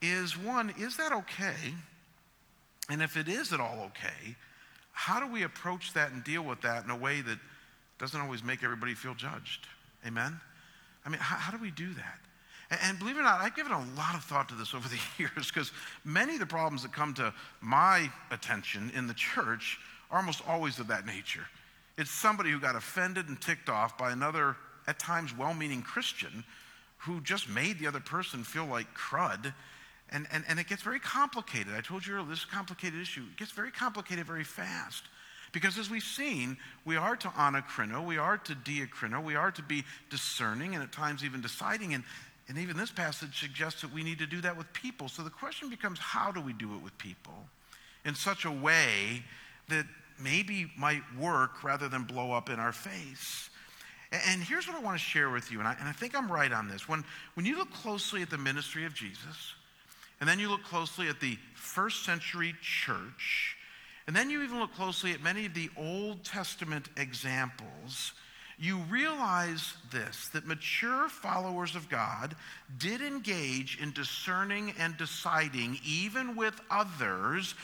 is 0.00 0.38
one, 0.38 0.72
is 0.78 0.96
that 0.98 1.12
okay? 1.12 1.74
And 2.88 3.02
if 3.02 3.16
it 3.16 3.26
is 3.26 3.52
at 3.52 3.58
all 3.58 3.90
okay, 3.90 4.36
how 4.92 5.18
do 5.18 5.26
we 5.30 5.42
approach 5.42 5.92
that 5.94 6.12
and 6.12 6.22
deal 6.22 6.42
with 6.42 6.60
that 6.62 6.84
in 6.84 6.90
a 6.90 6.96
way 6.96 7.20
that 7.20 7.38
doesn't 7.98 8.20
always 8.20 8.44
make 8.44 8.62
everybody 8.62 8.94
feel 8.94 9.14
judged? 9.14 9.66
Amen? 10.06 10.40
I 11.04 11.08
mean, 11.08 11.18
how, 11.18 11.36
how 11.36 11.50
do 11.50 11.60
we 11.60 11.72
do 11.72 11.92
that? 11.94 12.18
And, 12.70 12.78
and 12.84 12.98
believe 13.00 13.16
it 13.16 13.20
or 13.20 13.24
not, 13.24 13.40
I've 13.40 13.56
given 13.56 13.72
a 13.72 13.84
lot 13.96 14.14
of 14.14 14.22
thought 14.22 14.48
to 14.50 14.54
this 14.54 14.74
over 14.76 14.88
the 14.88 15.00
years 15.18 15.50
because 15.52 15.72
many 16.04 16.34
of 16.34 16.40
the 16.40 16.46
problems 16.46 16.82
that 16.82 16.92
come 16.92 17.14
to 17.14 17.34
my 17.60 18.08
attention 18.30 18.92
in 18.94 19.08
the 19.08 19.14
church 19.14 19.80
are 20.08 20.18
almost 20.18 20.40
always 20.46 20.78
of 20.78 20.86
that 20.86 21.04
nature. 21.04 21.48
It's 21.98 22.10
somebody 22.10 22.50
who 22.50 22.60
got 22.60 22.76
offended 22.76 23.28
and 23.28 23.38
ticked 23.40 23.68
off 23.68 23.98
by 23.98 24.12
another, 24.12 24.56
at 24.86 24.98
times 24.98 25.36
well 25.36 25.52
meaning 25.52 25.82
Christian 25.82 26.44
who 26.98 27.20
just 27.20 27.48
made 27.48 27.78
the 27.78 27.86
other 27.86 28.00
person 28.00 28.42
feel 28.42 28.66
like 28.66 28.86
crud. 28.94 29.52
And, 30.10 30.26
and, 30.32 30.44
and 30.48 30.58
it 30.58 30.66
gets 30.66 30.82
very 30.82 31.00
complicated. 31.00 31.74
I 31.76 31.80
told 31.80 32.06
you 32.06 32.14
earlier, 32.14 32.30
this 32.30 32.38
is 32.38 32.44
a 32.44 32.54
complicated 32.54 33.00
issue. 33.00 33.22
It 33.30 33.36
gets 33.36 33.50
very 33.50 33.70
complicated 33.70 34.26
very 34.26 34.44
fast. 34.44 35.04
Because 35.52 35.78
as 35.78 35.90
we've 35.90 36.02
seen, 36.02 36.56
we 36.84 36.96
are 36.96 37.16
to 37.16 37.28
anakrino, 37.28 38.04
we 38.04 38.18
are 38.18 38.38
to 38.38 38.54
diakrino, 38.54 39.22
we 39.22 39.34
are 39.34 39.50
to 39.50 39.62
be 39.62 39.84
discerning 40.10 40.74
and 40.74 40.82
at 40.82 40.92
times 40.92 41.24
even 41.24 41.40
deciding. 41.40 41.94
And, 41.94 42.04
and 42.48 42.58
even 42.58 42.76
this 42.76 42.90
passage 42.90 43.38
suggests 43.38 43.80
that 43.82 43.92
we 43.92 44.02
need 44.02 44.18
to 44.18 44.26
do 44.26 44.40
that 44.42 44.56
with 44.56 44.72
people. 44.72 45.08
So 45.08 45.22
the 45.22 45.30
question 45.30 45.68
becomes 45.68 45.98
how 45.98 46.32
do 46.32 46.40
we 46.40 46.52
do 46.52 46.74
it 46.74 46.82
with 46.82 46.96
people 46.98 47.46
in 48.04 48.14
such 48.14 48.44
a 48.44 48.50
way 48.50 49.22
that 49.68 49.86
maybe 50.20 50.70
might 50.76 51.02
work 51.18 51.62
rather 51.62 51.88
than 51.88 52.04
blow 52.04 52.32
up 52.32 52.50
in 52.50 52.58
our 52.58 52.72
face? 52.72 53.50
And 54.10 54.42
here's 54.42 54.66
what 54.66 54.76
I 54.76 54.80
want 54.80 54.98
to 54.98 55.04
share 55.04 55.28
with 55.28 55.52
you, 55.52 55.58
and 55.58 55.68
I, 55.68 55.74
and 55.78 55.88
I 55.88 55.92
think 55.92 56.16
I'm 56.16 56.32
right 56.32 56.52
on 56.52 56.66
this. 56.66 56.88
When, 56.88 57.04
when 57.34 57.44
you 57.44 57.58
look 57.58 57.70
closely 57.72 58.22
at 58.22 58.30
the 58.30 58.38
ministry 58.38 58.86
of 58.86 58.94
Jesus, 58.94 59.54
and 60.20 60.28
then 60.28 60.38
you 60.38 60.48
look 60.48 60.64
closely 60.64 61.08
at 61.08 61.20
the 61.20 61.36
first 61.54 62.04
century 62.04 62.54
church, 62.62 63.56
and 64.06 64.16
then 64.16 64.30
you 64.30 64.42
even 64.42 64.58
look 64.58 64.74
closely 64.74 65.12
at 65.12 65.22
many 65.22 65.44
of 65.44 65.52
the 65.52 65.68
Old 65.76 66.24
Testament 66.24 66.88
examples, 66.96 68.12
you 68.58 68.78
realize 68.90 69.74
this 69.92 70.28
that 70.28 70.46
mature 70.46 71.08
followers 71.08 71.76
of 71.76 71.88
God 71.88 72.34
did 72.78 73.00
engage 73.02 73.78
in 73.80 73.92
discerning 73.92 74.72
and 74.78 74.96
deciding, 74.96 75.78
even 75.86 76.34
with 76.34 76.60
others, 76.70 77.54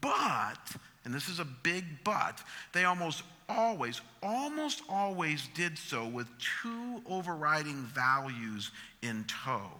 but, 0.00 0.74
and 1.04 1.14
this 1.14 1.28
is 1.28 1.38
a 1.38 1.44
big 1.44 1.84
but, 2.04 2.42
they 2.72 2.84
almost 2.84 3.22
always, 3.48 4.00
almost 4.22 4.82
always 4.88 5.48
did 5.54 5.76
so 5.76 6.06
with 6.06 6.28
two 6.62 7.02
overriding 7.06 7.82
values 7.84 8.70
in 9.02 9.24
tow. 9.24 9.70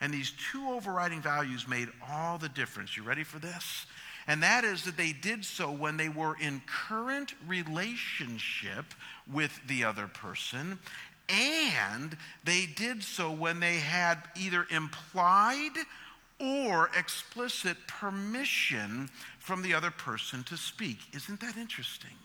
And 0.00 0.12
these 0.12 0.32
two 0.50 0.68
overriding 0.70 1.20
values 1.20 1.68
made 1.68 1.88
all 2.10 2.38
the 2.38 2.48
difference. 2.48 2.96
You 2.96 3.02
ready 3.02 3.24
for 3.24 3.38
this? 3.38 3.86
And 4.26 4.42
that 4.42 4.64
is 4.64 4.84
that 4.84 4.96
they 4.96 5.12
did 5.12 5.44
so 5.44 5.70
when 5.70 5.96
they 5.96 6.08
were 6.08 6.36
in 6.40 6.62
current 6.66 7.34
relationship 7.46 8.86
with 9.30 9.58
the 9.66 9.84
other 9.84 10.06
person, 10.06 10.78
and 11.28 12.16
they 12.44 12.66
did 12.66 13.02
so 13.02 13.30
when 13.30 13.60
they 13.60 13.76
had 13.76 14.18
either 14.36 14.66
implied 14.70 15.72
or 16.38 16.90
explicit 16.98 17.76
permission 17.86 19.08
from 19.42 19.62
the 19.62 19.74
other 19.74 19.90
person 19.90 20.44
to 20.44 20.56
speak. 20.56 20.98
Isn't 21.12 21.40
that 21.40 21.56
interesting? 21.56 22.16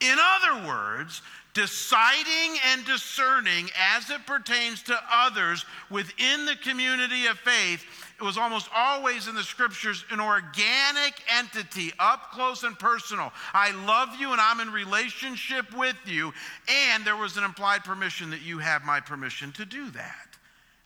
In 0.00 0.16
other 0.18 0.66
words, 0.66 1.22
deciding 1.54 2.58
and 2.70 2.84
discerning 2.84 3.70
as 3.94 4.10
it 4.10 4.26
pertains 4.26 4.82
to 4.82 4.98
others 5.10 5.64
within 5.90 6.44
the 6.44 6.56
community 6.56 7.26
of 7.26 7.38
faith, 7.38 7.82
it 8.18 8.22
was 8.22 8.36
almost 8.36 8.68
always 8.74 9.26
in 9.26 9.34
the 9.34 9.42
scriptures 9.42 10.04
an 10.10 10.20
organic 10.20 11.14
entity, 11.34 11.92
up 11.98 12.30
close 12.32 12.62
and 12.62 12.78
personal. 12.78 13.32
I 13.54 13.70
love 13.86 14.10
you 14.18 14.32
and 14.32 14.40
I'm 14.40 14.60
in 14.60 14.70
relationship 14.70 15.74
with 15.74 15.96
you, 16.04 16.32
and 16.68 17.04
there 17.04 17.16
was 17.16 17.38
an 17.38 17.44
implied 17.44 17.84
permission 17.84 18.28
that 18.30 18.42
you 18.42 18.58
have 18.58 18.84
my 18.84 19.00
permission 19.00 19.50
to 19.52 19.64
do 19.64 19.90
that. 19.92 20.25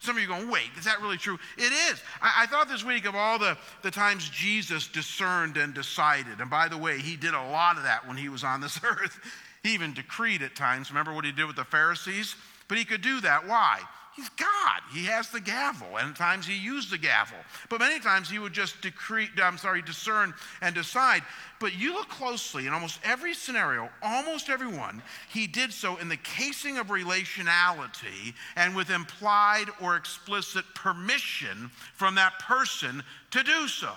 Some 0.01 0.15
of 0.17 0.21
you 0.23 0.27
going, 0.27 0.49
wait, 0.49 0.71
is 0.79 0.85
that 0.85 0.99
really 0.99 1.17
true? 1.17 1.37
It 1.57 1.71
is. 1.71 2.01
I, 2.23 2.41
I, 2.41 2.45
thought 2.47 2.67
this 2.67 2.83
week 2.83 3.05
of 3.05 3.13
all 3.13 3.37
the, 3.37 3.55
the 3.83 3.91
times 3.91 4.27
Jesus 4.29 4.87
discerned 4.87 5.57
and 5.57 5.75
decided. 5.75 6.41
And 6.41 6.49
by 6.49 6.67
the 6.67 6.77
way, 6.77 6.97
he 6.97 7.15
did 7.15 7.35
a 7.35 7.49
lot 7.51 7.77
of 7.77 7.83
that 7.83 8.07
when 8.07 8.17
he 8.17 8.27
was 8.27 8.43
on 8.43 8.61
this 8.61 8.79
earth. 8.83 9.19
He 9.61 9.75
even 9.75 9.93
decreed 9.93 10.41
at 10.41 10.55
times. 10.55 10.89
Remember 10.89 11.13
what 11.13 11.23
he 11.23 11.31
did 11.31 11.45
with 11.45 11.55
the 11.55 11.65
Pharisees? 11.65 12.35
But 12.67 12.79
he 12.79 12.85
could 12.85 13.03
do 13.03 13.21
that. 13.21 13.47
Why? 13.47 13.79
He's 14.15 14.29
God. 14.29 14.81
He 14.93 15.05
has 15.05 15.29
the 15.29 15.39
gavel, 15.39 15.97
and 15.97 16.09
at 16.09 16.15
times 16.17 16.45
he 16.45 16.57
used 16.57 16.91
the 16.91 16.97
gavel. 16.97 17.37
But 17.69 17.79
many 17.79 17.99
times 17.99 18.29
he 18.29 18.39
would 18.39 18.51
just 18.51 18.81
decree, 18.81 19.29
I'm 19.41 19.57
sorry, 19.57 19.81
discern 19.81 20.33
and 20.61 20.75
decide. 20.75 21.23
But 21.61 21.77
you 21.77 21.93
look 21.93 22.09
closely 22.09 22.67
in 22.67 22.73
almost 22.73 22.99
every 23.05 23.33
scenario, 23.33 23.89
almost 24.01 24.49
everyone, 24.49 25.01
he 25.29 25.47
did 25.47 25.71
so 25.71 25.95
in 25.97 26.09
the 26.09 26.17
casing 26.17 26.77
of 26.77 26.87
relationality 26.87 28.33
and 28.57 28.75
with 28.75 28.89
implied 28.89 29.67
or 29.81 29.95
explicit 29.95 30.65
permission 30.75 31.71
from 31.93 32.15
that 32.15 32.37
person 32.39 33.03
to 33.31 33.43
do 33.43 33.67
so. 33.69 33.93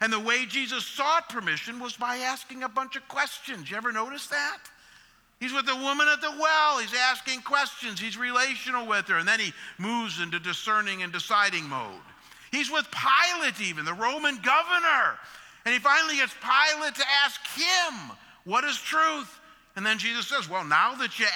And 0.00 0.12
the 0.12 0.20
way 0.20 0.44
Jesus 0.46 0.84
sought 0.84 1.28
permission 1.28 1.80
was 1.80 1.96
by 1.96 2.18
asking 2.18 2.64
a 2.64 2.68
bunch 2.68 2.96
of 2.96 3.08
questions. 3.08 3.70
You 3.70 3.78
ever 3.78 3.92
notice 3.92 4.26
that? 4.26 4.58
He's 5.40 5.52
with 5.52 5.66
the 5.66 5.76
woman 5.76 6.08
at 6.12 6.20
the 6.20 6.32
well. 6.38 6.78
He's 6.78 6.94
asking 6.94 7.42
questions. 7.42 8.00
He's 8.00 8.16
relational 8.16 8.86
with 8.86 9.06
her. 9.06 9.18
And 9.18 9.28
then 9.28 9.38
he 9.38 9.52
moves 9.78 10.20
into 10.20 10.40
discerning 10.40 11.02
and 11.02 11.12
deciding 11.12 11.68
mode. 11.68 12.00
He's 12.50 12.70
with 12.70 12.86
Pilate, 12.90 13.60
even, 13.60 13.84
the 13.84 13.94
Roman 13.94 14.36
governor. 14.36 15.18
And 15.64 15.72
he 15.72 15.78
finally 15.78 16.16
gets 16.16 16.34
Pilate 16.34 16.94
to 16.96 17.04
ask 17.24 17.40
him, 17.54 18.16
What 18.44 18.64
is 18.64 18.76
truth? 18.78 19.38
And 19.76 19.86
then 19.86 19.98
Jesus 19.98 20.26
says, 20.26 20.48
Well, 20.48 20.64
now 20.64 20.94
that 20.96 21.20
you 21.20 21.26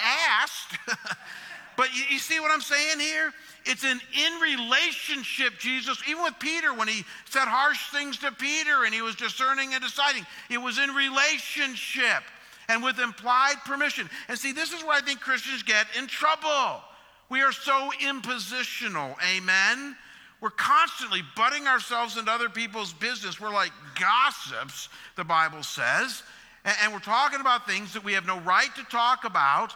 asked, 0.41 0.77
but 1.77 1.95
you, 1.95 2.03
you, 2.09 2.19
see 2.19 2.41
what 2.41 2.51
I'm 2.51 2.61
saying 2.61 2.99
here? 2.99 3.31
It's 3.65 3.85
an 3.85 4.01
in 4.25 4.41
relationship, 4.41 5.59
Jesus, 5.59 6.01
even 6.09 6.23
with 6.23 6.37
Peter, 6.39 6.73
when 6.73 6.89
he 6.89 7.05
said 7.29 7.45
harsh 7.45 7.89
things 7.91 8.17
to 8.17 8.31
Peter 8.33 8.83
and 8.83 8.93
he 8.93 9.01
was 9.01 9.15
discerning 9.15 9.73
and 9.73 9.81
deciding, 9.81 10.25
it 10.49 10.57
was 10.57 10.77
in 10.77 10.89
relationship 10.89 12.23
and 12.69 12.83
with 12.83 12.99
implied 12.99 13.55
permission. 13.65 14.09
And 14.27 14.37
see, 14.37 14.51
this 14.51 14.73
is 14.73 14.83
where 14.83 14.97
I 14.97 15.01
think 15.01 15.19
Christians 15.19 15.63
get 15.63 15.87
in 15.97 16.07
trouble. 16.07 16.81
We 17.29 17.41
are 17.41 17.51
so 17.51 17.91
impositional, 18.01 19.15
amen? 19.35 19.95
We're 20.41 20.49
constantly 20.49 21.21
butting 21.35 21.67
ourselves 21.67 22.17
into 22.17 22.29
other 22.29 22.49
people's 22.49 22.91
business. 22.91 23.39
We're 23.39 23.49
like 23.49 23.71
gossips, 23.99 24.89
the 25.15 25.23
Bible 25.23 25.63
says. 25.63 26.21
And 26.65 26.93
we're 26.93 26.99
talking 26.99 27.41
about 27.41 27.67
things 27.67 27.93
that 27.93 28.03
we 28.03 28.13
have 28.13 28.25
no 28.25 28.39
right 28.41 28.73
to 28.75 28.83
talk 28.83 29.23
about. 29.23 29.73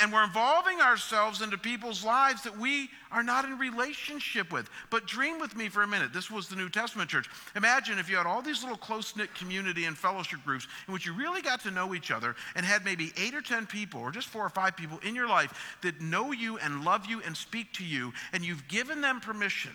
And 0.00 0.12
we're 0.12 0.24
involving 0.24 0.82
ourselves 0.82 1.40
into 1.40 1.56
people's 1.56 2.04
lives 2.04 2.42
that 2.42 2.58
we 2.58 2.90
are 3.10 3.22
not 3.22 3.46
in 3.46 3.56
relationship 3.56 4.52
with. 4.52 4.68
But 4.90 5.06
dream 5.06 5.40
with 5.40 5.56
me 5.56 5.70
for 5.70 5.82
a 5.82 5.86
minute. 5.86 6.12
This 6.12 6.30
was 6.30 6.46
the 6.46 6.56
New 6.56 6.68
Testament 6.68 7.08
church. 7.08 7.30
Imagine 7.56 7.98
if 7.98 8.10
you 8.10 8.16
had 8.16 8.26
all 8.26 8.42
these 8.42 8.62
little 8.62 8.76
close 8.76 9.16
knit 9.16 9.34
community 9.34 9.86
and 9.86 9.96
fellowship 9.96 10.40
groups 10.44 10.66
in 10.86 10.92
which 10.92 11.06
you 11.06 11.14
really 11.14 11.40
got 11.40 11.60
to 11.62 11.70
know 11.70 11.94
each 11.94 12.10
other 12.10 12.36
and 12.54 12.66
had 12.66 12.84
maybe 12.84 13.12
eight 13.16 13.34
or 13.34 13.40
10 13.40 13.66
people 13.66 14.00
or 14.00 14.10
just 14.10 14.28
four 14.28 14.44
or 14.44 14.50
five 14.50 14.76
people 14.76 14.98
in 15.02 15.14
your 15.14 15.28
life 15.28 15.78
that 15.82 16.02
know 16.02 16.32
you 16.32 16.58
and 16.58 16.84
love 16.84 17.06
you 17.06 17.22
and 17.24 17.34
speak 17.34 17.72
to 17.72 17.84
you, 17.84 18.12
and 18.34 18.44
you've 18.44 18.68
given 18.68 19.00
them 19.00 19.20
permission 19.20 19.72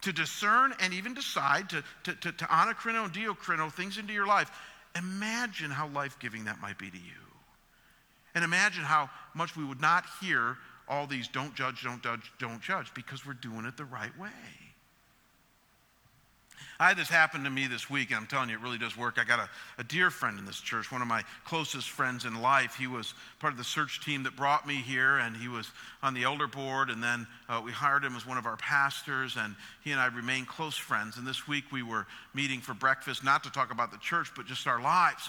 to 0.00 0.12
discern 0.12 0.74
and 0.80 0.92
even 0.92 1.14
decide 1.14 1.70
to, 1.70 1.84
to, 2.02 2.14
to, 2.14 2.32
to 2.32 2.46
and 2.50 3.12
diakrino 3.12 3.72
things 3.72 3.98
into 3.98 4.12
your 4.12 4.26
life. 4.26 4.50
Imagine 4.96 5.70
how 5.70 5.88
life 5.88 6.18
giving 6.18 6.44
that 6.44 6.60
might 6.60 6.78
be 6.78 6.90
to 6.90 6.96
you. 6.96 7.27
And 8.38 8.44
imagine 8.44 8.84
how 8.84 9.10
much 9.34 9.56
we 9.56 9.64
would 9.64 9.80
not 9.80 10.04
hear 10.20 10.56
all 10.86 11.08
these 11.08 11.26
don't 11.26 11.56
judge, 11.56 11.82
don't 11.82 12.00
judge, 12.00 12.30
don't 12.38 12.62
judge 12.62 12.94
because 12.94 13.26
we're 13.26 13.32
doing 13.32 13.64
it 13.64 13.76
the 13.76 13.84
right 13.84 14.16
way. 14.16 14.28
I 16.78 16.86
had 16.86 16.96
this 16.96 17.08
happen 17.08 17.42
to 17.42 17.50
me 17.50 17.66
this 17.66 17.90
week, 17.90 18.10
and 18.10 18.16
I'm 18.20 18.28
telling 18.28 18.48
you, 18.48 18.54
it 18.54 18.60
really 18.60 18.78
does 18.78 18.96
work. 18.96 19.18
I 19.18 19.24
got 19.24 19.40
a, 19.40 19.48
a, 19.78 19.82
dear 19.82 20.08
friend 20.10 20.38
in 20.38 20.44
this 20.44 20.60
church, 20.60 20.92
one 20.92 21.02
of 21.02 21.08
my 21.08 21.24
closest 21.44 21.90
friends 21.90 22.26
in 22.26 22.40
life. 22.40 22.76
He 22.76 22.86
was 22.86 23.12
part 23.40 23.52
of 23.52 23.58
the 23.58 23.64
search 23.64 24.04
team 24.04 24.22
that 24.22 24.36
brought 24.36 24.68
me 24.68 24.76
here, 24.76 25.18
and 25.18 25.36
he 25.36 25.48
was 25.48 25.68
on 26.04 26.14
the 26.14 26.22
elder 26.22 26.46
board, 26.46 26.90
and 26.90 27.02
then 27.02 27.26
uh, 27.48 27.60
we 27.64 27.72
hired 27.72 28.04
him 28.04 28.14
as 28.14 28.24
one 28.24 28.38
of 28.38 28.46
our 28.46 28.56
pastors, 28.56 29.36
and 29.36 29.56
he 29.82 29.90
and 29.90 30.00
I 30.00 30.06
remained 30.06 30.46
close 30.46 30.76
friends. 30.76 31.16
And 31.16 31.26
this 31.26 31.48
week 31.48 31.64
we 31.72 31.82
were 31.82 32.06
meeting 32.34 32.60
for 32.60 32.74
breakfast, 32.74 33.24
not 33.24 33.42
to 33.42 33.50
talk 33.50 33.72
about 33.72 33.90
the 33.90 33.98
church, 33.98 34.30
but 34.36 34.46
just 34.46 34.68
our 34.68 34.80
lives. 34.80 35.28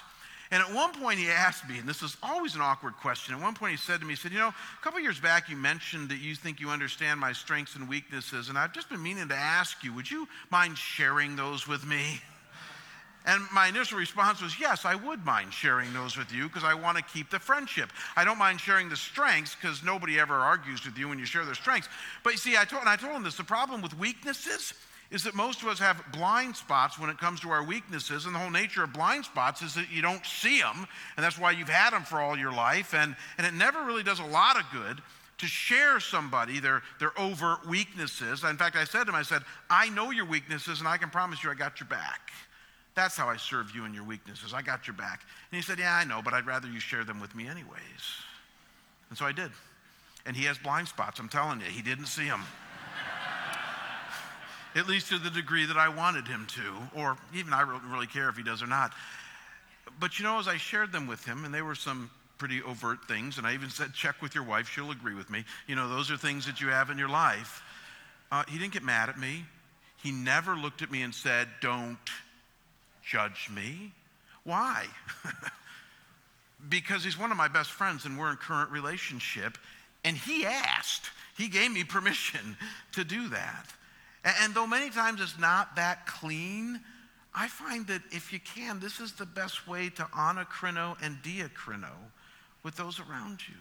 And 0.52 0.64
at 0.64 0.74
one 0.74 0.93
point 0.93 1.20
he 1.20 1.30
asked 1.30 1.70
me, 1.70 1.78
and 1.78 1.88
this 1.88 2.02
is 2.02 2.18
always 2.24 2.56
an 2.56 2.62
awkward 2.62 2.95
question. 2.97 3.36
At 3.36 3.41
one 3.41 3.54
point 3.54 3.72
he 3.72 3.78
said 3.78 4.00
to 4.00 4.06
me, 4.06 4.14
he 4.14 4.18
said, 4.18 4.32
You 4.32 4.39
know, 4.39 4.47
a 4.47 4.84
couple 4.84 5.00
years 5.00 5.20
back 5.20 5.47
you 5.47 5.56
mentioned 5.56 6.10
that 6.10 6.18
you 6.18 6.34
think 6.34 6.60
you 6.60 6.70
understand 6.70 7.20
my 7.20 7.34
strengths 7.34 7.76
and 7.76 7.88
weaknesses, 7.88 8.50
and 8.50 8.58
I've 8.58 8.74
just 8.74 8.89
been 8.89 9.02
meaning 9.02 9.28
to 9.28 9.36
ask 9.36 9.84
you, 9.84 9.93
would 9.93 10.10
you 10.10 10.28
mind 10.50 10.78
sharing 10.78 11.36
those 11.36 11.68
with 11.68 11.86
me? 11.86 12.20
And 13.26 13.43
my 13.54 13.68
initial 13.68 14.00
response 14.00 14.41
was, 14.41 14.60
Yes, 14.60 14.86
I 14.86 14.95
would 14.95 15.24
mind 15.24 15.54
sharing 15.54 15.93
those 15.93 16.18
with 16.18 16.34
you 16.34 16.47
because 16.47 16.64
I 16.64 16.74
want 16.74 16.97
to 16.97 17.04
keep 17.04 17.30
the 17.30 17.38
friendship. 17.38 17.91
I 18.16 18.26
don't 18.26 18.39
mind 18.39 18.60
sharing 18.60 18.89
the 18.89 18.95
strengths 18.95 19.54
because 19.54 19.84
nobody 19.84 20.20
ever 20.20 20.34
argues 20.34 20.84
with 20.84 20.97
you 20.97 21.10
when 21.10 21.20
you 21.20 21.26
share 21.26 21.45
their 21.45 21.54
strengths. 21.54 21.89
But 22.24 22.32
you 22.32 22.38
see, 22.38 22.58
I 22.58 22.66
told, 22.66 22.82
and 22.82 22.89
I 22.89 22.95
told 22.95 23.14
him 23.14 23.22
this 23.22 23.38
the 23.38 23.43
problem 23.43 23.84
with 23.84 23.95
weaknesses 24.00 24.74
is 25.12 25.24
that 25.24 25.34
most 25.34 25.62
of 25.64 25.68
us 25.68 25.80
have 25.80 26.03
blind 26.12 26.55
spots 26.55 26.99
when 26.99 27.10
it 27.10 27.18
comes 27.18 27.39
to 27.39 27.49
our 27.49 27.64
weaknesses. 27.64 28.26
And 28.26 28.36
the 28.36 28.39
whole 28.39 28.51
nature 28.51 28.84
of 28.84 28.93
blind 28.93 29.26
spots 29.26 29.62
is 29.62 29.74
that 29.74 29.91
you 29.91 30.01
don't 30.01 30.24
see 30.26 30.60
them. 30.60 30.88
And 31.18 31.24
that's 31.24 31.39
why 31.39 31.51
you've 31.51 31.70
had 31.70 31.91
them 31.91 32.03
for 32.03 32.22
all 32.22 32.38
your 32.38 32.51
life. 32.51 32.93
And, 32.93 33.16
and 33.38 33.47
it 33.47 33.53
never 33.53 33.84
really 33.84 34.03
does 34.03 34.20
a 34.20 34.26
lot 34.26 34.57
of 34.57 34.64
good 34.72 35.01
to 35.39 35.47
share 35.47 35.99
somebody 35.99 36.60
their, 36.60 36.84
their 36.99 37.20
overt 37.20 37.68
weaknesses. 37.68 38.43
In 38.43 38.57
fact, 38.57 38.76
I 38.76 38.84
said 38.84 39.05
to 39.05 39.10
him, 39.10 39.16
I 39.16 39.24
said, 39.24 39.41
I 39.70 39.89
know 39.89 40.12
your 40.12 40.26
weaknesses 40.26 40.80
and 40.80 40.88
I 40.88 40.97
can 40.97 41.10
promise 41.10 41.43
you 41.43 41.49
I 41.49 41.55
got 41.55 41.80
your 41.80 41.88
back. 41.88 42.32
That's 42.93 43.16
how 43.16 43.30
I 43.30 43.38
serve 43.38 43.74
you 43.74 43.86
in 43.86 43.93
your 43.93 44.03
weaknesses. 44.03 44.53
I 44.53 44.62
got 44.62 44.86
your 44.86 44.95
back. 44.95 45.22
And 45.51 45.55
he 45.55 45.62
said, 45.62 45.80
Yeah, 45.80 45.95
I 45.95 46.03
know, 46.03 46.22
but 46.24 46.34
I'd 46.34 46.45
rather 46.45 46.68
you 46.68 46.82
share 46.82 47.05
them 47.05 47.22
with 47.22 47.34
me 47.34 47.47
anyways. 47.47 47.80
And 49.10 49.18
so 49.18 49.26
I 49.26 49.32
did. 49.32 49.51
And 50.26 50.36
he 50.36 50.43
has 50.45 50.57
blind 50.57 50.89
spots, 50.89 51.20
I'm 51.20 51.30
telling 51.30 51.62
you. 51.62 51.68
He 51.68 51.82
didn't 51.82 52.07
see 52.07 52.26
them 52.26 52.43
at 54.80 54.88
least 54.88 55.09
to 55.09 55.19
the 55.19 55.30
degree 55.30 55.65
that 55.65 55.77
I 55.77 55.89
wanted 55.89 56.27
him 56.27 56.47
to, 56.47 56.99
or 56.99 57.17
even 57.36 57.53
I 57.53 57.65
don't 57.65 57.91
really 57.91 58.07
care 58.07 58.30
if 58.30 58.38
he 58.38 58.43
does 58.43 58.63
or 58.63 58.67
not. 58.67 58.93
But 59.99 60.17
you 60.17 60.25
know, 60.25 60.39
as 60.39 60.47
I 60.47 60.57
shared 60.57 60.91
them 60.91 61.05
with 61.05 61.25
him, 61.25 61.45
and 61.45 61.53
they 61.53 61.61
were 61.61 61.75
some 61.75 62.09
pretty 62.38 62.61
overt 62.63 62.99
things, 63.07 63.38
and 63.38 63.45
I 63.45 63.53
even 63.53 63.69
said, 63.69 63.93
check 63.93 64.21
with 64.21 64.34
your 64.34 64.45
wife, 64.45 64.69
she'll 64.69 64.91
agree 64.91 65.13
with 65.13 65.30
me. 65.30 65.43
You 65.67 65.75
know, 65.75 65.89
those 65.89 66.09
are 66.09 66.17
things 66.17 66.45
that 66.45 66.61
you 66.61 66.69
have 66.69 66.89
in 66.89 66.97
your 66.97 67.09
life. 67.09 67.61
Uh, 68.32 68.43
he 68.47 68.57
didn't 68.57 68.73
get 68.73 68.84
mad 68.84 69.09
at 69.09 69.19
me. 69.19 69.45
He 70.01 70.11
never 70.11 70.55
looked 70.55 70.82
at 70.82 70.89
me 70.89 71.01
and 71.01 71.13
said, 71.13 71.49
don't 71.61 71.97
judge 73.03 73.49
me. 73.53 73.91
Why? 74.45 74.86
because 76.69 77.03
he's 77.03 77.19
one 77.19 77.32
of 77.32 77.38
my 77.38 77.49
best 77.49 77.71
friends 77.71 78.05
and 78.05 78.17
we're 78.17 78.32
in 78.32 78.38
current 78.38 78.71
relationship, 78.71 79.57
and 80.05 80.15
he 80.15 80.45
asked. 80.45 81.09
He 81.38 81.49
gave 81.49 81.71
me 81.71 81.84
permission 81.84 82.57
to 82.93 83.03
do 83.03 83.30
that. 83.30 83.65
And, 84.24 84.36
and 84.41 84.53
though 84.53 84.67
many 84.67 84.89
times 84.89 85.22
it's 85.22 85.39
not 85.39 85.76
that 85.76 86.05
clean, 86.05 86.80
I 87.34 87.47
find 87.47 87.86
that 87.88 88.01
if 88.11 88.34
you 88.34 88.39
can, 88.39 88.80
this 88.80 88.99
is 88.99 89.13
the 89.13 89.26
best 89.26 89.67
way 89.67 89.89
to 89.89 90.03
anakrino 90.03 90.97
and 91.01 91.17
diakrino 91.24 91.93
with 92.63 92.76
those 92.76 92.99
around 92.99 93.41
you. 93.47 93.55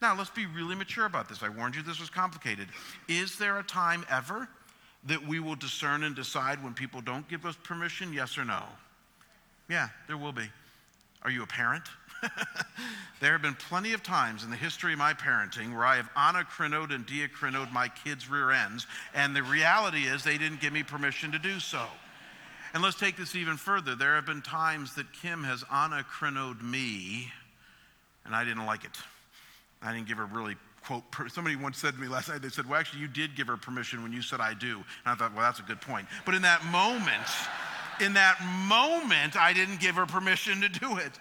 Now, 0.00 0.16
let's 0.16 0.30
be 0.30 0.46
really 0.46 0.76
mature 0.76 1.06
about 1.06 1.28
this. 1.28 1.42
I 1.42 1.48
warned 1.48 1.74
you 1.74 1.82
this 1.82 2.00
was 2.00 2.10
complicated. 2.10 2.68
Is 3.08 3.36
there 3.36 3.58
a 3.58 3.64
time 3.64 4.06
ever 4.08 4.48
that 5.04 5.26
we 5.26 5.40
will 5.40 5.56
discern 5.56 6.04
and 6.04 6.14
decide 6.14 6.62
when 6.62 6.72
people 6.72 7.00
don't 7.00 7.28
give 7.28 7.44
us 7.44 7.56
permission? 7.64 8.12
Yes 8.12 8.38
or 8.38 8.44
no? 8.44 8.62
Yeah, 9.68 9.88
there 10.06 10.16
will 10.16 10.32
be. 10.32 10.48
Are 11.22 11.30
you 11.30 11.42
a 11.42 11.46
parent? 11.46 11.84
there 13.20 13.32
have 13.32 13.42
been 13.42 13.54
plenty 13.54 13.92
of 13.92 14.02
times 14.02 14.44
in 14.44 14.50
the 14.50 14.56
history 14.56 14.92
of 14.92 14.98
my 14.98 15.12
parenting 15.14 15.72
where 15.72 15.84
I 15.84 15.96
have 15.96 16.10
anakrinoed 16.14 16.94
and 16.94 17.06
diakrinoed 17.06 17.72
my 17.72 17.88
kids' 17.88 18.28
rear 18.28 18.50
ends, 18.50 18.86
and 19.14 19.34
the 19.34 19.42
reality 19.42 20.04
is 20.04 20.24
they 20.24 20.38
didn't 20.38 20.60
give 20.60 20.72
me 20.72 20.82
permission 20.82 21.32
to 21.32 21.38
do 21.38 21.60
so. 21.60 21.84
And 22.74 22.82
let's 22.82 22.98
take 22.98 23.16
this 23.16 23.34
even 23.34 23.56
further. 23.56 23.94
There 23.94 24.14
have 24.14 24.26
been 24.26 24.42
times 24.42 24.94
that 24.96 25.12
Kim 25.12 25.42
has 25.44 25.64
anakrinoed 25.64 26.62
me, 26.62 27.32
and 28.24 28.34
I 28.34 28.44
didn't 28.44 28.66
like 28.66 28.84
it. 28.84 28.96
I 29.82 29.92
didn't 29.92 30.08
give 30.08 30.18
her 30.18 30.26
really 30.26 30.56
quote. 30.84 31.02
Somebody 31.28 31.56
once 31.56 31.78
said 31.78 31.94
to 31.94 32.00
me 32.00 32.08
last 32.08 32.28
night, 32.28 32.42
they 32.42 32.48
said, 32.48 32.68
Well, 32.68 32.78
actually, 32.78 33.00
you 33.00 33.08
did 33.08 33.36
give 33.36 33.46
her 33.46 33.56
permission 33.56 34.02
when 34.02 34.12
you 34.12 34.22
said 34.22 34.40
I 34.40 34.54
do. 34.54 34.76
And 34.76 34.84
I 35.06 35.14
thought, 35.14 35.34
Well, 35.34 35.42
that's 35.42 35.60
a 35.60 35.62
good 35.62 35.80
point. 35.80 36.06
But 36.24 36.34
in 36.34 36.42
that 36.42 36.64
moment, 36.66 37.28
in 38.00 38.14
that 38.14 38.40
moment, 38.66 39.36
I 39.36 39.52
didn't 39.52 39.80
give 39.80 39.96
her 39.96 40.06
permission 40.06 40.60
to 40.60 40.68
do 40.68 40.98
it. 40.98 41.12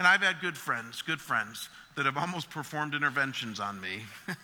And 0.00 0.06
I've 0.06 0.22
had 0.22 0.40
good 0.40 0.56
friends, 0.56 1.02
good 1.02 1.20
friends, 1.20 1.68
that 1.94 2.06
have 2.06 2.16
almost 2.16 2.48
performed 2.48 2.94
interventions 2.94 3.60
on 3.60 3.78
me. 3.82 4.00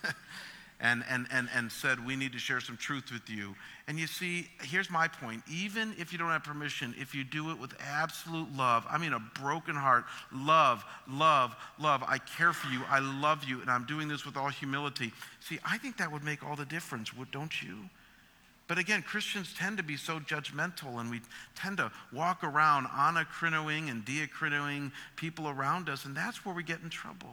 and, 0.79 1.03
and, 1.09 1.25
and, 1.31 1.49
and 1.51 1.71
said, 1.71 2.05
We 2.05 2.15
need 2.15 2.31
to 2.33 2.37
share 2.37 2.59
some 2.59 2.77
truth 2.77 3.11
with 3.11 3.27
you. 3.27 3.55
And 3.87 3.97
you 3.97 4.05
see, 4.05 4.49
here's 4.61 4.91
my 4.91 5.07
point. 5.07 5.41
Even 5.51 5.95
if 5.97 6.11
you 6.11 6.19
don't 6.19 6.29
have 6.29 6.43
permission, 6.43 6.93
if 6.95 7.15
you 7.15 7.23
do 7.23 7.49
it 7.49 7.57
with 7.57 7.73
absolute 7.81 8.55
love, 8.55 8.85
I 8.87 8.99
mean, 8.99 9.13
a 9.13 9.19
broken 9.41 9.75
heart, 9.75 10.05
love, 10.31 10.85
love, 11.09 11.55
love, 11.79 12.03
I 12.07 12.19
care 12.19 12.53
for 12.53 12.71
you, 12.71 12.81
I 12.87 12.99
love 12.99 13.43
you, 13.43 13.59
and 13.59 13.71
I'm 13.71 13.85
doing 13.85 14.07
this 14.07 14.27
with 14.27 14.37
all 14.37 14.49
humility. 14.49 15.11
See, 15.39 15.57
I 15.65 15.79
think 15.79 15.97
that 15.97 16.11
would 16.11 16.23
make 16.23 16.45
all 16.45 16.55
the 16.55 16.65
difference, 16.65 17.15
don't 17.31 17.63
you? 17.63 17.89
But 18.67 18.77
again, 18.77 19.01
Christians 19.01 19.53
tend 19.57 19.77
to 19.77 19.83
be 19.83 19.95
so 19.95 20.19
judgmental 20.19 20.99
and 20.99 21.09
we 21.09 21.21
tend 21.55 21.77
to 21.77 21.91
walk 22.11 22.43
around 22.43 22.87
anakrinoing 22.87 23.89
and 23.89 24.05
diakrinoing 24.05 24.91
people 25.15 25.47
around 25.47 25.87
us, 25.89 26.05
and 26.05 26.15
that's 26.15 26.45
where 26.45 26.53
we 26.53 26.63
get 26.63 26.81
in 26.81 26.89
trouble. 26.89 27.29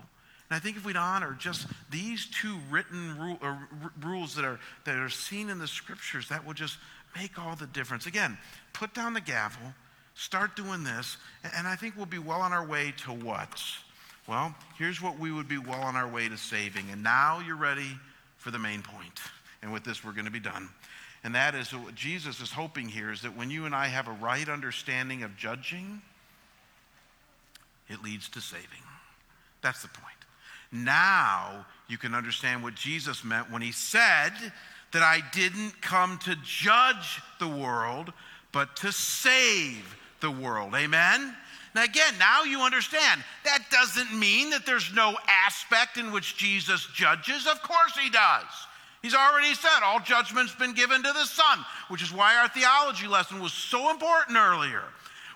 And 0.51 0.57
I 0.57 0.61
think 0.61 0.77
if 0.77 0.85
we'd 0.85 0.97
honor 0.97 1.37
just 1.39 1.67
these 1.91 2.27
two 2.27 2.57
written 2.71 3.19
rule, 3.19 3.39
uh, 3.43 3.57
rules 4.01 4.37
that 4.37 4.45
are, 4.45 4.61
that 4.85 4.97
are 4.97 5.09
seen 5.09 5.51
in 5.51 5.59
the 5.59 5.67
scriptures, 5.67 6.29
that 6.29 6.47
will 6.47 6.55
just 6.55 6.79
make 7.17 7.39
all 7.39 7.57
the 7.57 7.67
difference. 7.67 8.07
Again, 8.07 8.39
put 8.73 8.95
down 8.95 9.15
the 9.15 9.21
gavel, 9.21 9.75
start 10.15 10.55
doing 10.55 10.85
this, 10.85 11.17
and 11.57 11.67
I 11.67 11.75
think 11.75 11.97
we'll 11.97 12.07
be 12.07 12.19
well 12.19 12.41
on 12.41 12.53
our 12.53 12.65
way 12.65 12.93
to 13.05 13.11
what? 13.11 13.61
Well, 14.29 14.55
here's 14.79 15.03
what 15.03 15.19
we 15.19 15.33
would 15.33 15.49
be 15.49 15.59
well 15.59 15.83
on 15.83 15.97
our 15.97 16.09
way 16.09 16.29
to 16.29 16.37
saving. 16.37 16.87
And 16.91 17.03
now 17.03 17.41
you're 17.41 17.57
ready 17.57 17.99
for 18.37 18.51
the 18.51 18.59
main 18.59 18.83
point. 18.83 19.21
And 19.63 19.73
with 19.73 19.85
this, 19.85 20.05
we're 20.05 20.13
going 20.13 20.25
to 20.27 20.31
be 20.31 20.41
done. 20.41 20.69
And 21.25 21.35
that 21.35 21.55
is 21.55 21.75
what 21.75 21.95
Jesus 21.95 22.41
is 22.41 22.53
hoping 22.53 22.87
here 22.87 23.11
is 23.11 23.23
that 23.23 23.35
when 23.35 23.51
you 23.51 23.65
and 23.65 23.75
I 23.75 23.87
have 23.87 24.09
a 24.09 24.13
right 24.13 24.47
understanding 24.47 25.23
of 25.23 25.37
judging, 25.39 26.03
it 27.89 28.03
leads 28.03 28.29
to 28.31 28.43
saving. 28.43 28.69
That's 29.63 29.81
the 29.81 29.89
point. 29.89 30.15
Now 30.71 31.65
you 31.89 31.97
can 31.97 32.15
understand 32.15 32.63
what 32.63 32.75
Jesus 32.75 33.25
meant 33.25 33.51
when 33.51 33.63
he 33.63 33.73
said 33.73 34.33
that 34.93 35.03
I 35.03 35.23
didn't 35.33 35.81
come 35.81 36.19
to 36.25 36.37
judge 36.45 37.23
the 37.41 37.49
world, 37.49 38.13
but 38.53 38.77
to 38.77 38.93
save 38.93 39.97
the 40.21 40.31
world. 40.31 40.75
Amen? 40.75 41.35
Now, 41.75 41.85
again, 41.85 42.15
now 42.19 42.45
you 42.45 42.61
understand. 42.61 43.25
That 43.45 43.65
doesn't 43.71 44.17
mean 44.17 44.51
that 44.51 44.65
there's 44.67 44.93
no 44.95 45.17
aspect 45.27 45.97
in 45.97 46.13
which 46.13 46.37
Jesus 46.37 46.87
judges. 46.95 47.47
Of 47.47 47.63
course 47.63 47.97
he 47.99 48.11
does. 48.11 48.45
He's 49.05 49.15
already 49.15 49.53
said 49.53 49.83
all 49.85 50.01
judgment's 50.01 50.55
been 50.55 50.73
given 50.73 51.03
to 51.03 51.13
the 51.13 51.27
Son, 51.27 51.59
which 51.89 52.01
is 52.01 52.11
why 52.11 52.37
our 52.37 52.49
theology 52.49 53.07
lesson 53.07 53.39
was 53.39 53.53
so 53.53 53.91
important 53.91 54.39
earlier. 54.39 54.81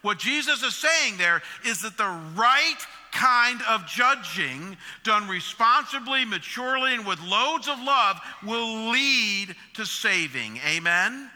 What 0.01 0.19
Jesus 0.19 0.62
is 0.62 0.75
saying 0.75 1.19
there 1.19 1.43
is 1.66 1.83
that 1.83 1.99
the 1.99 2.19
right 2.35 2.79
kind 3.12 3.61
of 3.69 3.85
judging, 3.87 4.75
done 5.05 5.29
responsibly, 5.29 6.25
maturely, 6.25 6.95
and 6.95 7.07
with 7.07 7.21
loads 7.21 7.69
of 7.69 7.79
love, 7.79 8.19
will 8.43 8.91
lead 8.91 9.55
to 9.75 9.85
saving. 9.85 10.61
Amen? 10.66 11.31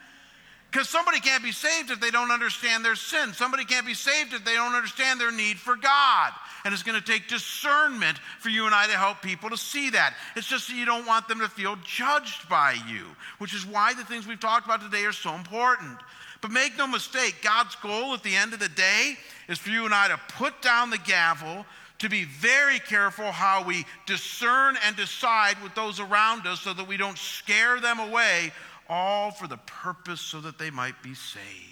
Because 0.70 0.88
somebody 0.88 1.20
can't 1.20 1.44
be 1.44 1.52
saved 1.52 1.90
if 1.90 2.00
they 2.00 2.10
don't 2.10 2.30
understand 2.30 2.82
their 2.82 2.96
sin. 2.96 3.34
Somebody 3.34 3.66
can't 3.66 3.84
be 3.84 3.92
saved 3.92 4.32
if 4.32 4.42
they 4.42 4.54
don't 4.54 4.74
understand 4.74 5.20
their 5.20 5.32
need 5.32 5.58
for 5.58 5.76
God. 5.76 6.32
And 6.64 6.72
it's 6.72 6.82
going 6.82 7.00
to 7.00 7.04
take 7.04 7.28
discernment 7.28 8.18
for 8.38 8.48
you 8.48 8.66
and 8.66 8.74
I 8.74 8.86
to 8.86 8.92
help 8.92 9.20
people 9.20 9.50
to 9.50 9.56
see 9.56 9.90
that. 9.90 10.14
It's 10.36 10.46
just 10.46 10.68
that 10.68 10.76
you 10.76 10.84
don't 10.84 11.06
want 11.06 11.28
them 11.28 11.40
to 11.40 11.48
feel 11.48 11.76
judged 11.84 12.48
by 12.48 12.76
you, 12.88 13.04
which 13.38 13.54
is 13.54 13.66
why 13.66 13.94
the 13.94 14.04
things 14.04 14.26
we've 14.26 14.38
talked 14.38 14.66
about 14.66 14.80
today 14.80 15.04
are 15.04 15.12
so 15.12 15.34
important. 15.34 15.98
But 16.40 16.50
make 16.50 16.76
no 16.76 16.86
mistake, 16.86 17.36
God's 17.42 17.76
goal 17.76 18.14
at 18.14 18.22
the 18.22 18.34
end 18.34 18.52
of 18.52 18.58
the 18.58 18.68
day 18.68 19.16
is 19.48 19.58
for 19.58 19.70
you 19.70 19.84
and 19.84 19.94
I 19.94 20.08
to 20.08 20.20
put 20.36 20.60
down 20.60 20.90
the 20.90 20.98
gavel, 20.98 21.64
to 22.00 22.08
be 22.08 22.24
very 22.24 22.80
careful 22.80 23.30
how 23.30 23.64
we 23.64 23.84
discern 24.06 24.76
and 24.84 24.96
decide 24.96 25.62
with 25.62 25.74
those 25.76 26.00
around 26.00 26.46
us 26.48 26.60
so 26.60 26.72
that 26.74 26.88
we 26.88 26.96
don't 26.96 27.16
scare 27.16 27.80
them 27.80 28.00
away, 28.00 28.52
all 28.88 29.30
for 29.30 29.46
the 29.46 29.56
purpose 29.58 30.20
so 30.20 30.40
that 30.40 30.58
they 30.58 30.70
might 30.70 31.00
be 31.02 31.14
saved, 31.14 31.71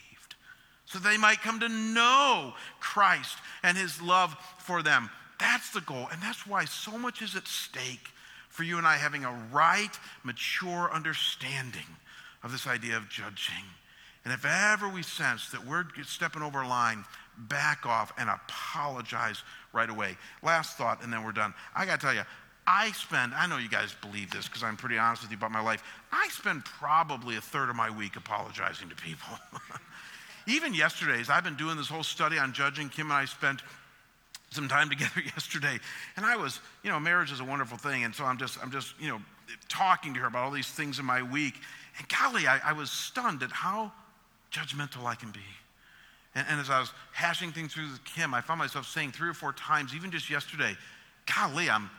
so 0.91 0.99
they 0.99 1.17
might 1.17 1.41
come 1.41 1.61
to 1.61 1.69
know 1.69 2.53
Christ 2.81 3.39
and 3.63 3.79
his 3.79 4.03
love 4.03 4.37
for 4.59 4.83
them. 4.83 5.09
That's 5.39 5.71
the 5.71 5.83
goal. 5.83 6.09
And 6.11 6.21
that's 6.21 6.47
why 6.47 6.65
so 6.65 6.99
much 6.99 7.23
is 7.23 7.37
at 7.37 7.47
stake 7.47 8.09
for 8.49 8.65
you 8.65 8.77
and 8.77 8.87
I 8.87 8.97
having 8.97 9.25
a 9.25 9.49
right, 9.53 9.97
mature 10.25 10.91
understanding 10.93 11.87
of 12.43 12.51
this 12.51 12.67
idea 12.67 12.97
of 12.97 13.09
judging. 13.09 13.65
And 14.25 14.35
if 14.35 14.45
ever 14.45 14.89
we 14.89 15.05
sense 15.05 15.51
that 15.51 15.65
we're 15.65 15.85
stepping 16.03 16.43
over 16.43 16.63
a 16.63 16.69
line, 16.69 17.05
back 17.39 17.87
off 17.87 18.13
and 18.19 18.29
apologize 18.29 19.45
right 19.73 19.89
away. 19.89 20.17
Last 20.43 20.77
thought, 20.77 21.05
and 21.05 21.13
then 21.13 21.25
we're 21.25 21.31
done. 21.31 21.55
I 21.75 21.87
got 21.87 22.01
to 22.01 22.07
tell 22.07 22.15
you, 22.15 22.23
I 22.67 22.91
spend, 22.93 23.33
I 23.35 23.47
know 23.47 23.59
you 23.59 23.69
guys 23.69 23.95
believe 24.03 24.33
this 24.33 24.49
because 24.49 24.65
I'm 24.65 24.77
pretty 24.77 24.99
honest 24.99 25.23
with 25.23 25.31
you 25.31 25.37
about 25.37 25.53
my 25.53 25.63
life. 25.63 25.85
I 26.11 26.29
spend 26.31 26.65
probably 26.65 27.37
a 27.37 27.41
third 27.41 27.71
of 27.71 27.77
my 27.77 27.91
week 27.91 28.17
apologizing 28.17 28.89
to 28.89 28.97
people. 28.97 29.39
Even 30.47 30.75
yesterday, 30.75 31.21
as 31.21 31.31
I've 31.31 31.45
been 31.45 31.57
doing 31.57 31.77
this 31.77 31.89
whole 31.89 32.03
study 32.03 32.39
on 32.39 32.53
judging, 32.53 32.89
Kim 32.89 33.07
and 33.07 33.15
I 33.15 33.25
spent 33.25 33.63
some 34.51 34.69
time 34.69 34.89
together 34.91 35.21
yesterday. 35.21 35.79
And 36.17 36.27
I 36.27 36.37
was, 36.37 36.61
you 36.83 36.91
know, 36.91 37.01
marriage 37.01 37.33
is 37.33 37.41
a 37.41 37.45
wonderful 37.45 37.79
thing. 37.79 38.05
And 38.05 38.15
so 38.15 38.25
I'm 38.25 38.39
just, 38.39 38.59
I'm 38.63 38.71
just, 38.71 38.95
you 39.01 39.09
know, 39.09 39.21
talking 39.69 40.15
to 40.15 40.21
her 40.21 40.27
about 40.27 40.45
all 40.45 40.51
these 40.51 40.71
things 40.71 40.99
in 40.99 41.05
my 41.05 41.23
week. 41.23 41.55
And 41.99 42.07
golly, 42.09 42.47
I, 42.47 42.61
I 42.65 42.73
was 42.73 42.91
stunned 42.91 43.43
at 43.43 43.51
how 43.51 43.93
judgmental 44.53 45.05
I 45.05 45.15
can 45.15 45.31
be. 45.31 45.41
And, 46.35 46.47
and, 46.49 46.61
as 46.61 46.71
I 46.71 46.79
was 46.79 46.93
hashing 47.13 47.51
things 47.51 47.75
through 47.75 47.91
with 47.91 48.05
Kim, 48.05 48.35
I 48.35 48.41
found 48.41 48.59
myself 48.59 48.87
saying 48.87 49.13
three 49.13 49.29
or 49.29 49.35
four 49.35 49.53
times, 49.53 49.95
even 49.95 50.13
just 50.13 50.31
yesterday, 50.31 50.77
golly, 51.35 51.69
I'm, 51.69 51.91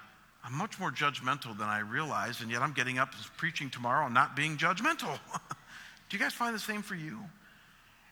I'm 0.44 0.54
much 0.54 0.80
more 0.80 0.90
judgmental 0.90 1.58
than 1.58 1.68
I 1.68 1.80
realized, 1.80 2.42
and 2.42 2.50
yet 2.50 2.62
I'm 2.62 2.72
getting 2.72 2.98
up 2.98 3.14
and 3.14 3.38
preaching 3.38 3.70
tomorrow 3.70 4.06
and 4.06 4.14
not 4.14 4.36
being 4.36 4.58
judgmental. 4.58 5.20
Do 6.10 6.18
you 6.18 6.20
guys 6.20 6.34
find 6.34 6.56
the 6.56 6.60
same 6.60 6.82
for 6.82 6.96
you? 6.96 7.20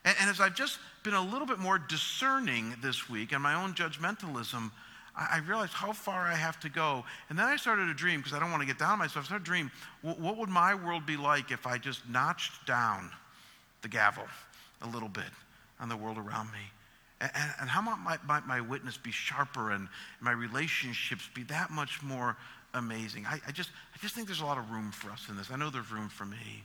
And, 0.05 0.15
and, 0.21 0.29
as 0.29 0.39
I've 0.39 0.55
just 0.55 0.79
been 1.03 1.13
a 1.13 1.21
little 1.21 1.47
bit 1.47 1.59
more 1.59 1.77
discerning 1.77 2.75
this 2.81 3.09
week 3.09 3.31
in 3.31 3.41
my 3.41 3.53
own 3.53 3.73
judgmentalism, 3.73 4.71
I, 5.15 5.27
I 5.33 5.37
realized 5.39 5.73
how 5.73 5.91
far 5.91 6.25
I 6.25 6.35
have 6.35 6.59
to 6.61 6.69
go. 6.69 7.03
And 7.29 7.37
then 7.37 7.45
I 7.45 7.57
started 7.57 7.87
to 7.87 7.93
dream, 7.93 8.19
because 8.19 8.33
I 8.33 8.39
don't 8.39 8.51
want 8.51 8.61
to 8.61 8.67
get 8.67 8.79
down 8.79 8.93
on 8.93 8.99
myself, 8.99 9.25
I 9.25 9.27
started 9.27 9.45
to 9.45 9.51
dream, 9.51 9.71
what, 10.01 10.19
what 10.19 10.37
would 10.37 10.49
my 10.49 10.73
world 10.73 11.05
be 11.05 11.17
like 11.17 11.51
if 11.51 11.67
I 11.67 11.77
just 11.77 12.07
notched 12.09 12.65
down 12.65 13.11
the 13.81 13.87
gavel 13.87 14.25
a 14.81 14.87
little 14.87 15.09
bit 15.09 15.31
on 15.79 15.89
the 15.89 15.97
world 15.97 16.17
around 16.17 16.51
me? 16.51 16.59
And, 17.21 17.31
and 17.61 17.69
how 17.69 17.81
might 17.81 18.19
my, 18.25 18.39
my, 18.41 18.61
witness 18.61 18.97
be 18.97 19.11
sharper 19.11 19.71
and 19.71 19.89
my 20.21 20.31
relationships 20.31 21.29
be 21.33 21.43
that 21.43 21.69
much 21.69 22.01
more 22.01 22.37
amazing? 22.73 23.25
I, 23.25 23.39
I, 23.45 23.51
just, 23.51 23.69
I 23.93 23.97
just 24.01 24.15
think 24.15 24.27
there's 24.27 24.41
a 24.41 24.45
lot 24.45 24.57
of 24.57 24.71
room 24.71 24.91
for 24.91 25.11
us 25.11 25.27
in 25.27 25.35
this. 25.35 25.51
I 25.51 25.57
know 25.57 25.69
there's 25.69 25.91
room 25.91 26.07
for 26.07 26.25
me 26.25 26.63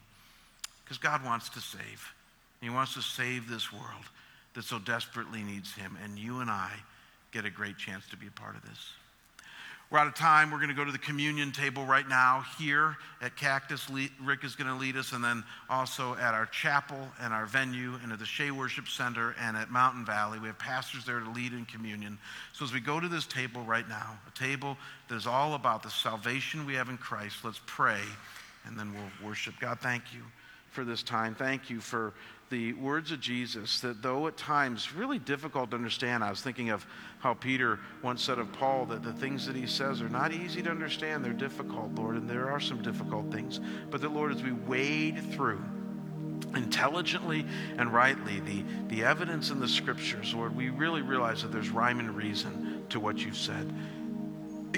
because 0.85 0.99
God 0.99 1.25
wants 1.25 1.49
to 1.51 1.61
save. 1.61 2.15
He 2.65 2.71
wants 2.71 2.95
to 2.95 3.03
save 3.03 3.49
this 3.49 3.73
world 3.73 4.05
that 4.55 4.65
so 4.65 4.79
desperately 4.79 5.43
needs 5.43 5.73
Him. 5.75 5.99
And 6.03 6.19
you 6.19 6.41
and 6.41 6.51
I 6.51 6.71
get 7.31 7.45
a 7.45 7.51
great 7.51 7.77
chance 7.77 8.07
to 8.09 8.17
be 8.17 8.27
a 8.27 8.31
part 8.31 8.57
of 8.57 8.63
this. 8.63 8.93
We're 9.91 9.99
out 9.99 10.07
of 10.07 10.15
time. 10.15 10.51
We're 10.51 10.59
going 10.59 10.71
to 10.71 10.75
go 10.75 10.85
to 10.85 10.91
the 10.91 10.99
communion 10.99 11.53
table 11.53 11.85
right 11.85 12.09
now 12.09 12.45
here 12.59 12.97
at 13.21 13.37
Cactus. 13.37 13.89
Rick 14.21 14.43
is 14.43 14.57
going 14.57 14.69
to 14.69 14.77
lead 14.77 14.97
us, 14.97 15.13
and 15.13 15.23
then 15.23 15.45
also 15.69 16.15
at 16.15 16.33
our 16.33 16.47
chapel 16.47 16.97
and 17.21 17.35
our 17.35 17.45
venue, 17.45 17.93
and 18.03 18.11
at 18.11 18.19
the 18.19 18.25
Shea 18.25 18.51
Worship 18.51 18.89
Center 18.89 19.37
and 19.39 19.57
at 19.57 19.71
Mountain 19.71 20.07
Valley. 20.07 20.39
We 20.39 20.47
have 20.47 20.59
pastors 20.59 21.05
there 21.05 21.21
to 21.21 21.31
lead 21.31 21.53
in 21.53 21.67
communion. 21.67 22.19
So 22.55 22.65
as 22.65 22.73
we 22.73 22.81
go 22.81 22.99
to 22.99 23.09
this 23.09 23.27
table 23.27 23.63
right 23.63 23.89
now, 23.89 24.19
a 24.27 24.37
table 24.37 24.79
that 25.09 25.17
is 25.17 25.27
all 25.27 25.55
about 25.55 25.83
the 25.83 25.91
salvation 25.91 26.65
we 26.65 26.75
have 26.75 26.89
in 26.89 26.97
Christ, 26.97 27.45
let's 27.45 27.61
pray, 27.67 28.01
and 28.65 28.79
then 28.79 28.95
we'll 28.95 29.29
worship. 29.29 29.55
God, 29.61 29.81
thank 29.81 30.15
you 30.15 30.23
for 30.71 30.85
this 30.85 31.05
time. 31.05 31.37
Thank 31.37 31.71
you 31.71 31.81
for 31.81 32.13
the 32.55 32.73
words 32.75 33.11
of 33.11 33.19
Jesus 33.19 33.81
that, 33.81 34.01
though 34.01 34.29
at 34.29 34.37
times 34.37 34.95
really 34.95 35.19
difficult 35.19 35.71
to 35.71 35.77
understand, 35.77 36.23
I 36.23 36.31
was 36.31 36.41
thinking 36.41 36.71
of 36.71 36.87
how 37.19 37.35
Peter 37.35 37.81
once 38.01 38.23
said 38.23 38.39
of 38.39 38.53
Paul 38.53 38.87
that 38.87 39.03
the 39.03 39.13
things 39.13 39.45
that 39.47 39.57
he 39.57 39.67
says 39.67 40.01
are 40.01 40.09
not 40.09 40.33
easy 40.33 40.63
to 40.63 40.71
understand. 40.71 41.25
They're 41.25 41.33
difficult, 41.33 41.97
Lord, 41.97 42.15
and 42.15 42.31
there 42.31 42.53
are 42.53 42.61
some 42.61 42.81
difficult 42.81 43.33
things. 43.33 43.59
But 43.91 44.01
that, 44.03 44.11
Lord, 44.13 44.31
as 44.31 44.41
we 44.41 44.53
wade 44.53 45.33
through 45.33 45.61
intelligently 46.55 47.45
and 47.77 47.93
rightly 47.93 48.39
the, 48.39 48.63
the 48.87 49.03
evidence 49.03 49.51
in 49.51 49.59
the 49.59 49.67
scriptures, 49.67 50.33
Lord, 50.33 50.55
we 50.55 50.71
really 50.71 51.03
realize 51.03 51.43
that 51.43 51.51
there's 51.51 51.71
rhyme 51.71 51.99
and 51.99 52.15
reason 52.15 52.85
to 52.91 53.01
what 53.01 53.19
you've 53.19 53.37
said. 53.37 53.69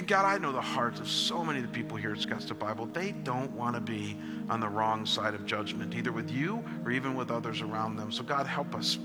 God, 0.05 0.25
I 0.25 0.37
know 0.37 0.51
the 0.51 0.61
hearts 0.61 0.99
of 0.99 1.07
so 1.07 1.43
many 1.43 1.59
of 1.59 1.65
the 1.65 1.71
people 1.71 1.97
here 1.97 2.11
at 2.11 2.19
Scottsdale 2.19 2.59
Bible. 2.59 2.85
They 2.85 3.13
don't 3.13 3.51
want 3.53 3.75
to 3.75 3.81
be 3.81 4.15
on 4.49 4.59
the 4.59 4.69
wrong 4.69 5.05
side 5.05 5.33
of 5.33 5.45
judgment, 5.45 5.95
either 5.95 6.11
with 6.11 6.29
you 6.29 6.63
or 6.85 6.91
even 6.91 7.15
with 7.15 7.31
others 7.31 7.61
around 7.61 7.95
them. 7.95 8.11
So, 8.11 8.23
God, 8.23 8.45
help 8.45 8.75
us 8.75 8.99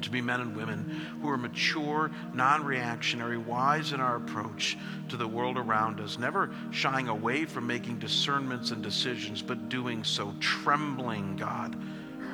to 0.00 0.10
be 0.10 0.20
men 0.20 0.40
and 0.40 0.56
women 0.56 1.18
who 1.20 1.28
are 1.28 1.36
mature, 1.36 2.10
non 2.32 2.64
reactionary, 2.64 3.36
wise 3.36 3.92
in 3.92 4.00
our 4.00 4.16
approach 4.16 4.76
to 5.08 5.16
the 5.16 5.28
world 5.28 5.58
around 5.58 6.00
us, 6.00 6.18
never 6.18 6.50
shying 6.70 7.08
away 7.08 7.44
from 7.44 7.66
making 7.66 7.98
discernments 7.98 8.70
and 8.70 8.82
decisions, 8.82 9.42
but 9.42 9.68
doing 9.68 10.02
so 10.02 10.34
trembling, 10.40 11.36
God, 11.36 11.76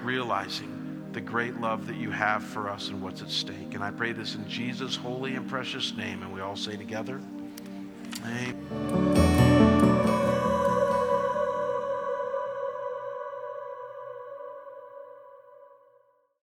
realizing 0.03 1.09
the 1.13 1.21
great 1.21 1.61
love 1.61 1.87
that 1.87 1.97
you 1.97 2.11
have 2.11 2.43
for 2.43 2.69
us 2.69 2.89
and 2.89 3.03
what's 3.03 3.23
at 3.23 3.29
stake. 3.29 3.75
And 3.75 3.85
I 3.85 3.91
pray 3.91 4.13
this 4.13 4.35
in 4.35 4.49
Jesus' 4.49 4.97
holy 4.97 5.35
and 5.35 5.49
precious 5.49 5.95
name. 5.97 6.23
And 6.23 6.33
we 6.33 6.41
all 6.41 6.57
say 6.57 6.77
together, 6.77 7.21
哎。 8.21 9.22